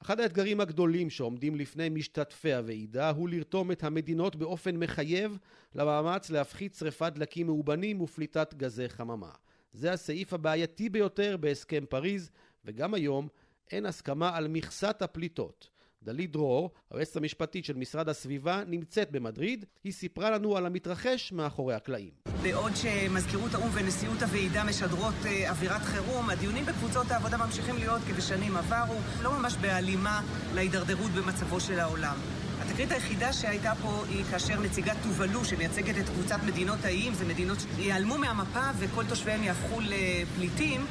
אחד 0.02 0.20
האתגרים 0.20 0.62
הגדולים 0.62 1.10
שעומדים 1.10 1.56
לפני 1.56 1.90
משתתפי 1.90 2.54
הוועידה 2.54 3.10
הוא 3.10 3.30
לרתום 3.30 3.72
את 3.72 3.84
המדינות 3.84 4.36
באופן 4.36 4.76
מחייב 4.76 5.38
למאמץ 5.76 6.30
להפחית 6.30 6.74
שרפת 6.74 7.14
דלקים 7.16 7.48
מאובנים 7.48 8.02
ופליטת 8.02 8.54
גזי 8.54 8.90
חממה. 8.90 9.32
זה 9.74 9.92
הסעיף 9.92 10.34
הבעייתי 10.34 10.90
ביותר 10.90 11.38
בהסכם 11.38 11.86
פריז, 11.90 12.32
וגם 12.66 12.94
היום 12.94 13.28
אין 13.72 13.86
הסכמה 13.86 14.38
על 14.38 14.48
מכסת 14.48 15.02
הפליטות. 15.02 15.70
דלית 16.04 16.32
דרור, 16.32 16.72
היועצת 16.92 17.16
המשפטית 17.16 17.66
של 17.66 17.78
משרד 17.78 18.10
הסביבה, 18.10 18.64
נמצאת 18.68 19.12
במדריד. 19.12 19.66
היא 19.84 19.94
סיפרה 19.94 20.32
לנו 20.32 20.58
על 20.58 20.66
המתרחש 20.66 21.32
מאחורי 21.32 21.74
הקלעים. 21.74 22.10
בעוד 22.44 22.72
שמזכירות 22.76 23.54
האו"ם 23.54 23.70
ונשיאות 23.74 24.22
הוועידה 24.22 24.64
משדרות 24.64 25.14
אה, 25.26 25.50
אווירת 25.50 25.82
חירום, 25.82 26.30
הדיונים 26.30 26.66
בקבוצות 26.66 27.12
העבודה 27.12 27.38
ממשיכים 27.38 27.76
להיות 27.76 28.02
כבשנים 28.02 28.58
עברו, 28.58 28.96
לא 29.22 29.40
ממש 29.40 29.56
בהלימה 29.62 30.22
להידרדרות 30.56 31.12
במצבו 31.12 31.60
של 31.60 31.80
העולם. 31.80 32.16
התקרית 32.62 32.92
היחידה 32.92 33.34
שהייתה 33.34 33.74
פה 33.82 34.04
היא 34.10 34.24
כאשר 34.24 34.62
נציגת 34.62 34.98
טובלו, 35.04 35.46
שמייצגת 35.46 35.98
את 35.98 36.10
קבוצת 36.10 36.38
מדינות 36.48 36.80
האיים, 36.84 37.14
זה 37.14 37.26
מדינות 37.26 37.58
שיעלמו 37.60 38.18
מהמפה 38.18 38.70
וכל 38.80 39.04
תושביהם 39.10 39.44
יהפכו 39.44 39.80
לפליטים. 39.82 40.86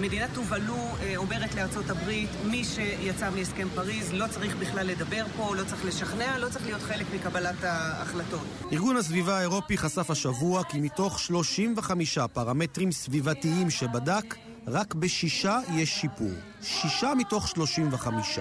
מדינת 0.00 0.30
טובלו 0.34 0.76
אה, 0.76 1.16
אומרת 1.16 1.54
לארצות 1.54 1.90
הברית, 1.90 2.30
מי 2.44 2.64
שיצא 2.64 3.30
מהסכם 3.30 3.68
פריז 3.74 4.12
לא 4.12 4.26
צריך 4.30 4.56
בכלל 4.56 4.86
לדבר 4.86 5.24
פה, 5.36 5.56
לא 5.56 5.64
צריך 5.64 5.84
לשכנע, 5.84 6.38
לא 6.38 6.48
צריך 6.48 6.66
להיות 6.66 6.82
חלק 6.82 7.06
מקבלת 7.14 7.64
ההחלטות. 7.64 8.46
ארגון 8.72 8.96
הסביבה 8.96 9.38
האירופי 9.38 9.78
חשף 9.78 10.10
השבוע 10.10 10.64
כי 10.64 10.80
מתוך 10.80 11.18
35 11.18 12.18
פרמטרים 12.32 12.92
סביבתיים 12.92 13.70
שבדק, 13.70 14.34
רק 14.66 14.94
בשישה 14.94 15.58
יש 15.74 15.90
שיפור. 16.00 16.32
שישה 16.62 17.12
מתוך 17.14 17.48
35. 17.48 18.38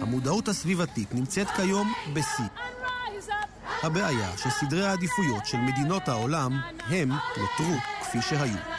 המודעות 0.00 0.48
הסביבתית 0.48 1.14
נמצאת 1.14 1.46
כיום 1.50 1.92
בשיא. 2.12 2.44
הבעיה 3.82 4.30
שסדרי 4.36 4.86
העדיפויות 4.86 5.46
של 5.46 5.58
מדינות 5.58 6.08
העולם 6.08 6.60
הם 6.88 7.08
נותרו 7.08 7.74
כפי 8.00 8.22
שהיו. 8.22 8.77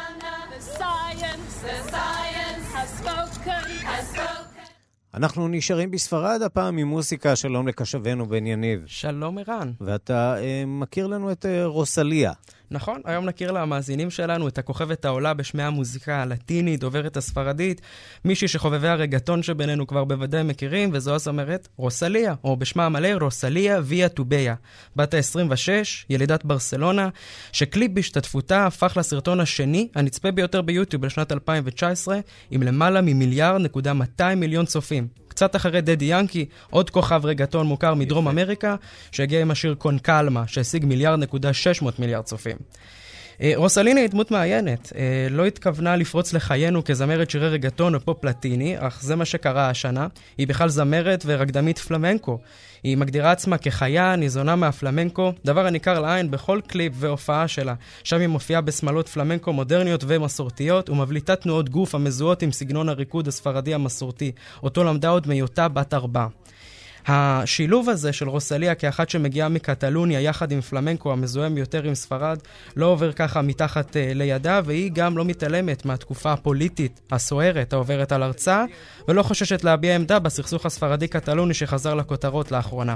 אנחנו 5.13 5.47
נשארים 5.47 5.91
בספרד 5.91 6.41
הפעם 6.41 6.77
עם 6.77 6.87
מוסיקה, 6.87 7.35
שלום 7.35 7.67
לקשבנו 7.67 8.25
בן 8.29 8.47
יניב. 8.47 8.83
שלום 8.85 9.37
ערן. 9.37 9.71
ואתה 9.81 10.37
אה, 10.37 10.63
מכיר 10.67 11.07
לנו 11.07 11.31
את 11.31 11.45
אה, 11.45 11.65
רוסליה. 11.65 12.31
נכון, 12.71 13.01
היום 13.05 13.25
נכיר 13.25 13.51
למאזינים 13.51 14.09
שלנו 14.09 14.47
את 14.47 14.57
הכוכבת 14.57 15.05
העולה 15.05 15.33
בשמי 15.33 15.63
המוזיקה 15.63 16.21
הלטינית, 16.21 16.79
דוברת 16.79 17.17
הספרדית, 17.17 17.81
מישהי 18.25 18.47
שחובבי 18.47 18.87
הרגטון 18.87 19.43
שבינינו 19.43 19.87
כבר 19.87 20.03
בוודאי 20.03 20.43
מכירים, 20.43 20.89
וזו 20.93 21.15
הזמרת 21.15 21.67
רוסליה, 21.77 22.35
או 22.43 22.57
בשמה 22.57 22.85
המלא 22.85 23.07
רוסליה 23.21 23.79
ויה 23.83 24.09
טוביה. 24.09 24.55
בת 24.95 25.13
ה-26, 25.13 25.69
ילידת 26.09 26.45
ברסלונה, 26.45 27.09
שקליפ 27.51 27.91
בהשתתפותה 27.91 28.65
הפך 28.65 28.97
לסרטון 28.97 29.39
השני, 29.39 29.87
הנצפה 29.95 30.31
ביותר 30.31 30.61
ביוטיוב 30.61 31.05
לשנת 31.05 31.31
2019, 31.31 32.19
עם 32.51 32.63
למעלה 32.63 33.01
ממיליארד 33.01 33.61
נקודה 33.61 33.93
200 33.93 34.39
מיליון 34.39 34.65
צופים. 34.65 35.07
קצת 35.39 35.55
אחרי 35.55 35.81
דדי 35.81 36.05
ינקי, 36.05 36.45
עוד 36.69 36.89
כוכב 36.89 37.21
רגטון 37.25 37.67
מוכר 37.67 37.93
מדרום 37.93 38.27
אמריקה, 38.27 38.75
שהגיע 39.11 39.41
עם 39.41 39.51
השיר 39.51 39.75
קונקלמה, 39.75 40.43
שהשיג 40.47 40.85
מיליארד 40.85 41.19
נקודה 41.19 41.53
600 41.53 41.99
מיליארד 41.99 42.23
צופים. 42.23 42.57
אה, 43.41 43.51
רוסליני 43.55 44.01
היא 44.01 44.09
דמות 44.09 44.31
מעיינת. 44.31 44.93
אה, 44.95 45.27
לא 45.29 45.45
התכוונה 45.45 45.95
לפרוץ 45.95 46.33
לחיינו 46.33 46.83
כזמרת 46.83 47.29
שירי 47.29 47.49
רגטון 47.49 47.95
או 47.95 47.99
פופ 47.99 48.25
לטיני, 48.25 48.75
אך 48.79 49.03
זה 49.03 49.15
מה 49.15 49.25
שקרה 49.25 49.69
השנה. 49.69 50.07
היא 50.37 50.47
בכלל 50.47 50.69
זמרת 50.69 51.23
ורקדנית 51.25 51.79
פלמנקו. 51.79 52.39
היא 52.83 52.97
מגדירה 52.97 53.31
עצמה 53.31 53.57
כחיה, 53.57 54.15
ניזונה 54.15 54.55
מהפלמנקו, 54.55 55.33
דבר 55.45 55.65
הניכר 55.65 55.99
לעין 55.99 56.31
בכל 56.31 56.59
קליפ 56.67 56.93
והופעה 56.95 57.47
שלה. 57.47 57.73
שם 58.03 58.19
היא 58.19 58.27
מופיעה 58.27 58.61
בשמלות 58.61 59.09
פלמנקו 59.09 59.53
מודרניות 59.53 60.03
ומסורתיות, 60.07 60.89
ומבליטה 60.89 61.35
תנועות 61.35 61.69
גוף 61.69 61.95
המזוהות 61.95 62.41
עם 62.41 62.51
סגנון 62.51 62.89
הריקוד 62.89 63.27
הספרדי 63.27 63.73
המסורתי, 63.73 64.31
אותו 64.63 64.83
למדה 64.83 65.09
עוד 65.09 65.27
מהיותה 65.27 65.67
בת 65.67 65.93
ארבע. 65.93 66.27
השילוב 67.07 67.89
הזה 67.89 68.13
של 68.13 68.29
רוסליה 68.29 68.75
כאחת 68.75 69.09
שמגיעה 69.09 69.49
מקטלוניה 69.49 70.21
יחד 70.21 70.51
עם 70.51 70.61
פלמנקו 70.61 71.11
המזוהם 71.11 71.57
יותר 71.57 71.83
עם 71.83 71.95
ספרד, 71.95 72.39
לא 72.75 72.85
עובר 72.85 73.11
ככה 73.11 73.41
מתחת 73.41 73.89
uh, 73.89 73.99
לידה, 74.15 74.61
והיא 74.65 74.91
גם 74.93 75.17
לא 75.17 75.25
מתעלמת 75.25 75.85
מהתקופה 75.85 76.33
הפוליטית 76.33 77.01
הסוערת 77.11 77.73
העוברת 77.73 78.11
על 78.11 78.23
ארצה, 78.23 78.65
ולא 79.07 79.23
חוששת 79.23 79.63
להביע 79.63 79.95
עמדה 79.95 80.19
בסכסוך 80.19 80.65
הספרדי-קטלוני 80.65 81.53
שחזר 81.53 81.93
לכותרות 81.93 82.51
לאחרונה. 82.51 82.95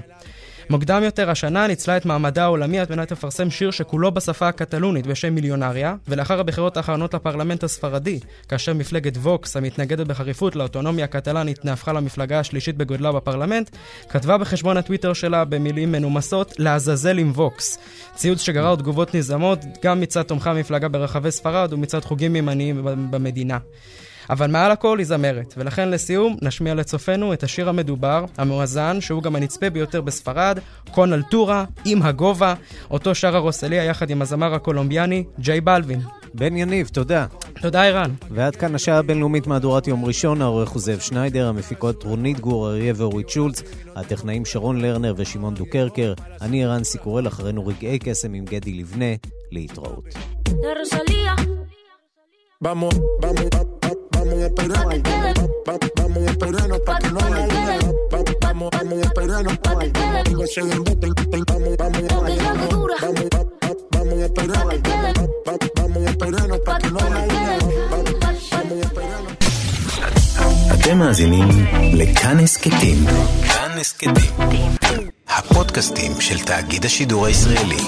מוקדם 0.70 1.03
יותר 1.03 1.30
השנה 1.30 1.68
ניצלה 1.68 1.97
את 1.97 2.05
מעמדה 2.05 2.43
העולמי 2.43 2.80
על 2.80 2.86
מנת 2.89 3.11
לפרסם 3.11 3.49
שיר 3.49 3.72
שכולו 3.72 4.11
בשפה 4.11 4.47
הקטלונית 4.47 5.07
בשם 5.07 5.36
מיליונריה, 5.36 5.95
ולאחר 6.07 6.39
הבחירות 6.39 6.78
האחרונות 6.78 7.14
לפרלמנט 7.14 7.64
הספרדי, 7.64 8.20
כאשר 8.49 8.74
מפלגת 8.74 9.18
ווקס, 9.18 9.57
המתנגדת 9.57 10.07
בחריפות 10.07 10.55
לאוטונומיה 10.55 11.05
הקטלנית, 11.05 11.66
נהפכה 11.66 11.93
למפלגה 11.93 12.39
השלישית 12.39 12.78
בגודלה 12.78 13.11
בפרלמנט, 13.11 13.70
כתבה 14.09 14.38
בחשבון 14.38 14.78
הטוויטר 14.78 15.14
שלה 15.14 15.45
במילים 15.45 15.91
מנומסות, 15.91 16.59
לעזאזל 16.59 17.18
עם 17.18 17.32
ווקס. 17.36 17.78
ציוץ 18.16 18.41
שגרר 18.41 18.76
תגובות 18.76 19.16
נזעמות 19.16 19.59
גם 19.84 20.01
מצד 20.01 20.22
תומכי 20.22 20.49
המפלגה 20.49 20.88
ברחבי 20.88 21.32
ספרד 21.32 21.74
ומצד 21.74 22.05
חוגים 22.05 22.36
ימניים 22.36 22.82
במדינה. 22.84 23.57
אבל 24.30 24.51
מעל 24.51 24.71
הכל 24.71 24.97
היא 24.97 25.07
זמרת, 25.07 25.53
ולכן 25.57 25.89
לסיום 25.89 26.38
נשמיע 26.41 26.74
לצופינו 26.74 27.34
את 27.34 27.43
השיר 27.43 27.69
המדובר, 27.69 28.26
המואזן, 28.38 29.01
שהוא 29.01 29.24
גם 29.24 29.36
הנצפה 29.36 29.69
ביותר 29.69 30.01
בספרד, 30.01 30.59
קון 30.91 31.13
אלטורה, 31.13 31.65
עם 31.86 32.01
הגובה, 32.01 32.53
אותו 32.91 33.15
שרה 33.15 33.39
רוסליה 33.39 33.84
יחד 33.84 34.09
עם 34.09 34.21
הזמר 34.21 34.53
הקולומביאני, 34.53 35.24
ג'יי 35.39 35.61
בלווין. 35.61 36.01
בן 36.34 36.57
יניב, 36.57 36.88
תודה. 36.88 37.26
תודה, 37.61 37.84
ערן. 37.84 38.11
ועד 38.32 38.55
כאן 38.55 38.76
השעה 38.76 38.97
הבינלאומית 38.97 39.47
מהדורת 39.47 39.88
יום 39.88 40.05
ראשון, 40.05 40.41
העורך 40.41 40.69
הוא 40.69 40.82
זאב 40.82 40.99
שניידר, 40.99 41.47
המפיקות 41.47 42.03
רונית 42.03 42.39
גור 42.39 42.69
אריה 42.69 42.93
ואורית 42.95 43.30
שולץ, 43.30 43.61
הטכנאים 43.95 44.45
שרון 44.45 44.82
לרנר 44.82 45.13
ושמעון 45.17 45.53
דוקרקר, 45.53 46.13
אני 46.41 46.63
ערן 46.65 46.84
סיקורל, 46.84 47.28
אחרינו 47.28 47.67
רגעי 47.67 47.99
קסם 47.99 48.34
עם 48.34 48.45
גדי 48.45 48.74
לבנה, 48.74 49.15
להתראות. 49.51 50.03
Vamos, 52.65 52.95
vamos, 53.21 53.49
vamos 53.51 53.72
a 54.40 54.46
esperarnos. 54.46 55.02
Vamos 55.96 56.24
a 56.28 56.32
esperarnos 56.32 56.80
para 56.82 57.00
que 57.00 57.10
no 57.10 57.20
la 57.20 57.48
liga. 57.48 57.80
Vamos, 58.42 58.70
vamos 58.72 59.00
a 59.00 59.06
esperarnos 59.06 59.58
para 59.58 59.92
que 60.24 60.32
no 60.32 60.48
se 60.48 60.62
embote. 60.62 61.08
Vamos, 61.48 61.78
vamos, 61.78 62.04
vamos, 62.08 62.38
vamos, 63.02 63.28
vamos 63.92 64.20
a 64.20 64.26
esperarnos. 64.26 64.80
Vamos 65.76 66.08
a 66.08 66.10
esperarnos 66.10 66.60
para 66.66 66.80
que 66.80 66.90
no 66.92 67.00
la 67.00 67.26
liga. 67.26 67.58
Vamos 67.92 68.14
a 68.22 68.88
esperarnos. 68.88 69.34
אתם 70.74 70.98
מאזינים 70.98 71.48
לכאן 71.94 72.40
הסכתים. 72.40 73.06
כאן 73.48 73.72
הסכתים. 73.80 74.14
הפודקאסטים 75.30 76.22
של 76.22 76.40
תאגיד 76.40 76.86
השידור 76.86 77.26
הישראלי. 77.26 77.82